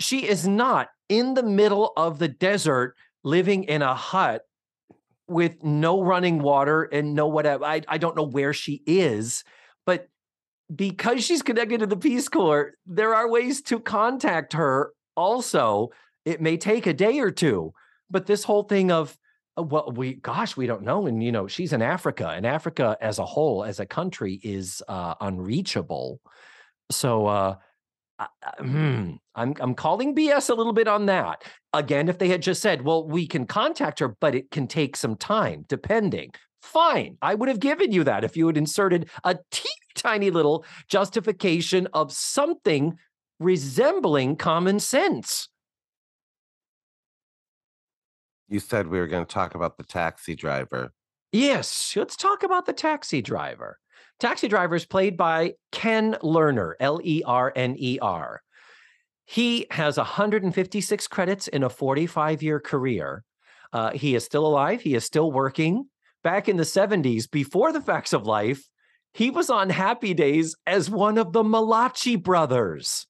She 0.00 0.26
is 0.26 0.48
not 0.48 0.88
in 1.10 1.34
the 1.34 1.42
middle 1.42 1.92
of 1.96 2.18
the 2.18 2.28
desert 2.28 2.96
living 3.24 3.64
in 3.64 3.82
a 3.82 3.94
hut 3.94 4.42
with 5.28 5.62
no 5.62 6.02
running 6.02 6.40
water 6.40 6.82
and 6.84 7.14
no 7.14 7.28
whatever. 7.28 7.64
I, 7.64 7.82
I 7.86 7.98
don't 7.98 8.16
know 8.16 8.26
where 8.26 8.52
she 8.52 8.82
is, 8.86 9.44
but 9.86 10.08
because 10.74 11.24
she's 11.24 11.42
connected 11.42 11.80
to 11.80 11.86
the 11.86 11.96
Peace 11.96 12.28
Corps, 12.28 12.72
there 12.86 13.14
are 13.14 13.30
ways 13.30 13.62
to 13.62 13.78
contact 13.80 14.54
her 14.54 14.92
also. 15.16 15.90
It 16.24 16.40
may 16.40 16.56
take 16.56 16.86
a 16.86 16.92
day 16.92 17.20
or 17.20 17.30
two, 17.30 17.72
but 18.10 18.26
this 18.26 18.44
whole 18.44 18.64
thing 18.64 18.90
of, 18.90 19.16
uh, 19.58 19.62
well, 19.62 19.92
we, 19.94 20.14
gosh, 20.14 20.56
we 20.56 20.66
don't 20.66 20.82
know. 20.82 21.06
And, 21.06 21.22
you 21.22 21.32
know, 21.32 21.46
she's 21.46 21.72
in 21.72 21.82
Africa, 21.82 22.28
and 22.28 22.46
Africa 22.46 22.96
as 23.00 23.18
a 23.18 23.24
whole, 23.24 23.64
as 23.64 23.80
a 23.80 23.86
country, 23.86 24.40
is 24.42 24.82
uh, 24.88 25.14
unreachable. 25.20 26.20
So, 26.90 27.26
uh, 27.26 27.56
Um, 28.20 28.28
mm, 28.60 29.18
I'm 29.34 29.54
I'm 29.60 29.74
calling 29.74 30.14
BS 30.14 30.50
a 30.50 30.54
little 30.54 30.74
bit 30.74 30.88
on 30.88 31.06
that. 31.06 31.42
Again, 31.72 32.08
if 32.08 32.18
they 32.18 32.28
had 32.28 32.42
just 32.42 32.60
said, 32.60 32.82
"Well, 32.82 33.06
we 33.06 33.26
can 33.26 33.46
contact 33.46 33.98
her, 34.00 34.08
but 34.20 34.34
it 34.34 34.50
can 34.50 34.66
take 34.66 34.96
some 34.96 35.16
time, 35.16 35.64
depending." 35.68 36.32
Fine, 36.60 37.16
I 37.22 37.34
would 37.34 37.48
have 37.48 37.60
given 37.60 37.90
you 37.90 38.04
that 38.04 38.22
if 38.22 38.36
you 38.36 38.46
had 38.46 38.58
inserted 38.58 39.08
a 39.24 39.38
teeny 39.50 39.72
tiny 39.94 40.30
little 40.30 40.64
justification 40.88 41.88
of 41.92 42.12
something 42.12 42.96
resembling 43.38 44.36
common 44.36 44.78
sense. 44.78 45.48
You 48.48 48.60
said 48.60 48.88
we 48.88 48.98
were 48.98 49.06
going 49.06 49.24
to 49.24 49.32
talk 49.32 49.54
about 49.54 49.76
the 49.76 49.84
taxi 49.84 50.34
driver. 50.34 50.92
Yes, 51.32 51.94
let's 51.96 52.16
talk 52.16 52.42
about 52.42 52.66
the 52.66 52.72
taxi 52.72 53.22
driver. 53.22 53.78
Taxi 54.20 54.48
driver 54.48 54.76
is 54.76 54.86
played 54.86 55.16
by 55.16 55.54
Ken 55.72 56.16
Lerner, 56.22 56.74
L 56.78 57.00
E 57.02 57.22
R 57.26 57.52
N 57.56 57.74
E 57.78 57.98
R. 58.00 58.42
He 59.24 59.66
has 59.70 59.96
156 59.96 61.08
credits 61.08 61.48
in 61.48 61.62
a 61.62 61.70
45 61.70 62.42
year 62.42 62.60
career. 62.60 63.24
Uh, 63.72 63.90
he 63.90 64.14
is 64.14 64.24
still 64.24 64.46
alive. 64.46 64.82
He 64.82 64.94
is 64.94 65.04
still 65.04 65.30
working. 65.30 65.86
Back 66.22 66.48
in 66.48 66.56
the 66.56 66.64
70s, 66.64 67.30
before 67.30 67.72
the 67.72 67.80
facts 67.80 68.12
of 68.12 68.26
life, 68.26 68.68
he 69.14 69.30
was 69.30 69.48
on 69.48 69.70
Happy 69.70 70.12
Days 70.12 70.54
as 70.66 70.90
one 70.90 71.16
of 71.16 71.32
the 71.32 71.42
Malachi 71.42 72.16
brothers. 72.16 73.06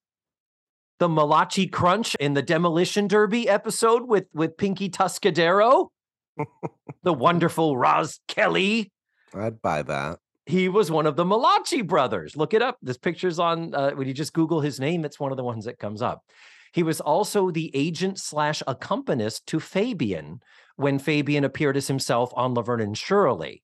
The 0.98 1.08
Malachi 1.08 1.66
Crunch 1.66 2.14
in 2.16 2.34
the 2.34 2.42
Demolition 2.42 3.08
Derby 3.08 3.48
episode 3.48 4.06
with, 4.06 4.26
with 4.32 4.56
Pinky 4.56 4.90
Tuscadero, 4.90 5.88
the 7.02 7.12
wonderful 7.12 7.76
Roz 7.76 8.20
Kelly 8.28 8.92
I'd 9.34 9.62
buy 9.62 9.82
that. 9.82 10.18
He 10.46 10.68
was 10.68 10.90
one 10.90 11.06
of 11.06 11.16
the 11.16 11.24
Malachi 11.24 11.82
brothers. 11.82 12.36
Look 12.36 12.54
it 12.54 12.62
up. 12.62 12.78
This 12.82 12.98
picture's 12.98 13.38
on, 13.38 13.74
uh, 13.74 13.92
when 13.92 14.08
you 14.08 14.14
just 14.14 14.32
Google 14.32 14.60
his 14.60 14.80
name, 14.80 15.04
it's 15.04 15.20
one 15.20 15.30
of 15.30 15.36
the 15.36 15.44
ones 15.44 15.64
that 15.64 15.78
comes 15.78 16.02
up. 16.02 16.24
He 16.72 16.82
was 16.82 17.00
also 17.00 17.50
the 17.50 17.70
agent 17.74 18.18
slash 18.18 18.62
accompanist 18.66 19.46
to 19.46 19.60
Fabian 19.60 20.40
when 20.76 20.98
Fabian 20.98 21.44
appeared 21.44 21.76
as 21.76 21.88
himself 21.88 22.32
on 22.34 22.54
Laverne 22.54 22.80
and 22.80 22.96
Shirley, 22.96 23.62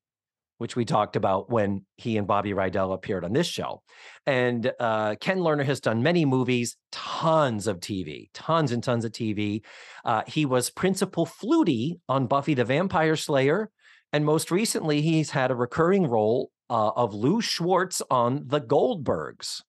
which 0.58 0.74
we 0.74 0.84
talked 0.84 1.16
about 1.16 1.50
when 1.50 1.86
he 1.96 2.16
and 2.16 2.26
Bobby 2.26 2.52
Rydell 2.52 2.92
appeared 2.92 3.24
on 3.24 3.32
this 3.32 3.46
show. 3.46 3.82
And 4.26 4.72
uh, 4.80 5.14
Ken 5.20 5.38
Lerner 5.38 5.64
has 5.64 5.80
done 5.80 6.02
many 6.02 6.24
movies, 6.24 6.76
tons 6.90 7.66
of 7.66 7.78
TV, 7.78 8.28
tons 8.34 8.72
and 8.72 8.82
tons 8.82 9.04
of 9.04 9.12
TV. 9.12 9.62
Uh, 10.04 10.22
he 10.26 10.44
was 10.44 10.70
Principal 10.70 11.26
Flutie 11.26 12.00
on 12.08 12.26
Buffy 12.26 12.54
the 12.54 12.64
Vampire 12.64 13.16
Slayer. 13.16 13.70
And 14.12 14.24
most 14.24 14.50
recently, 14.50 15.00
he's 15.00 15.30
had 15.30 15.50
a 15.50 15.56
recurring 15.56 16.06
role 16.06 16.50
uh, 16.70 16.90
of 16.96 17.14
Lou 17.14 17.40
Schwartz 17.40 18.02
on 18.10 18.44
The 18.46 18.60
Goldbergs. 18.60 19.62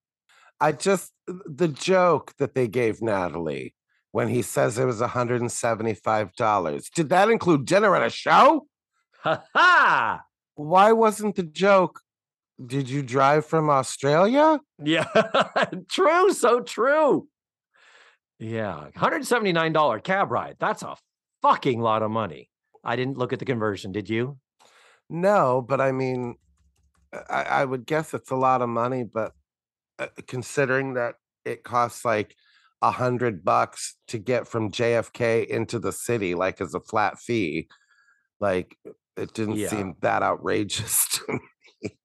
I 0.59 0.71
just 0.71 1.13
the 1.27 1.67
joke 1.67 2.33
that 2.39 2.55
they 2.55 2.67
gave 2.67 3.01
Natalie 3.01 3.75
when 4.11 4.27
he 4.27 4.41
says 4.41 4.79
it 4.79 4.85
was 4.85 5.01
$175. 5.01 6.91
Did 6.95 7.09
that 7.09 7.29
include 7.29 7.65
dinner 7.65 7.95
and 7.95 8.05
a 8.05 8.09
show? 8.09 8.65
Ha 9.19 9.43
ha! 9.53 10.21
Why 10.55 10.91
wasn't 10.91 11.35
the 11.35 11.43
joke? 11.43 12.01
Did 12.65 12.89
you 12.89 13.03
drive 13.03 13.45
from 13.45 13.69
Australia? 13.69 14.59
Yeah, 14.83 15.05
true. 15.91 16.33
So 16.33 16.61
true. 16.61 17.27
Yeah, 18.39 18.87
$179 18.95 20.03
cab 20.03 20.31
ride. 20.31 20.55
That's 20.59 20.81
a 20.81 20.95
fucking 21.41 21.79
lot 21.79 22.01
of 22.01 22.09
money. 22.09 22.49
I 22.83 22.95
didn't 22.95 23.17
look 23.17 23.33
at 23.33 23.39
the 23.39 23.45
conversion. 23.45 23.91
Did 23.91 24.09
you? 24.09 24.37
No, 25.09 25.61
but 25.61 25.81
I 25.81 25.91
mean, 25.91 26.35
I, 27.29 27.43
I 27.43 27.65
would 27.65 27.85
guess 27.85 28.13
it's 28.13 28.31
a 28.31 28.35
lot 28.35 28.61
of 28.61 28.69
money, 28.69 29.03
but 29.03 29.33
uh, 29.99 30.07
considering 30.27 30.93
that 30.95 31.15
it 31.45 31.63
costs 31.63 32.03
like 32.05 32.35
a 32.81 32.91
hundred 32.91 33.43
bucks 33.43 33.95
to 34.09 34.17
get 34.19 34.47
from 34.47 34.71
JFK 34.71 35.47
into 35.47 35.79
the 35.79 35.91
city, 35.91 36.35
like 36.35 36.61
as 36.61 36.73
a 36.75 36.79
flat 36.79 37.17
fee, 37.19 37.67
like 38.39 38.75
it 39.15 39.33
didn't 39.33 39.55
Yeah. 39.55 39.69
seem 39.69 39.95
that 40.01 40.21
outrageous 40.21 41.07
to 41.27 41.39
me. 41.81 41.97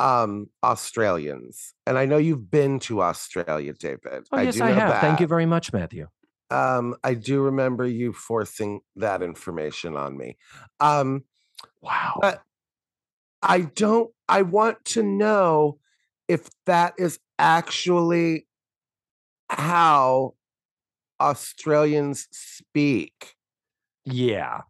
um 0.00 0.48
Australians. 0.64 1.74
And 1.86 1.96
I 1.98 2.04
know 2.06 2.16
you've 2.16 2.50
been 2.50 2.78
to 2.80 3.02
Australia, 3.02 3.72
David. 3.74 4.26
oh 4.32 4.40
yes 4.40 4.54
do 4.56 4.64
i 4.64 4.70
have 4.72 5.00
thank 5.00 5.20
you 5.20 5.26
very 5.26 5.46
much 5.46 5.72
matthew 5.72 6.08
Um, 6.50 6.96
I 7.04 7.14
do 7.14 7.42
remember 7.42 7.86
you 7.86 8.12
forcing 8.12 8.80
that 8.96 9.22
information 9.22 9.94
on 9.96 10.16
me. 10.18 10.36
Um, 10.80 11.22
wow 11.80 12.18
But 12.20 12.42
I 13.40 13.60
don't 13.60 14.10
I 14.28 14.42
want 14.42 14.84
to 14.94 15.02
know 15.04 15.78
if 16.26 16.50
that 16.66 16.94
is 16.98 17.20
actually 17.38 18.46
how 19.48 20.34
Australians 21.20 22.26
speak. 22.32 23.34
Yeah. 24.04 24.62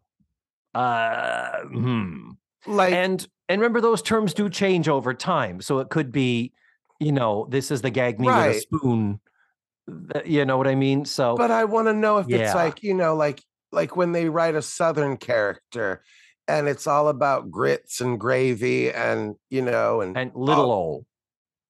Uh, 0.75 1.61
hmm. 1.61 2.31
Like 2.67 2.93
And 2.93 3.27
and 3.49 3.59
remember 3.61 3.81
those 3.81 4.01
terms 4.01 4.33
do 4.33 4.49
change 4.49 4.87
over 4.87 5.13
time. 5.13 5.61
So 5.61 5.79
it 5.79 5.89
could 5.89 6.11
be, 6.11 6.53
you 6.99 7.11
know, 7.11 7.47
this 7.49 7.71
is 7.71 7.81
the 7.81 7.89
gag 7.89 8.19
me 8.19 8.27
with 8.27 8.35
a 8.37 8.53
spoon. 8.59 9.19
You 10.25 10.45
know 10.45 10.57
what 10.57 10.67
I 10.67 10.75
mean? 10.75 11.05
So 11.05 11.35
but 11.35 11.51
I 11.51 11.65
want 11.65 11.87
to 11.87 11.93
know 11.93 12.17
if 12.19 12.27
Yeah. 12.29 12.37
it's 12.37 12.55
like, 12.55 12.83
you 12.83 12.93
know, 12.93 13.15
like 13.15 13.43
like 13.71 13.95
when 13.95 14.11
they 14.11 14.29
write 14.29 14.55
a 14.55 14.61
southern 14.61 15.17
character 15.17 16.03
and 16.47 16.67
it's 16.67 16.87
all 16.87 17.07
about 17.07 17.49
grits 17.49 18.01
and 18.01 18.19
gravy 18.19 18.91
and 18.91 19.35
you 19.49 19.61
know 19.61 20.01
and 20.01 20.17
and 20.17 20.31
little 20.35 20.71
old 20.71 21.05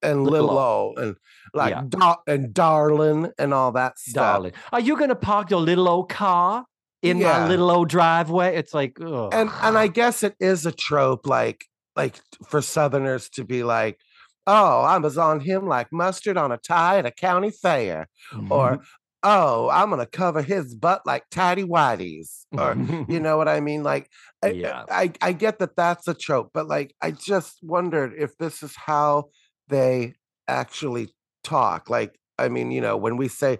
and 0.01 0.23
little 0.23 0.47
little 0.47 0.57
o 0.59 0.93
and 0.97 1.15
like 1.53 1.71
Yeah. 1.71 1.83
da- 1.87 2.15
and 2.27 2.53
darling 2.53 3.31
and 3.37 3.53
all 3.53 3.71
that 3.73 3.97
stuff. 3.99 4.13
darling. 4.33 4.53
Are 4.71 4.79
you 4.79 4.97
gonna 4.97 5.15
park 5.15 5.49
your 5.51 5.61
little 5.61 5.87
old 5.87 6.09
car 6.09 6.65
in 7.01 7.21
my 7.21 7.47
little 7.47 7.71
old 7.71 7.89
driveway? 7.89 8.55
It's 8.55 8.73
like 8.73 8.99
ugh. 9.01 9.29
and 9.33 9.49
and 9.61 9.77
I 9.77 9.87
guess 9.87 10.23
it 10.23 10.35
is 10.39 10.65
a 10.65 10.71
trope, 10.71 11.27
like 11.27 11.65
like 11.95 12.15
for 12.47 12.61
Southerners 12.61 13.29
to 13.31 13.43
be 13.43 13.63
like, 13.63 13.99
"Oh, 14.47 14.81
I 14.81 14.97
was 14.97 15.17
on 15.17 15.39
him 15.39 15.67
like 15.67 15.91
mustard 15.91 16.37
on 16.37 16.51
a 16.51 16.57
tie 16.57 16.99
at 16.99 17.05
a 17.05 17.11
county 17.11 17.51
fair," 17.51 18.07
or 18.49 18.73
mm-hmm. 18.73 18.83
"Oh, 19.23 19.69
I'm 19.69 19.89
gonna 19.89 20.05
cover 20.05 20.41
his 20.41 20.75
butt 20.75 21.01
like 21.05 21.23
tidy 21.31 21.63
whities," 21.63 22.45
or 22.57 22.75
you 23.09 23.19
know 23.25 23.37
what 23.37 23.47
I 23.47 23.59
mean? 23.59 23.83
Like, 23.83 24.09
I- 24.43 24.51
Yeah. 24.51 24.83
I 24.89 25.11
I 25.21 25.33
get 25.33 25.59
that 25.59 25.75
that's 25.75 26.07
a 26.07 26.13
trope, 26.13 26.51
but 26.53 26.67
like, 26.67 26.95
I 27.01 27.11
just 27.11 27.59
wondered 27.61 28.13
if 28.17 28.37
this 28.37 28.63
is 28.63 28.75
how 28.75 29.29
they 29.67 30.13
actually 30.47 31.09
talk. 31.43 31.89
Like, 31.89 32.17
I 32.37 32.49
mean, 32.49 32.71
you 32.71 32.81
know, 32.81 32.97
when 32.97 33.17
we 33.17 33.27
say, 33.27 33.59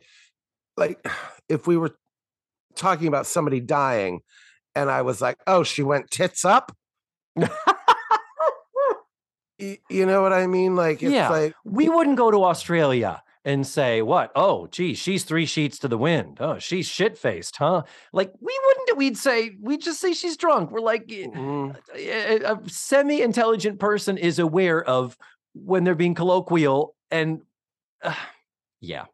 like, 0.78 1.06
if 1.50 1.68
we 1.68 1.78
were 1.78 1.96
talking 2.76 3.08
about 3.08 3.26
somebody 3.28 3.60
dying, 3.60 4.22
and 4.76 4.90
I 4.90 5.02
was 5.02 5.22
like, 5.22 5.38
"Oh, 5.48 5.64
she 5.64 5.84
went 5.84 6.10
tits 6.12 6.46
up." 6.46 6.76
You 9.90 10.08
know 10.08 10.24
what 10.24 10.34
I 10.34 10.48
mean? 10.48 10.76
Like, 10.76 11.04
it's 11.04 11.12
Yeah. 11.14 11.30
like, 11.30 11.54
we 11.64 11.88
wouldn't 11.88 12.18
go 12.18 12.32
to 12.32 12.46
Australia 12.46 13.22
and 13.46 13.66
say, 13.68 14.02
what? 14.02 14.32
Oh, 14.36 14.66
gee, 14.66 14.96
she's 14.96 15.24
three 15.24 15.46
sheets 15.46 15.78
to 15.80 15.88
the 15.88 16.00
wind. 16.00 16.38
Oh, 16.40 16.58
she's 16.58 16.88
shit 16.88 17.16
faced, 17.16 17.58
huh? 17.58 17.84
Like, 18.12 18.34
we 18.42 18.60
wouldn't, 18.66 18.98
we'd 18.98 19.18
say, 19.18 19.52
we'd 19.62 19.82
just 19.82 20.00
say 20.02 20.14
she's 20.14 20.36
drunk. 20.36 20.72
We're 20.72 20.80
like, 20.80 21.06
mm, 21.08 21.76
a, 21.96 22.38
a 22.56 22.70
semi 22.70 23.22
intelligent 23.22 23.78
person 23.80 24.18
is 24.18 24.40
aware 24.40 24.84
of 24.84 25.16
when 25.54 25.84
they're 25.84 25.94
being 25.94 26.16
colloquial. 26.16 26.96
And 27.12 27.42
uh, 28.02 28.16
yeah. 28.80 29.06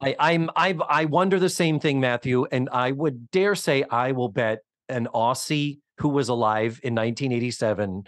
I, 0.00 0.14
I'm 0.18 0.50
I 0.54 0.76
I 0.88 1.04
wonder 1.06 1.38
the 1.38 1.48
same 1.48 1.80
thing, 1.80 2.00
Matthew, 2.00 2.46
and 2.52 2.68
I 2.70 2.92
would 2.92 3.30
dare 3.30 3.54
say 3.54 3.82
I 3.90 4.12
will 4.12 4.28
bet 4.28 4.60
an 4.88 5.08
Aussie 5.14 5.80
who 5.98 6.08
was 6.08 6.28
alive 6.28 6.78
in 6.84 6.94
1987. 6.94 8.04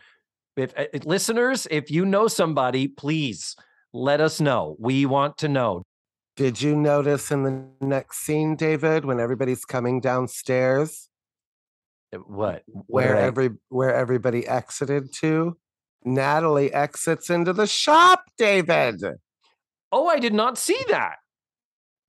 If, 0.57 0.73
uh, 0.79 0.85
listeners, 1.05 1.67
if 1.71 1.91
you 1.91 2.05
know 2.05 2.29
somebody, 2.29 2.87
please 2.87 3.57
let 3.93 4.21
us 4.21 4.41
know. 4.41 4.77
We 4.79 5.05
want 5.07 5.39
to 5.39 5.49
know. 5.49 5.83
did 6.37 6.63
you 6.63 6.77
notice 6.77 7.31
in 7.33 7.43
the 7.43 7.65
next 7.85 8.19
scene, 8.19 8.55
David, 8.57 9.05
when 9.05 9.19
everybody's 9.21 9.65
coming 9.65 10.01
downstairs? 10.01 11.09
Uh, 12.15 12.19
What? 12.19 12.63
what 12.67 12.85
where 12.87 13.17
I- 13.17 13.23
every 13.23 13.51
where 13.69 13.95
everybody 13.95 14.47
exited 14.47 15.13
to. 15.21 15.57
Natalie 16.05 16.73
exits 16.73 17.29
into 17.31 17.53
the 17.53 17.67
shop, 17.67 18.23
David. 18.39 19.03
Oh, 19.93 20.07
I 20.07 20.19
did 20.21 20.33
not 20.35 20.57
see 20.57 20.81
that. 20.89 21.17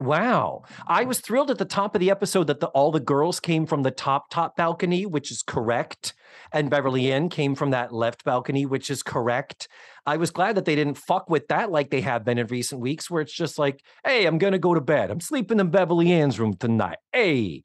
Wow. 0.01 0.63
I 0.87 1.03
was 1.03 1.19
thrilled 1.19 1.51
at 1.51 1.59
the 1.59 1.65
top 1.65 1.95
of 1.95 1.99
the 1.99 2.09
episode 2.09 2.47
that 2.47 2.59
the, 2.59 2.67
all 2.69 2.91
the 2.91 2.99
girls 2.99 3.39
came 3.39 3.67
from 3.67 3.83
the 3.83 3.91
top, 3.91 4.31
top 4.31 4.57
balcony, 4.57 5.05
which 5.05 5.29
is 5.29 5.43
correct. 5.43 6.15
And 6.51 6.71
Beverly 6.71 7.11
Ann 7.11 7.29
came 7.29 7.53
from 7.53 7.69
that 7.69 7.93
left 7.93 8.23
balcony, 8.23 8.65
which 8.65 8.89
is 8.89 9.03
correct. 9.03 9.67
I 10.07 10.17
was 10.17 10.31
glad 10.31 10.55
that 10.55 10.65
they 10.65 10.75
didn't 10.75 10.97
fuck 10.97 11.29
with 11.29 11.47
that 11.49 11.69
like 11.69 11.91
they 11.91 12.01
have 12.01 12.25
been 12.25 12.39
in 12.39 12.47
recent 12.47 12.81
weeks, 12.81 13.11
where 13.11 13.21
it's 13.21 13.31
just 13.33 13.59
like, 13.59 13.83
hey, 14.03 14.25
I'm 14.25 14.39
going 14.39 14.53
to 14.53 14.59
go 14.59 14.73
to 14.73 14.81
bed. 14.81 15.11
I'm 15.11 15.21
sleeping 15.21 15.59
in 15.59 15.69
Beverly 15.69 16.11
Ann's 16.11 16.39
room 16.39 16.55
tonight. 16.55 16.97
Hey. 17.13 17.63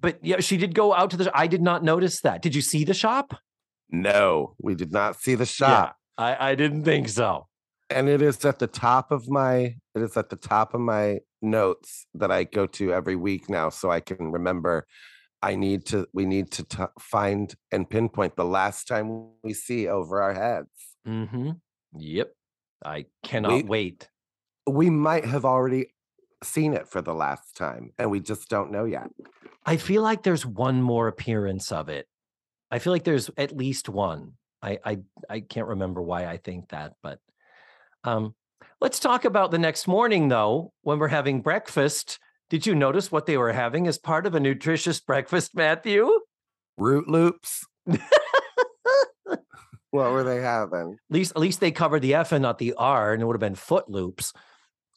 But 0.00 0.18
yeah, 0.24 0.40
she 0.40 0.56
did 0.56 0.74
go 0.74 0.92
out 0.92 1.10
to 1.10 1.16
the. 1.16 1.30
I 1.32 1.46
did 1.46 1.62
not 1.62 1.84
notice 1.84 2.20
that. 2.22 2.42
Did 2.42 2.56
you 2.56 2.62
see 2.62 2.82
the 2.82 2.94
shop? 2.94 3.34
No, 3.90 4.54
we 4.60 4.74
did 4.74 4.90
not 4.90 5.20
see 5.20 5.36
the 5.36 5.46
shop. 5.46 5.96
Yeah, 6.18 6.24
I, 6.24 6.50
I 6.50 6.54
didn't 6.56 6.84
think 6.84 7.08
so. 7.08 7.46
And 7.90 8.08
it 8.08 8.22
is 8.22 8.44
at 8.44 8.58
the 8.60 8.66
top 8.66 9.10
of 9.10 9.28
my 9.28 9.74
it 9.94 10.02
is 10.02 10.16
at 10.16 10.30
the 10.30 10.36
top 10.36 10.74
of 10.74 10.80
my 10.80 11.20
notes 11.42 12.06
that 12.14 12.30
I 12.30 12.44
go 12.44 12.66
to 12.66 12.92
every 12.92 13.16
week 13.16 13.48
now 13.50 13.68
so 13.70 13.90
I 13.90 14.00
can 14.00 14.30
remember 14.30 14.86
I 15.42 15.56
need 15.56 15.86
to 15.86 16.06
we 16.12 16.24
need 16.26 16.50
to 16.52 16.64
t- 16.64 16.84
find 17.00 17.52
and 17.72 17.88
pinpoint 17.88 18.36
the 18.36 18.44
last 18.44 18.86
time 18.86 19.30
we 19.42 19.54
see 19.54 19.88
over 19.88 20.22
our 20.22 20.34
heads. 20.34 20.68
Mm-hmm. 21.06 21.50
Yep. 21.98 22.32
I 22.84 23.06
cannot 23.22 23.52
We- 23.52 23.62
wait. 23.64 24.08
We 24.66 24.88
might 24.90 25.24
have 25.24 25.44
already 25.44 25.86
seen 26.44 26.74
it 26.74 26.86
for 26.88 27.02
the 27.02 27.14
last 27.14 27.56
time 27.56 27.92
and 27.98 28.10
we 28.10 28.20
just 28.20 28.48
don't 28.48 28.70
know 28.70 28.84
yet. 28.84 29.10
I 29.66 29.76
feel 29.78 30.02
like 30.02 30.22
there's 30.22 30.46
one 30.46 30.80
more 30.80 31.08
appearance 31.08 31.72
of 31.72 31.88
it. 31.88 32.06
I 32.70 32.78
feel 32.78 32.92
like 32.92 33.04
there's 33.04 33.30
at 33.36 33.56
least 33.56 33.88
one. 33.88 34.34
I 34.62 34.78
I 34.84 34.98
I 35.28 35.40
can't 35.40 35.66
remember 35.68 36.00
why 36.02 36.26
I 36.26 36.36
think 36.36 36.68
that, 36.68 36.94
but 37.02 37.18
um 38.04 38.34
let's 38.80 38.98
talk 38.98 39.24
about 39.24 39.50
the 39.50 39.58
next 39.58 39.86
morning 39.86 40.28
though, 40.28 40.72
when 40.82 40.98
we're 40.98 41.08
having 41.08 41.42
breakfast. 41.42 42.18
Did 42.48 42.66
you 42.66 42.74
notice 42.74 43.12
what 43.12 43.26
they 43.26 43.36
were 43.36 43.52
having 43.52 43.86
as 43.86 43.98
part 43.98 44.26
of 44.26 44.34
a 44.34 44.40
nutritious 44.40 45.00
breakfast, 45.06 45.54
Matthew? 45.54 46.10
Root 46.76 47.08
loops. 47.08 47.64
what 49.90 50.10
were 50.12 50.24
they 50.24 50.40
having? 50.40 50.96
At 51.10 51.14
least 51.14 51.32
at 51.32 51.38
least 51.38 51.60
they 51.60 51.70
covered 51.70 52.02
the 52.02 52.14
F 52.14 52.32
and 52.32 52.42
not 52.42 52.58
the 52.58 52.74
R, 52.76 53.12
and 53.12 53.22
it 53.22 53.26
would 53.26 53.34
have 53.34 53.40
been 53.40 53.54
foot 53.54 53.88
loops. 53.88 54.32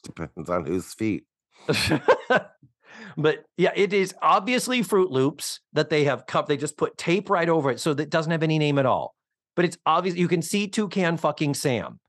Depends 0.02 0.50
on 0.50 0.66
whose 0.66 0.92
feet. 0.92 1.24
but 3.16 3.44
yeah, 3.56 3.72
it 3.74 3.92
is 3.92 4.14
obviously 4.20 4.82
Froot 4.82 5.10
Loops 5.10 5.60
that 5.72 5.88
they 5.88 6.04
have 6.04 6.26
cup. 6.26 6.46
They 6.46 6.56
just 6.56 6.76
put 6.76 6.98
tape 6.98 7.30
right 7.30 7.48
over 7.48 7.70
it, 7.70 7.80
so 7.80 7.94
that 7.94 8.04
it 8.04 8.10
doesn't 8.10 8.32
have 8.32 8.42
any 8.42 8.58
name 8.58 8.78
at 8.78 8.86
all. 8.86 9.14
But 9.56 9.64
it's 9.64 9.78
obvious 9.86 10.16
you 10.16 10.28
can 10.28 10.42
see 10.42 10.68
Toucan 10.68 11.16
fucking 11.16 11.54
Sam. 11.54 12.00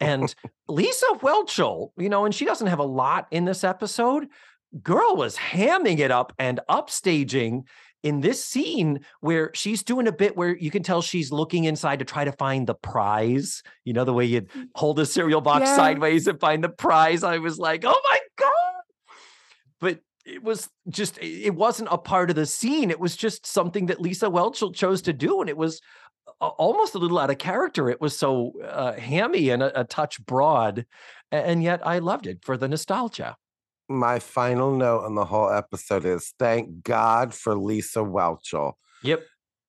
And 0.00 0.34
Lisa 0.68 1.06
Whelchel, 1.14 1.90
you 1.98 2.08
know, 2.08 2.24
and 2.24 2.34
she 2.34 2.44
doesn't 2.44 2.66
have 2.66 2.78
a 2.78 2.84
lot 2.84 3.26
in 3.30 3.44
this 3.44 3.64
episode. 3.64 4.28
Girl 4.82 5.16
was 5.16 5.36
hamming 5.36 5.98
it 5.98 6.10
up 6.10 6.32
and 6.38 6.60
upstaging 6.68 7.64
in 8.02 8.20
this 8.20 8.42
scene 8.44 9.00
where 9.20 9.50
she's 9.54 9.82
doing 9.82 10.06
a 10.06 10.12
bit 10.12 10.36
where 10.36 10.56
you 10.56 10.70
can 10.70 10.82
tell 10.82 11.02
she's 11.02 11.30
looking 11.30 11.64
inside 11.64 11.98
to 11.98 12.04
try 12.04 12.24
to 12.24 12.32
find 12.32 12.66
the 12.66 12.74
prize. 12.74 13.62
You 13.84 13.92
know, 13.92 14.04
the 14.04 14.14
way 14.14 14.24
you'd 14.24 14.48
mm. 14.50 14.68
hold 14.74 14.98
a 15.00 15.06
cereal 15.06 15.40
box 15.40 15.66
Yeah. 15.66 15.76
sideways 15.76 16.26
and 16.26 16.40
find 16.40 16.64
the 16.64 16.70
prize. 16.70 17.22
I 17.22 17.38
was 17.38 17.58
like, 17.58 17.84
oh 17.84 18.00
my 18.10 18.18
God. 18.36 18.82
But 19.80 20.00
it 20.24 20.42
was 20.42 20.70
just, 20.88 21.18
it 21.20 21.54
wasn't 21.54 21.88
a 21.90 21.98
part 21.98 22.30
of 22.30 22.36
the 22.36 22.46
scene. 22.46 22.90
It 22.90 23.00
was 23.00 23.16
just 23.16 23.46
something 23.46 23.86
that 23.86 24.00
Lisa 24.00 24.26
Whelchel 24.26 24.74
chose 24.74 25.02
to 25.02 25.12
do. 25.12 25.40
And 25.40 25.50
it 25.50 25.56
was 25.56 25.80
almost 26.40 26.94
a 26.94 26.98
little 26.98 27.18
out 27.18 27.30
of 27.30 27.38
character. 27.38 27.88
It 27.88 28.00
was 28.00 28.18
so 28.18 28.52
uh, 28.64 28.92
hammy 28.94 29.50
and 29.50 29.62
a, 29.62 29.80
a 29.80 29.84
touch 29.84 30.24
broad. 30.24 30.86
And 31.32 31.62
yet 31.62 31.86
I 31.86 31.98
loved 31.98 32.26
it 32.26 32.38
for 32.42 32.56
the 32.56 32.68
nostalgia. 32.68 33.36
My 33.88 34.18
final 34.18 34.74
note 34.74 35.04
on 35.04 35.14
the 35.16 35.24
whole 35.24 35.50
episode 35.50 36.04
is 36.04 36.32
thank 36.38 36.82
God 36.82 37.34
for 37.34 37.54
Lisa 37.56 38.00
Whelchel. 38.00 38.74
Yep. 39.02 39.22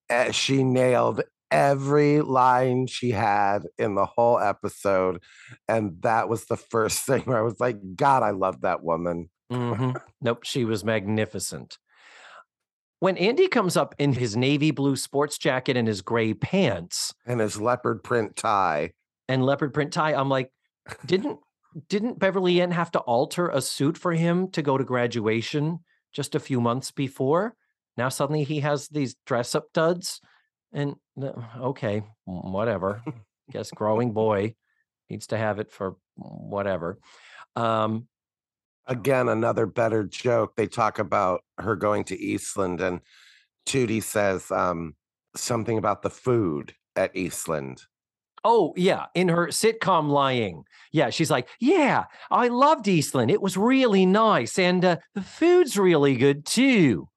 Uh, 0.09 0.31
She 0.31 0.63
nailed 0.63 1.21
every 1.49 2.21
line 2.21 2.87
she 2.87 3.11
had 3.11 3.63
in 3.77 3.95
the 3.95 4.05
whole 4.05 4.39
episode. 4.39 5.21
And 5.67 6.01
that 6.01 6.29
was 6.29 6.45
the 6.45 6.55
first 6.57 6.99
thing 7.05 7.23
where 7.23 7.37
I 7.37 7.41
was 7.41 7.59
like, 7.59 7.77
God, 7.95 8.23
I 8.23 8.29
love 8.31 8.61
that 8.61 8.83
woman. 8.83 9.29
Mhm. 9.51 9.99
Nope, 10.21 10.43
she 10.45 10.63
was 10.65 10.85
magnificent. 10.85 11.77
When 13.01 13.17
Andy 13.17 13.47
comes 13.47 13.75
up 13.75 13.95
in 13.97 14.13
his 14.13 14.37
navy 14.37 14.69
blue 14.69 14.95
sports 14.95 15.39
jacket 15.39 15.75
and 15.75 15.87
his 15.87 16.03
gray 16.03 16.35
pants 16.35 17.15
And 17.25 17.39
his 17.39 17.59
leopard 17.59 18.03
print 18.03 18.35
tie. 18.35 18.91
and 19.27 19.43
leopard 19.43 19.73
print 19.73 19.91
tie, 19.91 20.13
I'm 20.13 20.29
like, 20.29 20.51
didn't 21.05 21.39
didn't 21.89 22.19
Beverly 22.19 22.61
Ann 22.61 22.69
have 22.69 22.91
to 22.91 22.99
alter 22.99 23.47
a 23.49 23.59
suit 23.59 23.97
for 23.97 24.11
him 24.13 24.51
to 24.51 24.61
go 24.61 24.77
to 24.77 24.83
graduation 24.83 25.79
just 26.13 26.35
a 26.35 26.39
few 26.39 26.61
months 26.61 26.91
before? 26.91 27.55
Now 27.97 28.09
suddenly 28.09 28.43
he 28.43 28.59
has 28.59 28.87
these 28.89 29.15
dress 29.25 29.55
up 29.55 29.65
duds, 29.73 30.21
and 30.71 30.93
okay, 31.59 32.03
whatever. 32.25 33.01
Guess 33.51 33.71
growing 33.71 34.13
boy 34.13 34.53
needs 35.09 35.25
to 35.27 35.37
have 35.39 35.57
it 35.57 35.71
for 35.71 35.95
whatever. 36.17 36.99
Um, 37.55 38.07
Again, 38.87 39.29
another 39.29 39.65
better 39.65 40.03
joke. 40.03 40.55
They 40.55 40.67
talk 40.67 40.99
about 40.99 41.41
her 41.57 41.75
going 41.75 42.03
to 42.05 42.19
Eastland, 42.19 42.81
and 42.81 43.01
Tootie 43.65 44.03
says, 44.03 44.49
um, 44.51 44.95
something 45.35 45.77
about 45.77 46.01
the 46.01 46.09
food 46.09 46.73
at 46.95 47.15
Eastland. 47.15 47.83
Oh, 48.43 48.73
yeah. 48.75 49.05
In 49.13 49.27
her 49.29 49.47
sitcom 49.47 50.09
lying. 50.09 50.63
Yeah. 50.91 51.09
She's 51.11 51.29
like, 51.29 51.47
yeah, 51.59 52.05
I 52.31 52.47
loved 52.47 52.87
Eastland. 52.87 53.29
It 53.29 53.41
was 53.41 53.55
really 53.55 54.05
nice. 54.05 54.57
And 54.57 54.83
uh, 54.83 54.97
the 55.13 55.21
food's 55.21 55.77
really 55.77 56.15
good 56.15 56.45
too. 56.45 57.07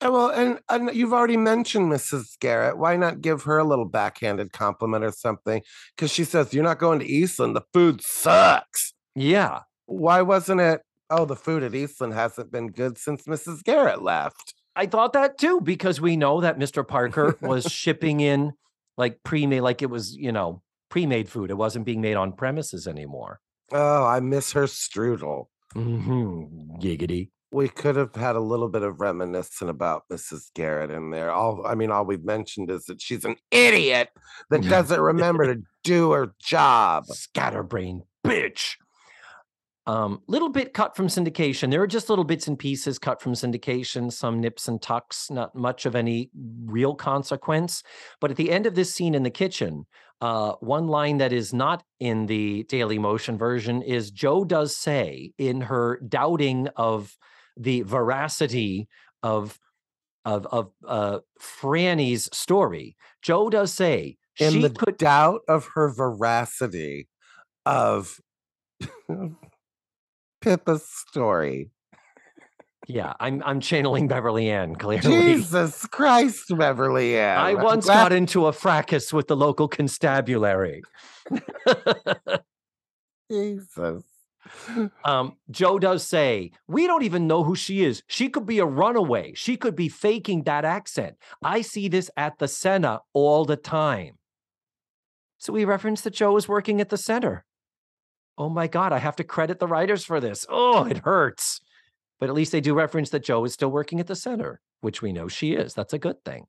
Oh, 0.00 0.12
well, 0.12 0.28
and, 0.28 0.60
and 0.68 0.94
you've 0.94 1.12
already 1.12 1.36
mentioned 1.36 1.90
Mrs. 1.90 2.38
Garrett. 2.38 2.78
Why 2.78 2.96
not 2.96 3.20
give 3.20 3.42
her 3.44 3.58
a 3.58 3.64
little 3.64 3.86
backhanded 3.86 4.52
compliment 4.52 5.04
or 5.04 5.10
something? 5.10 5.62
Because 5.96 6.12
she 6.12 6.22
says, 6.22 6.54
You're 6.54 6.62
not 6.62 6.78
going 6.78 7.00
to 7.00 7.06
Eastland. 7.06 7.56
The 7.56 7.64
food 7.72 8.00
sucks. 8.00 8.94
Yeah. 9.16 9.60
Why 9.86 10.22
wasn't 10.22 10.60
it? 10.60 10.82
Oh, 11.10 11.24
the 11.24 11.36
food 11.36 11.62
at 11.62 11.74
Eastland 11.74 12.14
hasn't 12.14 12.52
been 12.52 12.68
good 12.68 12.98
since 12.98 13.24
Mrs. 13.24 13.62
Garrett 13.64 14.02
left. 14.02 14.54
I 14.76 14.86
thought 14.86 15.12
that 15.14 15.38
too, 15.38 15.60
because 15.60 16.00
we 16.00 16.16
know 16.16 16.40
that 16.40 16.58
Mr. 16.58 16.86
Parker 16.86 17.36
was 17.42 17.64
shipping 17.64 18.20
in 18.20 18.52
like 18.96 19.22
pre-made, 19.24 19.62
like 19.62 19.82
it 19.82 19.90
was, 19.90 20.14
you 20.14 20.32
know, 20.32 20.62
pre-made 20.90 21.28
food. 21.28 21.50
It 21.50 21.56
wasn't 21.56 21.84
being 21.84 22.00
made 22.00 22.16
on 22.16 22.32
premises 22.32 22.86
anymore. 22.86 23.40
Oh, 23.72 24.04
I 24.04 24.20
miss 24.20 24.52
her 24.52 24.64
strudel. 24.64 25.46
Mm-hmm. 25.74 26.80
Giggity. 26.80 27.30
We 27.50 27.68
could 27.68 27.96
have 27.96 28.14
had 28.14 28.36
a 28.36 28.40
little 28.40 28.68
bit 28.68 28.82
of 28.82 29.00
reminiscent 29.00 29.70
about 29.70 30.02
Mrs. 30.12 30.52
Garrett 30.54 30.90
in 30.90 31.10
there. 31.10 31.30
All 31.30 31.66
I 31.66 31.74
mean, 31.74 31.90
all 31.90 32.04
we've 32.04 32.24
mentioned 32.24 32.70
is 32.70 32.84
that 32.84 33.00
she's 33.00 33.24
an 33.24 33.36
idiot 33.50 34.10
that 34.50 34.62
doesn't 34.68 35.00
remember 35.00 35.54
to 35.54 35.62
do 35.82 36.10
her 36.12 36.34
job. 36.42 37.06
Scatterbrain 37.06 38.02
bitch. 38.24 38.76
Um, 39.88 40.20
little 40.28 40.50
bit 40.50 40.74
cut 40.74 40.94
from 40.94 41.06
syndication. 41.06 41.70
There 41.70 41.80
are 41.80 41.86
just 41.86 42.10
little 42.10 42.24
bits 42.24 42.46
and 42.46 42.58
pieces 42.58 42.98
cut 42.98 43.22
from 43.22 43.32
syndication, 43.32 44.12
some 44.12 44.38
nips 44.38 44.68
and 44.68 44.82
tucks, 44.82 45.30
not 45.30 45.54
much 45.54 45.86
of 45.86 45.96
any 45.96 46.30
real 46.66 46.94
consequence. 46.94 47.82
But 48.20 48.30
at 48.30 48.36
the 48.36 48.50
end 48.50 48.66
of 48.66 48.74
this 48.74 48.94
scene 48.94 49.14
in 49.14 49.22
the 49.22 49.30
kitchen, 49.30 49.86
uh, 50.20 50.52
one 50.60 50.88
line 50.88 51.16
that 51.18 51.32
is 51.32 51.54
not 51.54 51.84
in 52.00 52.26
the 52.26 52.64
Daily 52.64 52.98
Motion 52.98 53.38
version 53.38 53.80
is 53.80 54.10
Joe 54.10 54.44
does 54.44 54.76
say 54.76 55.32
in 55.38 55.62
her 55.62 55.98
doubting 56.06 56.68
of 56.76 57.16
the 57.56 57.80
veracity 57.80 58.88
of 59.22 59.58
of 60.26 60.46
of 60.48 60.70
uh, 60.86 61.20
Franny's 61.40 62.28
story. 62.36 62.94
Joe 63.22 63.48
does 63.48 63.72
say 63.72 64.18
In 64.38 64.52
she 64.52 64.60
the 64.60 64.70
could 64.70 64.98
doubt 64.98 65.40
of 65.48 65.66
her 65.76 65.90
veracity 65.90 67.08
of 67.64 68.20
Pippa's 70.48 70.86
story. 70.86 71.70
Yeah, 72.86 73.12
I'm 73.20 73.42
I'm 73.44 73.60
channeling 73.60 74.08
Beverly 74.08 74.48
Ann 74.48 74.76
clearly. 74.76 75.34
Jesus 75.34 75.84
Christ, 75.86 76.56
Beverly 76.56 77.18
Ann. 77.18 77.36
I 77.36 77.52
once 77.52 77.84
glad- 77.84 78.04
got 78.04 78.12
into 78.12 78.46
a 78.46 78.52
fracas 78.52 79.12
with 79.12 79.28
the 79.28 79.36
local 79.36 79.68
constabulary. 79.68 80.80
Jesus. 83.30 84.04
um, 85.04 85.36
Joe 85.50 85.78
does 85.78 86.06
say, 86.06 86.52
We 86.66 86.86
don't 86.86 87.02
even 87.02 87.26
know 87.26 87.44
who 87.44 87.54
she 87.54 87.84
is. 87.84 88.02
She 88.06 88.30
could 88.30 88.46
be 88.46 88.58
a 88.58 88.64
runaway. 88.64 89.34
She 89.34 89.58
could 89.58 89.76
be 89.76 89.90
faking 89.90 90.44
that 90.44 90.64
accent. 90.64 91.16
I 91.44 91.60
see 91.60 91.88
this 91.88 92.10
at 92.16 92.38
the 92.38 92.48
Senna 92.48 93.00
all 93.12 93.44
the 93.44 93.56
time. 93.56 94.14
So 95.36 95.52
we 95.52 95.66
reference 95.66 96.00
that 96.00 96.14
Joe 96.14 96.38
is 96.38 96.48
working 96.48 96.80
at 96.80 96.88
the 96.88 96.96
center. 96.96 97.44
Oh 98.38 98.48
my 98.48 98.68
God, 98.68 98.92
I 98.92 98.98
have 98.98 99.16
to 99.16 99.24
credit 99.24 99.58
the 99.58 99.66
writers 99.66 100.04
for 100.04 100.20
this. 100.20 100.46
Oh, 100.48 100.84
it 100.84 100.98
hurts. 100.98 101.60
But 102.20 102.28
at 102.28 102.36
least 102.36 102.52
they 102.52 102.60
do 102.60 102.72
reference 102.72 103.10
that 103.10 103.24
Joe 103.24 103.44
is 103.44 103.52
still 103.52 103.70
working 103.70 103.98
at 103.98 104.06
the 104.06 104.14
center, 104.14 104.60
which 104.80 105.02
we 105.02 105.12
know 105.12 105.26
she 105.26 105.54
is. 105.54 105.74
That's 105.74 105.92
a 105.92 105.98
good 105.98 106.24
thing. 106.24 106.46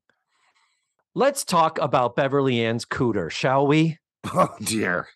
Let's 1.14 1.44
talk 1.44 1.80
about 1.80 2.14
Beverly 2.14 2.64
Ann's 2.64 2.84
cooter, 2.84 3.30
shall 3.30 3.66
we? 3.66 3.98
Oh 4.32 4.54
dear. 4.62 5.08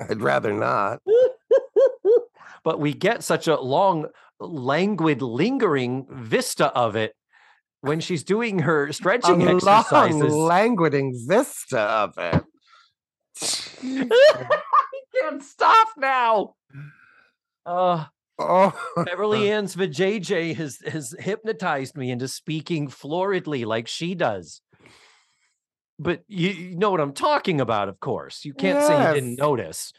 I'd 0.00 0.22
rather 0.22 0.54
not. 0.54 1.02
but 2.64 2.80
we 2.80 2.94
get 2.94 3.22
such 3.22 3.46
a 3.46 3.60
long, 3.60 4.06
languid, 4.40 5.20
lingering 5.20 6.06
vista 6.10 6.72
of 6.72 6.96
it 6.96 7.14
when 7.82 8.00
she's 8.00 8.24
doing 8.24 8.60
her 8.60 8.90
stretching 8.92 9.42
A 9.46 9.60
stretching 9.60 10.20
long, 10.20 10.30
languiding 10.30 11.14
vista 11.28 11.80
of 11.80 12.14
it. 12.16 12.42
Can't 15.22 15.42
stop 15.42 15.88
now. 15.96 16.54
Uh, 17.66 18.06
oh, 18.38 18.72
Beverly 19.04 19.50
Ann's 19.52 19.76
vajayjay 19.76 20.54
has 20.56 20.78
has 20.86 21.14
hypnotized 21.18 21.96
me 21.96 22.10
into 22.10 22.28
speaking 22.28 22.88
floridly 22.88 23.64
like 23.64 23.88
she 23.88 24.14
does. 24.14 24.60
But 25.98 26.22
you, 26.28 26.50
you 26.50 26.76
know 26.76 26.90
what 26.90 27.00
I'm 27.00 27.12
talking 27.12 27.60
about, 27.60 27.88
of 27.88 27.98
course. 27.98 28.44
You 28.44 28.54
can't 28.54 28.84
say 28.84 29.08
you 29.08 29.14
didn't 29.14 29.38
notice. 29.38 29.92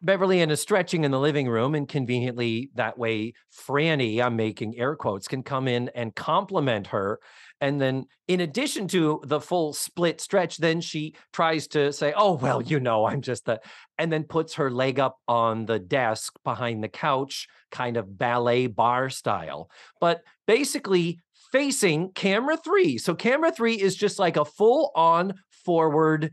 Beverly 0.00 0.40
Ann 0.40 0.50
is 0.50 0.60
stretching 0.60 1.04
in 1.04 1.10
the 1.10 1.18
living 1.18 1.48
room, 1.48 1.74
and 1.74 1.88
conveniently 1.88 2.70
that 2.74 2.98
way, 2.98 3.32
Franny, 3.52 4.22
I'm 4.22 4.36
making 4.36 4.78
air 4.78 4.94
quotes, 4.94 5.26
can 5.26 5.42
come 5.42 5.66
in 5.66 5.90
and 5.94 6.14
compliment 6.14 6.88
her. 6.88 7.18
And 7.60 7.80
then, 7.80 8.06
in 8.28 8.40
addition 8.40 8.86
to 8.88 9.20
the 9.24 9.40
full 9.40 9.72
split 9.72 10.20
stretch, 10.20 10.58
then 10.58 10.80
she 10.80 11.14
tries 11.32 11.66
to 11.68 11.92
say, 11.92 12.12
Oh, 12.16 12.34
well, 12.34 12.62
you 12.62 12.78
know, 12.78 13.04
I'm 13.04 13.20
just 13.20 13.46
the, 13.46 13.60
and 13.98 14.12
then 14.12 14.24
puts 14.24 14.54
her 14.54 14.70
leg 14.70 15.00
up 15.00 15.18
on 15.26 15.66
the 15.66 15.78
desk 15.78 16.34
behind 16.44 16.84
the 16.84 16.88
couch, 16.88 17.48
kind 17.70 17.96
of 17.96 18.16
ballet 18.16 18.68
bar 18.68 19.10
style. 19.10 19.70
But 20.00 20.22
basically, 20.46 21.20
facing 21.50 22.12
camera 22.12 22.56
three. 22.56 22.98
So, 22.98 23.14
camera 23.14 23.50
three 23.50 23.74
is 23.74 23.96
just 23.96 24.18
like 24.18 24.36
a 24.36 24.44
full 24.44 24.92
on 24.94 25.34
forward, 25.50 26.32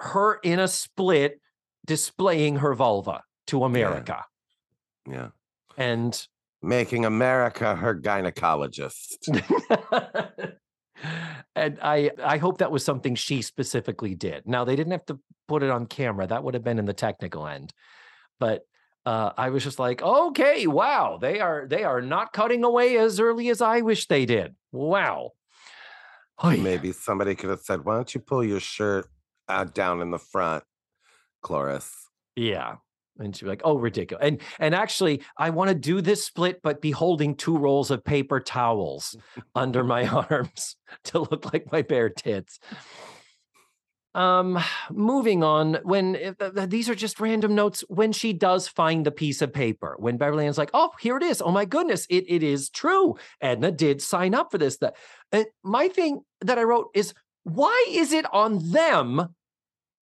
her 0.00 0.34
in 0.42 0.58
a 0.58 0.68
split 0.68 1.40
displaying 1.86 2.56
her 2.56 2.74
vulva 2.74 3.22
to 3.46 3.64
America. 3.64 4.24
yeah. 5.08 5.28
And 5.78 6.26
Making 6.62 7.04
America 7.04 7.76
her 7.76 7.94
gynecologist. 7.94 9.18
and 11.54 11.78
I 11.82 12.10
I 12.22 12.38
hope 12.38 12.58
that 12.58 12.70
was 12.70 12.84
something 12.84 13.14
she 13.14 13.42
specifically 13.42 14.14
did. 14.14 14.46
Now 14.46 14.64
they 14.64 14.76
didn't 14.76 14.92
have 14.92 15.06
to 15.06 15.18
put 15.48 15.62
it 15.62 15.70
on 15.70 15.86
camera. 15.86 16.26
That 16.26 16.44
would 16.44 16.54
have 16.54 16.64
been 16.64 16.78
in 16.78 16.84
the 16.84 16.92
technical 16.92 17.46
end. 17.46 17.72
But 18.38 18.66
uh, 19.04 19.30
I 19.36 19.50
was 19.50 19.62
just 19.62 19.78
like, 19.78 20.02
okay, 20.02 20.66
wow, 20.66 21.18
they 21.20 21.40
are 21.40 21.66
they 21.68 21.84
are 21.84 22.02
not 22.02 22.32
cutting 22.32 22.64
away 22.64 22.96
as 22.98 23.20
early 23.20 23.48
as 23.50 23.60
I 23.60 23.80
wish 23.80 24.06
they 24.06 24.26
did. 24.26 24.54
Wow. 24.72 25.32
Oy. 26.44 26.58
Maybe 26.58 26.92
somebody 26.92 27.34
could 27.34 27.50
have 27.50 27.60
said, 27.60 27.84
Why 27.84 27.94
don't 27.94 28.14
you 28.14 28.20
pull 28.20 28.44
your 28.44 28.60
shirt 28.60 29.06
out 29.48 29.74
down 29.74 30.02
in 30.02 30.10
the 30.10 30.18
front, 30.18 30.64
Cloris? 31.42 31.90
Yeah. 32.34 32.76
And 33.18 33.34
she'd 33.34 33.44
be 33.44 33.50
like, 33.50 33.62
oh, 33.64 33.76
ridiculous. 33.76 34.24
And 34.26 34.40
and 34.58 34.74
actually, 34.74 35.22
I 35.38 35.50
want 35.50 35.68
to 35.68 35.74
do 35.74 36.00
this 36.00 36.24
split, 36.24 36.60
but 36.62 36.80
be 36.80 36.90
holding 36.90 37.34
two 37.34 37.56
rolls 37.56 37.90
of 37.90 38.04
paper 38.04 38.40
towels 38.40 39.16
under 39.54 39.82
my 39.84 40.06
arms 40.30 40.76
to 41.04 41.20
look 41.20 41.52
like 41.52 41.70
my 41.72 41.82
bare 41.82 42.10
tits. 42.10 42.58
Um, 44.16 44.58
moving 44.90 45.44
on, 45.44 45.74
when 45.82 46.14
th- 46.14 46.70
these 46.70 46.88
are 46.88 46.94
just 46.94 47.20
random 47.20 47.54
notes, 47.54 47.84
when 47.88 48.12
she 48.12 48.32
does 48.32 48.66
find 48.66 49.04
the 49.04 49.10
piece 49.10 49.42
of 49.42 49.52
paper, 49.52 49.94
when 49.98 50.16
Beverly 50.16 50.46
Ann's 50.46 50.56
like, 50.56 50.70
oh, 50.72 50.90
here 50.98 51.18
it 51.18 51.22
is. 51.22 51.42
Oh 51.42 51.50
my 51.50 51.66
goodness, 51.66 52.06
it, 52.08 52.24
it 52.26 52.42
is 52.42 52.70
true. 52.70 53.16
Edna 53.42 53.70
did 53.70 54.00
sign 54.00 54.34
up 54.34 54.50
for 54.50 54.56
this. 54.56 54.78
That 54.78 54.96
uh, 55.34 55.44
my 55.62 55.88
thing 55.88 56.22
that 56.40 56.58
I 56.58 56.62
wrote 56.62 56.88
is 56.94 57.12
why 57.42 57.86
is 57.90 58.14
it 58.14 58.24
on 58.32 58.72
them 58.72 59.34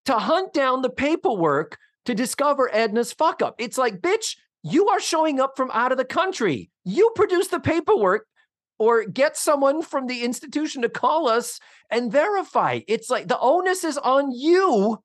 to 0.05 0.19
hunt 0.19 0.53
down 0.53 0.83
the 0.83 0.91
paperwork 0.91 1.77
to 2.05 2.15
discover 2.15 2.71
Edna's 2.73 3.13
fuck 3.13 3.43
up. 3.43 3.55
It's 3.59 3.79
like, 3.79 4.01
bitch, 4.01 4.37
you 4.63 4.89
are 4.89 5.01
showing 5.01 5.41
up 5.41 5.57
from 5.57 5.71
out 5.73 5.93
of 5.93 5.99
the 5.99 6.05
country. 6.05 6.71
You 6.85 7.13
produce 7.15 7.49
the 7.49 7.61
paperwork 7.61 8.27
or 8.79 9.05
get 9.05 9.37
someone 9.37 9.83
from 9.83 10.07
the 10.07 10.25
institution 10.25 10.83
to 10.83 10.89
call 10.89 11.29
us 11.29 11.61
and 11.91 12.11
verify. 12.11 12.81
It's 12.89 13.11
like 13.11 13.29
the 13.29 13.39
onus 13.39 13.85
is 13.85 13.99
on 13.99 14.33
you 14.33 14.99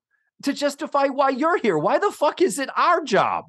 to 0.43 0.53
justify 0.53 1.07
why 1.07 1.29
you're 1.29 1.57
here. 1.57 1.77
Why 1.77 1.99
the 1.99 2.11
fuck 2.11 2.41
is 2.41 2.57
it 2.59 2.69
our 2.75 3.03
job? 3.03 3.45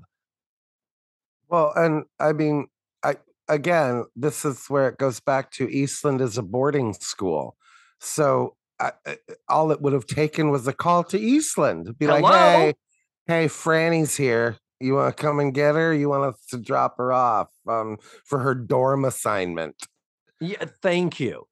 Well, 1.48 1.72
and 1.74 2.04
I 2.18 2.32
mean, 2.32 2.66
I 3.02 3.16
again, 3.48 4.04
this 4.14 4.44
is 4.44 4.66
where 4.68 4.88
it 4.88 4.98
goes 4.98 5.20
back 5.20 5.50
to 5.52 5.68
Eastland 5.68 6.20
is 6.20 6.38
a 6.38 6.42
boarding 6.42 6.92
school. 6.94 7.56
So 7.98 8.56
I, 8.78 8.92
all 9.48 9.72
it 9.72 9.80
would 9.80 9.92
have 9.92 10.06
taken 10.06 10.50
was 10.50 10.66
a 10.66 10.72
call 10.72 11.04
to 11.04 11.18
Eastland. 11.18 11.98
Be 11.98 12.06
like, 12.06 12.24
hey, 12.24 12.74
hey, 13.30 13.46
Franny's 13.46 14.16
here. 14.16 14.56
You 14.80 14.94
want 14.94 15.16
to 15.16 15.22
come 15.22 15.38
and 15.38 15.54
get 15.54 15.76
her? 15.76 15.94
You 15.94 16.08
want 16.08 16.34
us 16.34 16.44
to 16.46 16.58
drop 16.58 16.96
her 16.98 17.12
off 17.12 17.46
um, 17.68 17.98
for 18.24 18.40
her 18.40 18.56
dorm 18.56 19.04
assignment? 19.04 19.76
Yeah, 20.40 20.64
thank 20.82 21.20
you. 21.20 21.46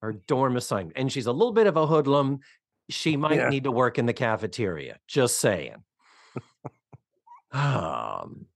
Her 0.00 0.14
dorm 0.26 0.56
assignment. 0.56 0.96
And 0.96 1.12
she's 1.12 1.26
a 1.26 1.32
little 1.32 1.52
bit 1.52 1.68
of 1.68 1.76
a 1.76 1.86
hoodlum. 1.86 2.40
She 2.90 3.16
might 3.16 3.36
Yeah. 3.36 3.50
need 3.50 3.62
to 3.64 3.70
work 3.70 3.98
in 3.98 4.06
the 4.06 4.12
cafeteria. 4.12 4.98
Just 5.06 5.38
saying. 5.38 5.76
um, 7.52 8.46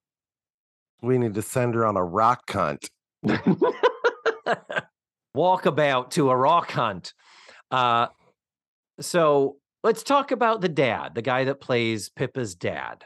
We 1.02 1.18
need 1.18 1.34
to 1.34 1.42
send 1.42 1.76
her 1.76 1.86
on 1.86 1.96
a 1.96 2.04
rock 2.04 2.50
hunt. 2.50 2.90
walkabout 5.36 6.10
to 6.10 6.30
a 6.30 6.36
rock 6.36 6.72
hunt. 6.72 7.14
Uh, 7.70 8.08
So 8.98 9.58
let's 9.82 10.02
talk 10.02 10.30
about 10.30 10.60
the 10.60 10.68
dad, 10.68 11.14
the 11.14 11.22
guy 11.22 11.44
that 11.44 11.60
plays 11.60 12.08
Pippa's 12.08 12.54
dad. 12.54 13.04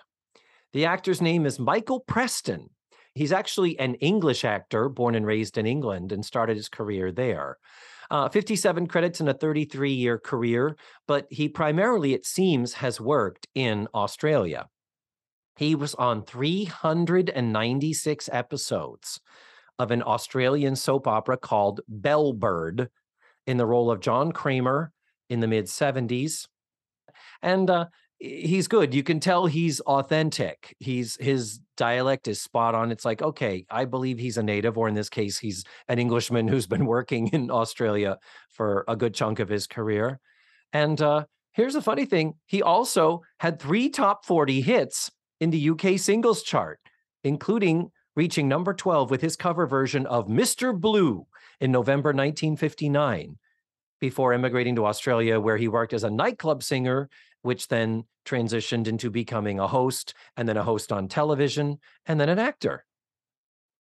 The 0.72 0.86
actor's 0.86 1.20
name 1.20 1.46
is 1.46 1.58
Michael 1.58 2.00
Preston. 2.00 2.70
He's 3.14 3.32
actually 3.32 3.78
an 3.78 3.94
English 3.96 4.44
actor, 4.44 4.88
born 4.88 5.14
and 5.14 5.26
raised 5.26 5.58
in 5.58 5.66
England, 5.66 6.12
and 6.12 6.24
started 6.24 6.56
his 6.56 6.68
career 6.68 7.10
there. 7.10 7.58
Uh, 8.10 8.28
57 8.28 8.86
credits 8.86 9.20
in 9.20 9.28
a 9.28 9.34
33 9.34 9.92
year 9.92 10.18
career, 10.18 10.76
but 11.06 11.26
he 11.30 11.48
primarily, 11.48 12.12
it 12.12 12.26
seems, 12.26 12.74
has 12.74 13.00
worked 13.00 13.46
in 13.54 13.88
Australia. 13.94 14.68
He 15.56 15.74
was 15.74 15.94
on 15.96 16.24
396 16.24 18.28
episodes 18.32 19.20
of 19.78 19.90
an 19.90 20.02
Australian 20.02 20.76
soap 20.76 21.06
opera 21.06 21.36
called 21.36 21.80
Bellbird 21.90 22.88
in 23.46 23.56
the 23.56 23.66
role 23.66 23.90
of 23.90 24.00
John 24.00 24.32
Kramer 24.32 24.92
in 25.28 25.40
the 25.40 25.46
mid 25.46 25.66
70s. 25.66 26.46
And 27.42 27.68
uh, 27.70 27.86
he's 28.18 28.68
good. 28.68 28.94
You 28.94 29.02
can 29.02 29.18
tell 29.18 29.46
he's 29.46 29.80
authentic. 29.80 30.76
He's 30.78 31.16
his 31.18 31.60
dialect 31.76 32.28
is 32.28 32.40
spot 32.40 32.74
on. 32.74 32.92
It's 32.92 33.04
like, 33.04 33.22
okay, 33.22 33.64
I 33.70 33.86
believe 33.86 34.18
he's 34.18 34.36
a 34.36 34.42
native, 34.42 34.76
or 34.76 34.88
in 34.88 34.94
this 34.94 35.08
case, 35.08 35.38
he's 35.38 35.64
an 35.88 35.98
Englishman 35.98 36.46
who's 36.48 36.66
been 36.66 36.86
working 36.86 37.28
in 37.28 37.50
Australia 37.50 38.18
for 38.50 38.84
a 38.86 38.96
good 38.96 39.14
chunk 39.14 39.38
of 39.38 39.48
his 39.48 39.66
career. 39.66 40.20
And 40.72 41.00
uh, 41.00 41.24
here's 41.52 41.74
a 41.74 41.82
funny 41.82 42.04
thing: 42.04 42.34
he 42.46 42.62
also 42.62 43.22
had 43.38 43.58
three 43.58 43.88
top 43.88 44.24
40 44.24 44.60
hits 44.60 45.10
in 45.40 45.50
the 45.50 45.70
UK 45.70 45.98
singles 45.98 46.42
chart, 46.42 46.78
including 47.24 47.90
reaching 48.14 48.48
number 48.48 48.74
12 48.74 49.10
with 49.10 49.22
his 49.22 49.36
cover 49.36 49.66
version 49.66 50.04
of 50.06 50.28
Mr. 50.28 50.78
Blue 50.78 51.26
in 51.60 51.72
November 51.72 52.08
1959 52.10 53.38
before 54.00 54.32
immigrating 54.32 54.74
to 54.76 54.86
Australia, 54.86 55.38
where 55.38 55.58
he 55.58 55.68
worked 55.68 55.92
as 55.92 56.04
a 56.04 56.10
nightclub 56.10 56.62
singer, 56.62 57.08
which 57.42 57.68
then 57.68 58.04
transitioned 58.26 58.86
into 58.86 59.10
becoming 59.10 59.58
a 59.58 59.66
host 59.66 60.14
and 60.36 60.48
then 60.48 60.56
a 60.56 60.62
host 60.62 60.92
on 60.92 61.08
television 61.08 61.78
and 62.06 62.20
then 62.20 62.28
an 62.28 62.38
actor. 62.38 62.84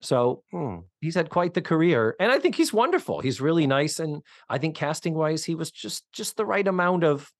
So 0.01 0.43
hmm. 0.51 0.79
he's 1.01 1.15
had 1.15 1.29
quite 1.29 1.53
the 1.53 1.61
career, 1.61 2.15
and 2.19 2.31
I 2.31 2.37
think 2.37 2.55
he's 2.55 2.73
wonderful. 2.73 3.21
He's 3.21 3.41
really 3.41 3.65
nice, 3.65 3.99
and 3.99 4.21
I 4.49 4.57
think 4.57 4.75
casting 4.75 5.15
wise, 5.15 5.43
he 5.43 5.55
was 5.55 5.71
just 5.71 6.03
just 6.11 6.37
the 6.37 6.45
right 6.45 6.67
amount 6.67 7.03
of 7.03 7.31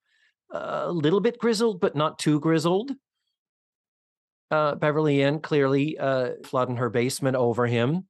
a 0.51 0.87
uh, 0.87 0.91
little 0.91 1.19
bit 1.19 1.37
grizzled, 1.37 1.79
but 1.79 1.95
not 1.95 2.17
too 2.17 2.39
grizzled. 2.39 2.91
Uh, 4.49 4.75
Beverly 4.75 5.21
Ann 5.21 5.39
clearly 5.39 5.97
uh, 5.97 6.31
flooding 6.43 6.77
her 6.77 6.89
basement 6.89 7.35
over 7.35 7.67
him. 7.67 8.07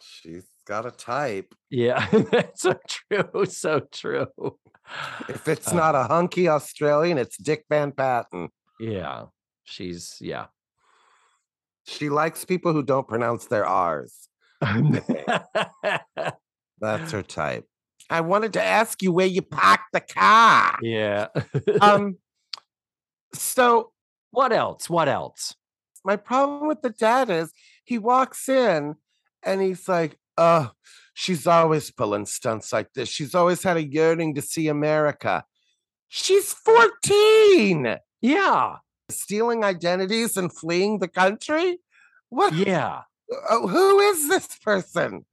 She's 0.00 0.44
got 0.70 0.86
a 0.86 0.92
type. 0.92 1.52
Yeah, 1.68 2.06
that's 2.30 2.62
so 2.62 2.78
true. 2.86 3.44
So 3.44 3.80
true. 3.92 4.28
If 5.28 5.48
it's 5.48 5.72
uh, 5.72 5.74
not 5.74 5.96
a 5.96 6.04
hunky 6.04 6.48
Australian, 6.48 7.18
it's 7.18 7.36
Dick 7.36 7.64
Van 7.68 7.90
Patten. 7.90 8.50
Yeah, 8.78 9.24
she's 9.64 10.16
yeah. 10.20 10.46
She 11.86 12.08
likes 12.08 12.44
people 12.44 12.72
who 12.72 12.84
don't 12.84 13.08
pronounce 13.08 13.46
their 13.46 13.66
R's. 13.66 14.28
That's 16.80 17.12
her 17.12 17.22
type. 17.22 17.66
I 18.08 18.20
wanted 18.20 18.52
to 18.52 18.62
ask 18.62 19.02
you 19.02 19.10
where 19.12 19.26
you 19.26 19.42
parked 19.42 19.92
the 19.92 20.00
car. 20.00 20.78
Yeah. 20.80 21.26
um. 21.80 22.16
So 23.32 23.92
what 24.32 24.52
else? 24.52 24.90
What 24.90 25.08
else? 25.08 25.54
My 26.04 26.16
problem 26.16 26.66
with 26.66 26.82
the 26.82 26.90
dad 26.90 27.30
is 27.30 27.52
he 27.84 27.96
walks 27.96 28.48
in 28.48 28.96
and 29.44 29.62
he's 29.62 29.88
like, 29.88 30.18
oh, 30.40 30.70
she's 31.14 31.46
always 31.46 31.90
pulling 31.90 32.26
stunts 32.26 32.72
like 32.72 32.92
this. 32.94 33.08
She's 33.08 33.34
always 33.34 33.62
had 33.62 33.76
a 33.76 33.86
yearning 33.86 34.34
to 34.34 34.42
see 34.42 34.66
America. 34.68 35.44
She's 36.08 36.52
14. 36.52 37.98
Yeah. 38.20 38.76
Stealing 39.10 39.62
identities 39.62 40.36
and 40.36 40.52
fleeing 40.52 40.98
the 40.98 41.08
country? 41.08 41.78
What? 42.30 42.54
Yeah. 42.54 43.02
Uh, 43.48 43.66
who 43.66 44.00
is 44.00 44.28
this 44.28 44.58
person? 44.58 45.26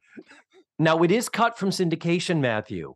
Now, 0.77 1.01
it 1.01 1.11
is 1.11 1.29
cut 1.29 1.57
from 1.57 1.69
syndication, 1.69 2.39
Matthew. 2.39 2.93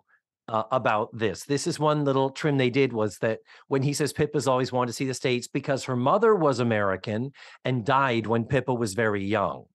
Uh, 0.47 0.63
about 0.71 1.17
this. 1.17 1.45
This 1.45 1.65
is 1.65 1.79
one 1.79 2.03
little 2.03 2.29
trim 2.29 2.57
they 2.57 2.69
did 2.69 2.91
was 2.91 3.19
that 3.19 3.39
when 3.69 3.83
he 3.83 3.93
says 3.93 4.11
Pippa's 4.11 4.49
always 4.49 4.69
wanted 4.69 4.87
to 4.87 4.93
see 4.93 5.05
the 5.05 5.13
States 5.13 5.47
because 5.47 5.85
her 5.85 5.95
mother 5.95 6.35
was 6.35 6.59
American 6.59 7.31
and 7.63 7.85
died 7.85 8.27
when 8.27 8.43
Pippa 8.43 8.73
was 8.73 8.93
very 8.93 9.23
young. 9.23 9.65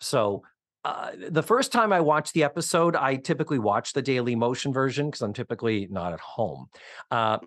So 0.00 0.42
uh, 0.84 1.12
the 1.30 1.42
first 1.42 1.70
time 1.70 1.92
I 1.92 2.00
watched 2.00 2.34
the 2.34 2.42
episode, 2.42 2.96
I 2.96 3.16
typically 3.16 3.58
watch 3.58 3.92
the 3.92 4.02
Daily 4.02 4.34
Motion 4.34 4.72
version 4.72 5.06
because 5.06 5.22
I'm 5.22 5.32
typically 5.32 5.86
not 5.90 6.12
at 6.12 6.20
home. 6.20 6.66
Uh, 7.10 7.38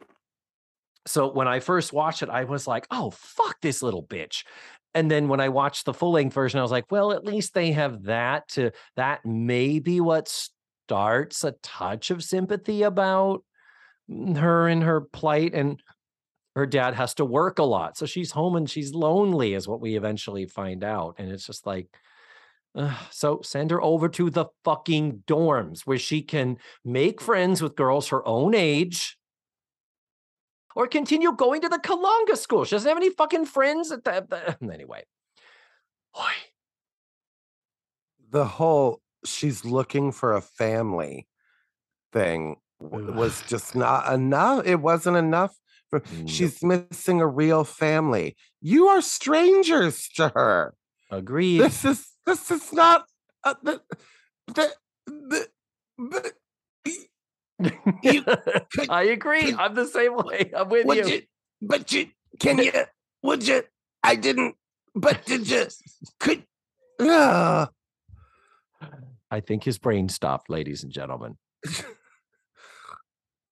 so 1.06 1.32
when 1.32 1.48
I 1.48 1.60
first 1.60 1.92
watched 1.92 2.24
it, 2.24 2.30
I 2.30 2.46
was 2.46 2.66
like, 2.66 2.88
"Oh 2.92 3.12
fuck 3.12 3.58
this 3.62 3.84
little 3.84 4.04
bitch," 4.04 4.44
and 4.94 5.12
then 5.12 5.28
when 5.28 5.42
I 5.42 5.50
watched 5.50 5.86
the 5.86 5.94
full 5.94 6.14
length 6.14 6.34
version, 6.34 6.60
I 6.60 6.64
was 6.64 6.72
like, 6.72 6.90
"Well, 6.92 7.12
at 7.12 7.26
least 7.26 7.54
they 7.54 7.74
have 7.74 8.04
that 8.04 8.48
to 8.50 8.72
that 8.96 9.26
may 9.26 9.80
be 9.80 10.00
what 10.00 10.30
starts 10.30 11.44
a 11.44 11.56
touch 11.62 12.12
of 12.12 12.24
sympathy 12.24 12.84
about 12.84 13.44
her 14.10 14.68
and 14.68 14.84
her 14.84 15.02
plight 15.02 15.54
and." 15.54 15.82
Her 16.56 16.66
dad 16.66 16.94
has 16.94 17.14
to 17.16 17.26
work 17.26 17.60
a 17.60 17.64
lot. 17.64 17.98
So 17.98 18.06
she's 18.06 18.32
home 18.32 18.56
and 18.56 18.70
she's 18.70 18.94
lonely, 18.94 19.56
is 19.56 19.68
what 19.68 19.82
we 19.82 19.98
eventually 19.98 20.46
find 20.46 20.86
out. 20.86 21.16
And 21.18 21.30
it's 21.30 21.46
just 21.46 21.68
like, 21.68 21.90
so 23.12 23.42
send 23.44 23.72
her 23.72 23.82
over 23.82 24.10
to 24.10 24.30
the 24.30 24.46
fucking 24.64 25.24
dorms 25.28 25.82
where 25.82 25.98
she 25.98 26.22
can 26.22 26.58
make 26.84 27.22
friends 27.22 27.62
with 27.62 27.76
girls 27.76 28.10
her 28.10 28.26
own 28.28 28.54
age 28.54 29.18
or 30.76 30.88
continue 30.88 31.32
going 31.32 31.62
to 31.62 31.70
the 31.70 31.80
Kalunga 31.80 32.36
school. 32.36 32.66
She 32.66 32.76
doesn't 32.76 32.88
have 32.88 32.98
any 32.98 33.10
fucking 33.10 33.46
friends 33.46 33.92
at 33.92 34.04
the, 34.04 34.58
anyway. 34.74 35.04
Boy. 36.14 36.32
The 38.30 38.46
whole 38.46 39.02
she's 39.24 39.64
looking 39.64 40.12
for 40.12 40.36
a 40.36 40.42
family 40.42 41.28
thing 42.12 42.58
was 42.80 43.42
just 43.48 43.76
not 43.76 44.12
enough. 44.14 44.66
It 44.66 44.82
wasn't 44.82 45.18
enough. 45.18 45.56
For, 45.90 46.02
She's 46.26 46.62
missing 46.64 47.22
a 47.22 47.28
real 47.28 47.64
family. 47.64 48.36
You 48.62 48.88
are 48.88 49.02
strangers 49.02 50.10
to 50.16 50.30
her. 50.30 50.74
Agreed. 51.12 51.62
This 51.62 51.86
is 51.86 52.15
this 52.26 52.52
is 52.52 52.74
not 52.74 53.06
uh, 53.44 53.56
the, 53.64 53.82
the, 54.48 54.72
the, 55.08 55.48
the 55.98 56.32
you, 58.04 58.24
could, 58.72 58.90
I 58.90 59.04
agree. 59.04 59.52
Could, 59.52 59.56
I'm 59.56 59.76
the 59.76 59.88
same 59.88 60.16
way. 60.16 60.52
I'm 60.56 60.70
with 60.70 61.08
you. 61.08 61.16
you. 61.16 61.22
But 61.62 61.92
you 61.92 62.08
can 62.40 62.58
you 62.58 62.72
would 63.24 63.48
you 63.48 63.64
I 64.04 64.16
didn't 64.16 64.56
but 64.94 65.26
did 65.26 65.50
you 65.50 65.66
could 66.20 66.44
uh. 67.00 67.68
I 69.32 69.40
think 69.40 69.64
his 69.64 69.78
brain 69.78 70.08
stopped, 70.08 70.50
ladies 70.50 70.84
and 70.84 70.92
gentlemen. 70.92 71.38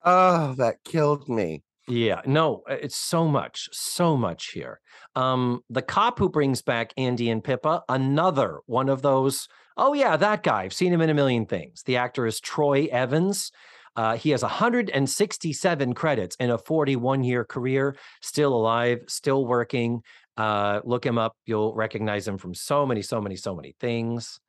oh, 0.05 0.53
that 0.53 0.84
killed 0.86 1.28
me. 1.28 1.63
Yeah, 1.88 2.21
no, 2.25 2.63
it's 2.69 2.95
so 2.97 3.27
much, 3.27 3.67
so 3.73 4.15
much 4.15 4.51
here. 4.51 4.79
Um, 5.15 5.61
the 5.69 5.81
cop 5.81 6.17
who 6.17 6.29
brings 6.29 6.61
back 6.61 6.93
Andy 6.97 7.29
and 7.29 7.43
Pippa, 7.43 7.84
another 7.89 8.61
one 8.67 8.88
of 8.88 9.01
those. 9.01 9.49
Oh 9.75 9.93
yeah, 9.93 10.15
that 10.15 10.43
guy. 10.43 10.63
I've 10.63 10.73
seen 10.73 10.93
him 10.93 11.01
in 11.01 11.09
a 11.09 11.13
million 11.13 11.45
things. 11.45 11.84
The 11.84 11.97
actor 11.97 12.25
is 12.25 12.39
Troy 12.39 12.88
Evans. 12.89 13.51
Uh, 13.95 14.15
he 14.15 14.31
has 14.31 14.41
167 14.41 15.93
credits 15.93 16.36
in 16.38 16.49
a 16.49 16.57
41 16.57 17.23
year 17.23 17.43
career, 17.43 17.95
still 18.21 18.53
alive, 18.53 18.99
still 19.07 19.45
working. 19.45 20.01
Uh, 20.38 20.79
look 20.84 21.05
him 21.05 21.17
up. 21.17 21.36
You'll 21.45 21.75
recognize 21.75 22.27
him 22.27 22.38
from 22.38 22.55
so 22.55 22.86
many, 22.86 23.01
so 23.01 23.21
many, 23.21 23.36
so 23.36 23.55
many 23.55 23.75
things. 23.79 24.39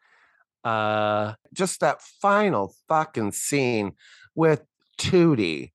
Uh, 0.62 1.34
Just 1.52 1.80
that 1.80 2.00
final 2.00 2.74
fucking 2.88 3.32
scene 3.32 3.92
with 4.34 4.62
Tootie 4.98 5.72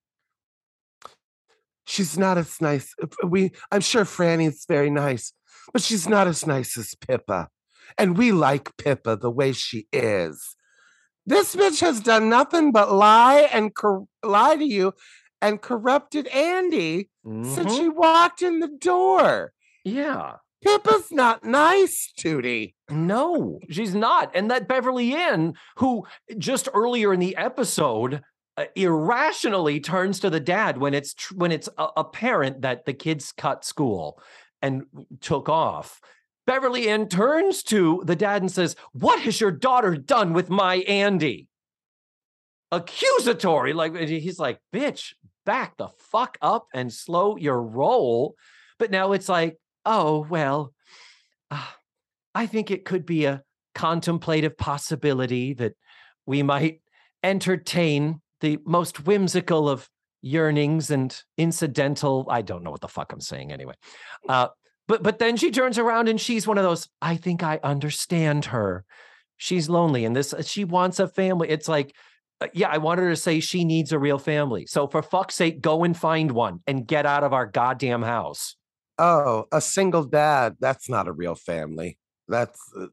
she's 1.89 2.17
not 2.17 2.37
as 2.37 2.61
nice. 2.61 2.93
Uh, 3.01 3.07
we, 3.27 3.51
I'm 3.71 3.81
sure 3.81 4.05
Franny's 4.05 4.65
very 4.67 4.89
nice, 4.89 5.33
but 5.73 5.81
she's 5.81 6.07
not 6.07 6.27
as 6.27 6.45
nice 6.45 6.77
as 6.77 6.95
Pippa. 6.95 7.49
And 7.97 8.17
we 8.17 8.31
like 8.31 8.77
Pippa 8.77 9.17
the 9.17 9.31
way 9.31 9.51
she 9.51 9.87
is. 9.91 10.55
This 11.25 11.55
bitch 11.55 11.81
has 11.81 11.99
done 11.99 12.29
nothing 12.29 12.71
but 12.71 12.91
lie 12.91 13.49
and 13.51 13.73
cor- 13.73 14.07
lie 14.23 14.55
to 14.55 14.65
you 14.65 14.93
and 15.41 15.61
corrupted 15.61 16.27
Andy 16.27 17.09
mm-hmm. 17.25 17.53
since 17.53 17.75
she 17.75 17.89
walked 17.89 18.41
in 18.41 18.59
the 18.59 18.67
door. 18.67 19.53
Yeah. 19.83 20.35
Pippa's 20.63 21.11
not 21.11 21.43
nice, 21.43 22.11
Tootie. 22.19 22.73
No, 22.89 23.59
she's 23.69 23.95
not. 23.95 24.31
And 24.35 24.51
that 24.51 24.67
Beverly 24.67 25.15
Ann, 25.15 25.53
who 25.77 26.05
just 26.37 26.67
earlier 26.73 27.13
in 27.13 27.19
the 27.19 27.37
episode 27.37 28.21
irrationally 28.75 29.79
turns 29.79 30.19
to 30.19 30.29
the 30.29 30.39
dad 30.39 30.77
when 30.77 30.93
it's 30.93 31.13
tr- 31.13 31.35
when 31.35 31.51
it's 31.51 31.69
a- 31.77 31.89
apparent 31.97 32.61
that 32.61 32.85
the 32.85 32.93
kids 32.93 33.31
cut 33.31 33.63
school 33.65 34.21
and 34.61 34.83
took 35.21 35.49
off. 35.49 36.01
Beverly 36.45 36.89
Ann 36.89 37.07
turns 37.07 37.63
to 37.63 38.01
the 38.05 38.15
dad 38.15 38.41
and 38.41 38.51
says, 38.51 38.75
"What 38.91 39.19
has 39.21 39.39
your 39.39 39.51
daughter 39.51 39.95
done 39.95 40.33
with 40.33 40.49
my 40.49 40.77
Andy?" 40.77 41.47
Accusatory, 42.71 43.73
like 43.73 43.95
he's 43.95 44.39
like, 44.39 44.59
"Bitch, 44.73 45.13
back 45.49 45.77
the 45.77 45.87
fuck 45.97 46.37
up 46.43 46.67
and 46.75 46.93
slow 46.93 47.35
your 47.35 47.59
roll. 47.59 48.35
But 48.77 48.91
now 48.91 49.13
it's 49.13 49.27
like, 49.27 49.57
oh, 49.83 50.27
well, 50.29 50.73
uh, 51.49 51.65
I 52.35 52.45
think 52.45 52.69
it 52.69 52.85
could 52.85 53.03
be 53.03 53.25
a 53.25 53.41
contemplative 53.73 54.57
possibility 54.59 55.55
that 55.55 55.73
we 56.27 56.43
might 56.43 56.81
entertain 57.23 58.21
the 58.41 58.59
most 58.65 59.05
whimsical 59.05 59.69
of 59.69 59.89
yearnings 60.21 60.91
and 60.91 61.21
incidental. 61.37 62.27
I 62.29 62.41
don't 62.41 62.63
know 62.63 62.71
what 62.71 62.81
the 62.81 62.87
fuck 62.87 63.13
I'm 63.13 63.21
saying 63.21 63.51
anyway. 63.51 63.75
Uh, 64.27 64.49
but 64.87 65.03
but 65.03 65.19
then 65.19 65.37
she 65.37 65.51
turns 65.51 65.77
around 65.77 66.09
and 66.09 66.19
she's 66.19 66.47
one 66.47 66.57
of 66.57 66.63
those. 66.63 66.89
I 67.01 67.15
think 67.15 67.43
I 67.43 67.59
understand 67.63 68.45
her. 68.45 68.85
She's 69.37 69.69
lonely 69.69 70.03
and 70.03 70.15
this. 70.15 70.33
She 70.45 70.65
wants 70.65 70.99
a 70.99 71.07
family. 71.07 71.49
It's 71.49 71.69
like, 71.69 71.95
uh, 72.41 72.47
yeah, 72.53 72.69
I 72.69 72.77
want 72.77 72.99
her 72.99 73.09
to 73.09 73.15
say 73.15 73.39
she 73.39 73.63
needs 73.63 73.91
a 73.91 73.99
real 73.99 74.19
family. 74.19 74.65
So 74.65 74.87
for 74.87 75.01
fuck's 75.01 75.35
sake, 75.35 75.61
go 75.61 75.83
and 75.83 75.95
find 75.95 76.31
one 76.31 76.59
and 76.67 76.85
get 76.85 77.05
out 77.05 77.23
of 77.23 77.33
our 77.33 77.45
goddamn 77.45 78.01
house. 78.01 78.55
Oh, 78.97 79.45
a 79.51 79.61
single 79.61 80.03
dad. 80.03 80.57
That's 80.59 80.89
not 80.89 81.07
a 81.07 81.13
real 81.13 81.35
family. 81.35 81.97
That's 82.27 82.59
uh, 82.77 82.87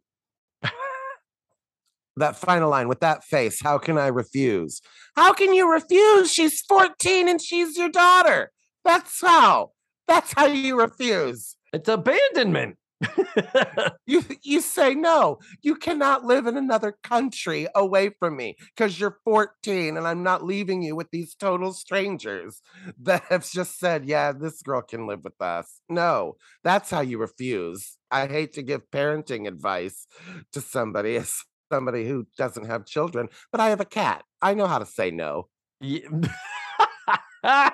that 2.17 2.37
final 2.37 2.71
line 2.71 2.89
with 2.89 3.01
that 3.01 3.25
face. 3.25 3.61
How 3.63 3.79
can 3.79 3.99
I 3.99 4.09
refuse? 4.09 4.81
How 5.15 5.33
can 5.33 5.53
you 5.53 5.71
refuse? 5.71 6.33
She's 6.33 6.61
14 6.63 7.29
and 7.29 7.41
she's 7.41 7.77
your 7.77 7.91
daughter. 7.91 8.51
That's 8.85 9.21
how. 9.21 9.73
That's 10.09 10.33
how 10.33 10.47
you 10.47 10.79
refuse. 10.79 11.57
It's 11.73 11.89
abandonment. 11.89 12.77
you 14.07 14.25
you 14.43 14.61
say 14.61 14.95
no. 14.95 15.39
You 15.61 15.75
cannot 15.77 16.25
live 16.25 16.47
in 16.47 16.57
another 16.57 16.97
country 17.03 17.69
away 17.75 18.11
from 18.19 18.37
me 18.37 18.57
because 18.75 18.99
you're 18.99 19.19
14 19.25 19.97
and 19.97 20.07
I'm 20.07 20.23
not 20.23 20.45
leaving 20.45 20.81
you 20.83 20.97
with 20.97 21.11
these 21.11 21.35
total 21.35 21.73
strangers 21.75 22.63
that 23.03 23.25
have 23.25 23.49
just 23.49 23.79
said, 23.79 24.07
"Yeah, 24.07 24.33
this 24.33 24.63
girl 24.63 24.81
can 24.81 25.07
live 25.07 25.25
with 25.25 25.41
us." 25.43 25.81
No, 25.91 26.37
that's 26.65 26.91
how 26.91 27.03
you 27.03 27.19
refuse. 27.19 27.99
I 28.11 28.27
hate 28.29 28.55
to 28.55 28.63
give 28.63 28.91
parenting 28.91 29.47
advice 29.47 30.07
to 30.53 30.63
somebody 30.63 31.17
as 31.23 31.45
somebody 31.71 32.07
who 32.07 32.27
doesn't 32.37 32.67
have 32.67 32.87
children, 32.87 33.29
but 33.53 33.61
I 33.61 33.71
have 33.71 33.81
a 33.81 33.85
cat. 33.85 34.25
I 34.41 34.55
know 34.55 34.67
how 34.67 34.79
to 34.79 34.87
say 34.87 35.11
no. 35.11 35.49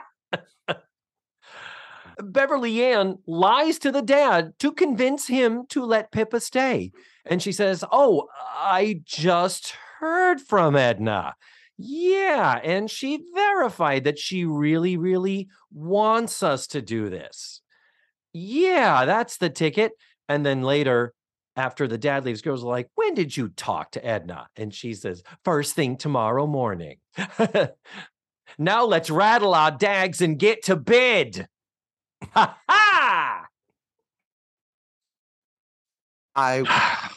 Beverly 2.20 2.84
Ann 2.84 3.18
lies 3.26 3.78
to 3.80 3.90
the 3.90 4.02
dad 4.02 4.52
to 4.58 4.72
convince 4.72 5.26
him 5.26 5.64
to 5.70 5.84
let 5.84 6.12
Pippa 6.12 6.40
stay. 6.40 6.92
And 7.24 7.42
she 7.42 7.52
says, 7.52 7.84
Oh, 7.90 8.28
I 8.56 9.00
just 9.04 9.74
heard 9.98 10.40
from 10.40 10.76
Edna. 10.76 11.34
Yeah. 11.78 12.60
And 12.62 12.90
she 12.90 13.22
verified 13.34 14.04
that 14.04 14.18
she 14.18 14.44
really, 14.44 14.96
really 14.96 15.48
wants 15.72 16.42
us 16.42 16.66
to 16.68 16.82
do 16.82 17.08
this. 17.08 17.60
Yeah, 18.32 19.04
that's 19.04 19.36
the 19.38 19.50
ticket. 19.50 19.92
And 20.28 20.44
then 20.46 20.62
later, 20.62 21.14
after 21.56 21.86
the 21.86 21.98
dad 21.98 22.24
leaves, 22.24 22.42
girls 22.42 22.64
are 22.64 22.68
like, 22.68 22.88
When 22.94 23.14
did 23.14 23.36
you 23.36 23.48
talk 23.48 23.92
to 23.92 24.04
Edna? 24.04 24.48
And 24.56 24.72
she 24.72 24.94
says, 24.94 25.22
First 25.44 25.74
thing 25.74 25.96
tomorrow 25.96 26.46
morning. 26.46 26.98
now 28.58 28.84
let's 28.84 29.10
rattle 29.10 29.54
our 29.54 29.70
dags 29.70 30.20
and 30.20 30.38
get 30.38 30.64
to 30.64 30.76
bed. 30.76 31.48
Ha 32.30 32.58
ha! 32.68 33.46
I 36.34 37.08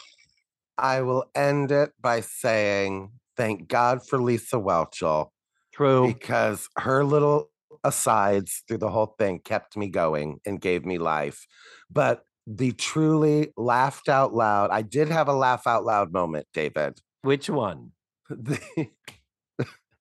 I 0.77 1.01
will 1.01 1.25
end 1.33 1.71
it 1.71 1.91
by 2.01 2.19
saying 2.19 3.11
thank 3.37 3.67
God 3.67 4.05
for 4.05 4.19
Lisa 4.21 4.57
Whelchel 4.57 5.29
True. 5.73 6.07
because 6.07 6.67
her 6.77 7.05
little 7.05 7.49
asides 7.83 8.63
through 8.67 8.79
the 8.79 8.89
whole 8.89 9.15
thing 9.17 9.39
kept 9.39 9.77
me 9.77 9.87
going 9.87 10.39
and 10.45 10.59
gave 10.59 10.85
me 10.85 10.97
life. 10.97 11.47
But 11.89 12.23
the 12.47 12.71
truly 12.73 13.53
laughed 13.57 14.09
out 14.09 14.33
loud, 14.33 14.69
I 14.71 14.81
did 14.81 15.09
have 15.09 15.27
a 15.27 15.33
laugh 15.33 15.67
out 15.67 15.83
loud 15.83 16.11
moment, 16.11 16.47
David. 16.53 17.01
Which 17.21 17.49
one? 17.49 17.91
The, 18.27 18.59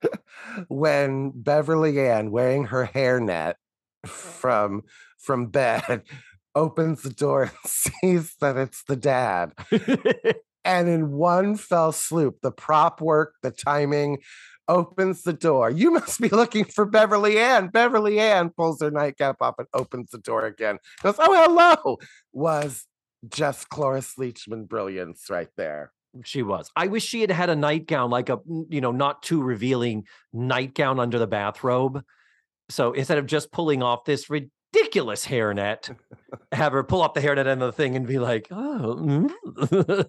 when 0.68 1.32
Beverly 1.34 2.00
Ann 2.00 2.30
wearing 2.30 2.64
her 2.66 2.86
hairnet 2.86 3.54
from 4.06 4.82
from 5.18 5.46
bed 5.46 6.02
opens 6.54 7.02
the 7.02 7.10
door 7.10 7.42
and 7.44 7.52
sees 7.66 8.34
that 8.40 8.56
it's 8.56 8.82
the 8.84 8.96
dad. 8.96 9.52
and 10.64 10.88
in 10.88 11.12
one 11.12 11.56
fell 11.56 11.92
swoop, 11.92 12.38
the 12.42 12.52
prop 12.52 13.00
work, 13.00 13.34
the 13.42 13.50
timing 13.50 14.18
opens 14.68 15.22
the 15.22 15.32
door. 15.32 15.70
You 15.70 15.90
must 15.92 16.20
be 16.20 16.28
looking 16.28 16.64
for 16.64 16.84
Beverly 16.84 17.38
Ann. 17.38 17.68
Beverly 17.68 18.18
Ann 18.20 18.50
pulls 18.50 18.80
her 18.80 18.90
nightcap 18.90 19.36
up 19.40 19.58
and 19.58 19.68
opens 19.74 20.10
the 20.10 20.18
door 20.18 20.44
again. 20.44 20.78
Goes, 21.02 21.16
oh, 21.18 21.44
hello. 21.44 21.98
Was 22.32 22.86
just 23.28 23.68
Cloris 23.68 24.14
Leachman 24.18 24.68
brilliance 24.68 25.26
right 25.30 25.48
there. 25.56 25.92
She 26.24 26.42
was. 26.42 26.70
I 26.76 26.86
wish 26.86 27.04
she 27.04 27.22
had 27.22 27.30
had 27.30 27.50
a 27.50 27.56
nightgown, 27.56 28.10
like 28.10 28.28
a, 28.28 28.38
you 28.68 28.80
know, 28.80 28.92
not 28.92 29.22
too 29.22 29.42
revealing 29.42 30.04
nightgown 30.32 31.00
under 31.00 31.18
the 31.18 31.26
bathrobe. 31.26 32.02
So 32.70 32.92
instead 32.92 33.18
of 33.18 33.26
just 33.26 33.50
pulling 33.50 33.82
off 33.82 34.04
this 34.04 34.30
ridiculous 34.30 35.26
hairnet, 35.26 35.94
have 36.52 36.72
her 36.72 36.84
pull 36.84 37.02
off 37.02 37.14
the 37.14 37.20
hairnet 37.20 37.46
end 37.46 37.62
of 37.62 37.66
the 37.66 37.72
thing 37.72 37.96
and 37.96 38.06
be 38.06 38.18
like, 38.18 38.46
oh. 38.52 38.96
mm." 39.00 40.08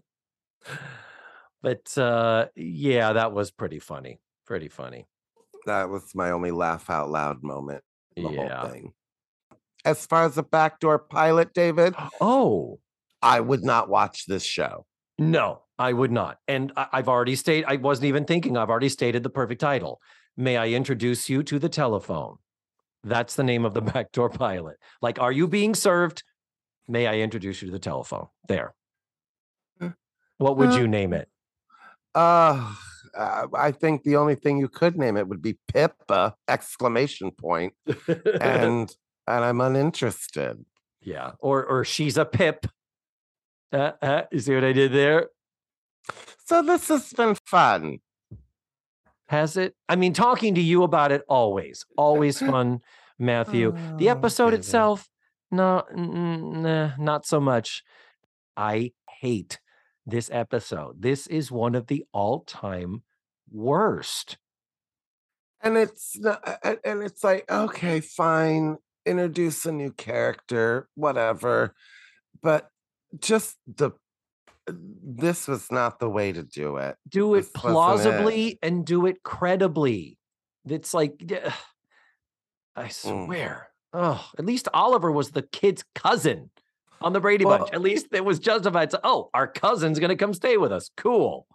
but 1.64 1.97
uh, 1.97 2.45
yeah, 2.56 3.14
that 3.14 3.34
was 3.34 3.49
pretty 3.49 3.80
funny. 3.80 4.20
Pretty 4.46 4.68
funny. 4.70 5.08
That 5.66 5.89
was 5.89 6.14
my 6.14 6.32
only 6.32 6.52
laugh 6.52 6.89
out 6.89 7.10
loud 7.10 7.43
moment. 7.43 7.84
In 8.16 8.24
the 8.24 8.32
Yeah. 8.32 8.60
whole 8.60 8.70
thing. 8.70 8.93
As 9.84 10.06
far 10.06 10.24
as 10.26 10.36
the 10.36 10.43
backdoor 10.43 11.00
pilot, 11.00 11.54
David, 11.54 11.96
Oh, 12.22 12.80
I 13.22 13.39
would 13.39 13.64
not 13.64 13.89
watch 13.89 14.26
this 14.26 14.43
show. 14.43 14.86
no, 15.18 15.64
I 15.78 15.93
would 15.93 16.12
not. 16.12 16.39
And 16.48 16.72
I- 16.78 16.88
I've 16.93 17.10
already 17.10 17.36
stated, 17.36 17.66
I 17.68 17.76
wasn't 17.78 18.06
even 18.06 18.26
thinking, 18.26 18.56
I've 18.58 18.70
already 18.70 18.89
stated 18.89 19.24
the 19.24 19.30
perfect 19.30 19.62
title. 19.62 20.00
May 20.38 20.58
I 20.58 20.68
introduce 20.70 21.30
you 21.30 21.43
to 21.43 21.60
the 21.60 21.70
telephone? 21.70 22.38
That's 23.04 23.36
the 23.36 23.43
name 23.43 23.66
of 23.66 23.74
the 23.74 23.82
backdoor 24.06 24.30
pilot. 24.30 24.78
Like, 25.02 25.20
are 25.20 25.32
you 25.32 25.48
being 25.48 25.74
served? 25.76 26.24
May 26.88 27.08
I 27.08 27.16
introduce 27.20 27.62
you 27.62 27.68
to 27.68 27.72
the 27.72 27.80
telephone? 27.80 28.28
There. 28.48 28.74
Uh, 29.82 29.91
What 30.38 30.58
would 30.58 30.70
uh, 30.72 30.78
you 30.78 30.88
name 30.88 31.14
it? 31.14 31.30
Uh, 32.14 32.76
uh, 33.16 33.47
I 33.53 33.72
think 33.72 34.03
the 34.03 34.16
only 34.18 34.36
thing 34.36 34.57
you 34.57 34.68
could 34.68 34.97
name 34.97 35.18
it 35.18 35.28
would 35.28 35.41
be 35.41 35.57
Pippa! 35.72 36.36
Exclamation 36.47 37.32
point, 37.32 37.74
and 38.41 38.95
and 39.28 39.43
I'm 39.45 39.61
uninterested. 39.61 40.63
yeah. 41.01 41.32
Or 41.39 41.66
or 41.66 41.84
she's 41.86 42.18
a 42.18 42.26
pip. 42.26 42.66
Uh, 43.74 43.91
uh, 44.01 44.22
you 44.32 44.39
see 44.39 44.53
what 44.55 44.63
I 44.63 44.74
did 44.74 44.91
there? 44.93 45.30
So 46.45 46.61
this 46.61 46.88
has 46.89 47.11
been 47.13 47.36
fun. 47.45 47.99
Has 49.30 49.57
it? 49.57 49.76
I 49.89 49.95
mean, 49.95 50.13
talking 50.13 50.53
to 50.55 50.61
you 50.61 50.84
about 50.84 51.11
it 51.11 51.24
always, 51.28 51.86
always 51.97 52.39
fun, 52.51 52.82
Matthew. 53.18 53.72
the 53.97 54.09
Oh, 54.09 54.11
episode 54.11 54.51
David. 54.51 54.59
itself, 54.59 55.09
no, 55.51 55.84
nah, 55.95 56.91
not 56.99 57.26
so 57.26 57.39
much. 57.39 57.84
I 58.55 58.91
hate 59.20 59.59
this 60.06 60.30
episode. 60.32 61.01
This 61.01 61.28
is 61.28 61.51
one 61.51 61.76
of 61.76 61.88
the 61.88 62.06
all-time 62.14 63.03
worst. 63.51 64.38
and 65.62 65.78
it's 65.78 66.18
not, 66.20 66.41
and 66.84 67.01
it's 67.03 67.24
like 67.24 67.49
okay, 67.49 67.99
fine, 67.99 68.78
introduce 69.06 69.66
a 69.66 69.72
new 69.72 69.91
character, 69.91 70.88
whatever, 70.95 71.74
but 72.41 72.70
just 73.20 73.58
the 73.68 73.91
this 74.68 75.47
was 75.47 75.72
not 75.72 75.99
the 75.99 76.10
way 76.10 76.32
to 76.32 76.41
do 76.41 76.78
it. 76.78 76.95
Do 77.08 77.36
it 77.36 77.41
This 77.53 77.64
wasn't 77.64 78.16
it. 78.16 78.18
plausibly 78.18 78.60
and 78.64 78.84
do 78.86 79.06
it 79.06 79.22
credibly. 79.22 80.18
It's 80.68 80.91
like, 80.93 81.22
I 82.76 82.86
Mm. 82.88 83.26
swear. 83.26 83.68
Oh, 83.93 84.28
at 84.38 84.45
least 84.45 84.68
Oliver 84.74 85.12
was 85.12 85.32
the 85.32 85.43
kid's 85.43 85.84
cousin 85.93 86.49
on 87.02 87.14
the 87.14 87.20
Brady 87.20 87.43
Bunch. 87.46 87.62
Well- 87.62 87.70
At 87.74 87.82
least 87.82 88.08
it 88.12 88.24
was 88.26 88.39
justified. 88.39 88.91
So, 88.91 89.00
oh, 89.04 89.30
our 89.34 89.48
cousin's 89.48 90.00
going 90.00 90.10
to 90.10 90.16
come 90.16 90.34
stay 90.34 90.58
with 90.58 90.72
us. 90.72 90.89
Cool. 90.98 91.48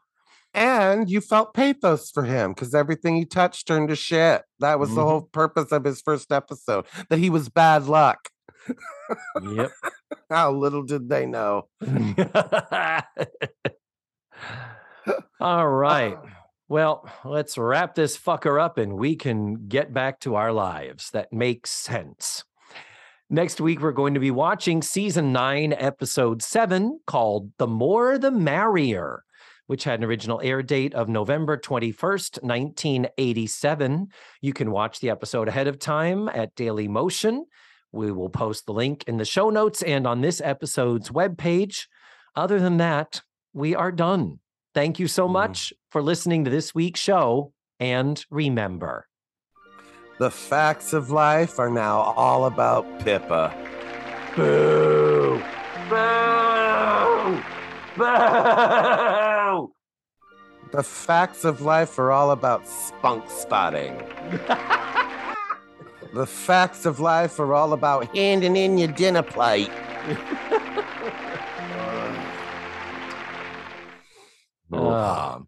And 0.52 1.08
you 1.08 1.20
felt 1.20 1.54
pathos 1.54 2.10
for 2.10 2.24
him 2.24 2.52
because 2.52 2.74
everything 2.74 3.14
he 3.16 3.24
touched 3.24 3.68
turned 3.68 3.88
to 3.88 3.96
shit. 3.96 4.42
That 4.58 4.80
was 4.80 4.90
the 4.94 5.00
Mhm. 5.00 5.04
whole 5.08 5.22
purpose 5.22 5.70
of 5.70 5.84
his 5.84 6.00
first 6.02 6.32
episode. 6.32 6.86
That 7.08 7.20
he 7.20 7.30
was 7.30 7.48
bad 7.48 7.84
luck. 7.86 8.28
Yep. 9.40 9.70
How 10.30 10.50
little 10.52 10.82
did 10.82 11.08
they 11.08 11.24
know. 11.26 11.68
All 15.40 15.68
right. 15.68 16.14
Uh, 16.14 16.20
Well, 16.68 17.10
let's 17.24 17.58
wrap 17.58 17.96
this 17.96 18.16
fucker 18.16 18.62
up 18.62 18.78
and 18.78 18.92
we 18.92 19.16
can 19.16 19.66
get 19.66 19.92
back 19.92 20.20
to 20.20 20.36
our 20.36 20.52
lives. 20.52 21.10
That 21.10 21.32
makes 21.32 21.68
sense. 21.70 22.44
Next 23.32 23.60
week, 23.60 23.80
we're 23.80 23.92
going 23.92 24.14
to 24.14 24.20
be 24.20 24.32
watching 24.32 24.82
season 24.82 25.32
nine, 25.32 25.72
episode 25.72 26.42
seven, 26.42 26.98
called 27.06 27.52
The 27.58 27.66
More 27.68 28.18
the 28.18 28.30
Merrier. 28.32 29.22
which 29.66 29.84
had 29.84 30.00
an 30.00 30.04
original 30.04 30.40
air 30.42 30.64
date 30.64 30.92
of 30.94 31.08
November 31.08 31.56
21st, 31.56 32.42
1987. 32.42 34.08
You 34.40 34.52
can 34.52 34.72
watch 34.72 34.98
the 34.98 35.10
episode 35.10 35.46
ahead 35.46 35.68
of 35.68 35.78
time 35.78 36.28
at 36.28 36.56
Daily 36.56 36.88
Motion. 36.88 37.46
We 37.92 38.10
will 38.10 38.30
post 38.30 38.66
the 38.66 38.72
link 38.72 39.04
in 39.06 39.18
the 39.18 39.24
show 39.24 39.48
notes 39.48 39.80
and 39.82 40.08
on 40.08 40.22
this 40.22 40.40
episode's 40.40 41.10
webpage. 41.10 41.86
Other 42.34 42.58
than 42.58 42.78
that, 42.78 43.22
we 43.52 43.76
are 43.76 43.92
done. 43.92 44.40
Thank 44.74 44.98
you 44.98 45.06
so 45.06 45.28
Mm. 45.28 45.32
much 45.34 45.72
for 45.92 46.02
listening 46.02 46.44
to 46.46 46.50
this 46.50 46.74
week's 46.74 46.98
show. 46.98 47.52
And 47.78 48.24
remember, 48.28 49.06
The 50.20 50.30
facts 50.30 50.92
of 50.92 51.10
life 51.10 51.58
are 51.58 51.70
now 51.70 52.12
all 52.14 52.44
about 52.44 52.84
Pippa. 53.02 53.54
Boo! 54.36 55.42
Boo! 55.88 57.42
Boo! 57.96 59.72
The 60.72 60.82
facts 60.82 61.46
of 61.46 61.62
life 61.62 61.98
are 61.98 62.12
all 62.12 62.32
about 62.32 62.68
spunk 62.68 63.30
spotting. 63.30 63.96
the 66.12 66.26
facts 66.26 66.84
of 66.84 67.00
life 67.00 67.40
are 67.40 67.54
all 67.54 67.72
about 67.72 68.14
handing 68.14 68.56
in 68.56 68.76
your 68.76 68.88
dinner 68.88 69.22
plate. 69.22 69.70
Ah. 74.72 75.40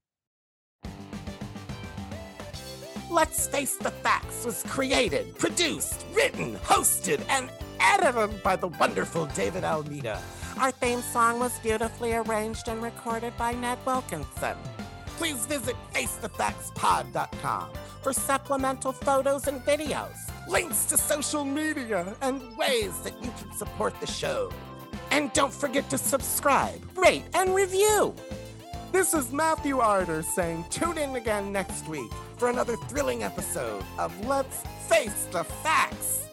Let's 3.13 3.47
Face 3.47 3.77
the 3.77 3.91
Facts 3.91 4.47
was 4.47 4.65
created, 4.67 5.37
produced, 5.37 6.07
written, 6.15 6.57
hosted, 6.57 7.23
and 7.29 7.51
edited 7.79 8.43
by 8.43 8.57
the 8.57 8.69
wonderful 8.69 9.27
David 9.27 9.65
Almeida. 9.65 10.19
Our 10.59 10.71
theme 10.71 11.03
song 11.03 11.39
was 11.39 11.59
beautifully 11.59 12.15
arranged 12.15 12.69
and 12.69 12.83
recorded 12.83 13.37
by 13.37 13.53
Ned 13.53 13.77
Wilkinson. 13.85 14.57
Please 15.19 15.45
visit 15.45 15.77
FaceTheFactsPod.com 15.93 17.69
for 18.01 18.15
supplemental 18.15 18.93
photos 18.93 19.47
and 19.47 19.61
videos, 19.61 20.17
links 20.49 20.87
to 20.87 20.97
social 20.97 21.45
media, 21.45 22.17
and 22.23 22.57
ways 22.57 22.99
that 23.01 23.23
you 23.23 23.31
can 23.39 23.53
support 23.53 23.93
the 24.01 24.07
show. 24.07 24.51
And 25.11 25.31
don't 25.35 25.53
forget 25.53 25.91
to 25.91 25.99
subscribe, 25.99 26.81
rate, 26.97 27.25
and 27.35 27.55
review. 27.55 28.15
This 28.93 29.15
is 29.15 29.33
Matthew 29.33 29.79
Arder 29.79 30.23
saying 30.23 30.67
tune 30.69 30.99
in 30.99 31.17
again 31.17 31.51
next 31.51 31.89
week 31.89 32.13
for 32.37 32.51
another 32.51 32.77
thrilling 32.77 33.23
episode 33.23 33.83
of 33.99 34.13
Let's 34.27 34.65
Face 34.87 35.27
the 35.33 35.45
Facts. 35.45 36.29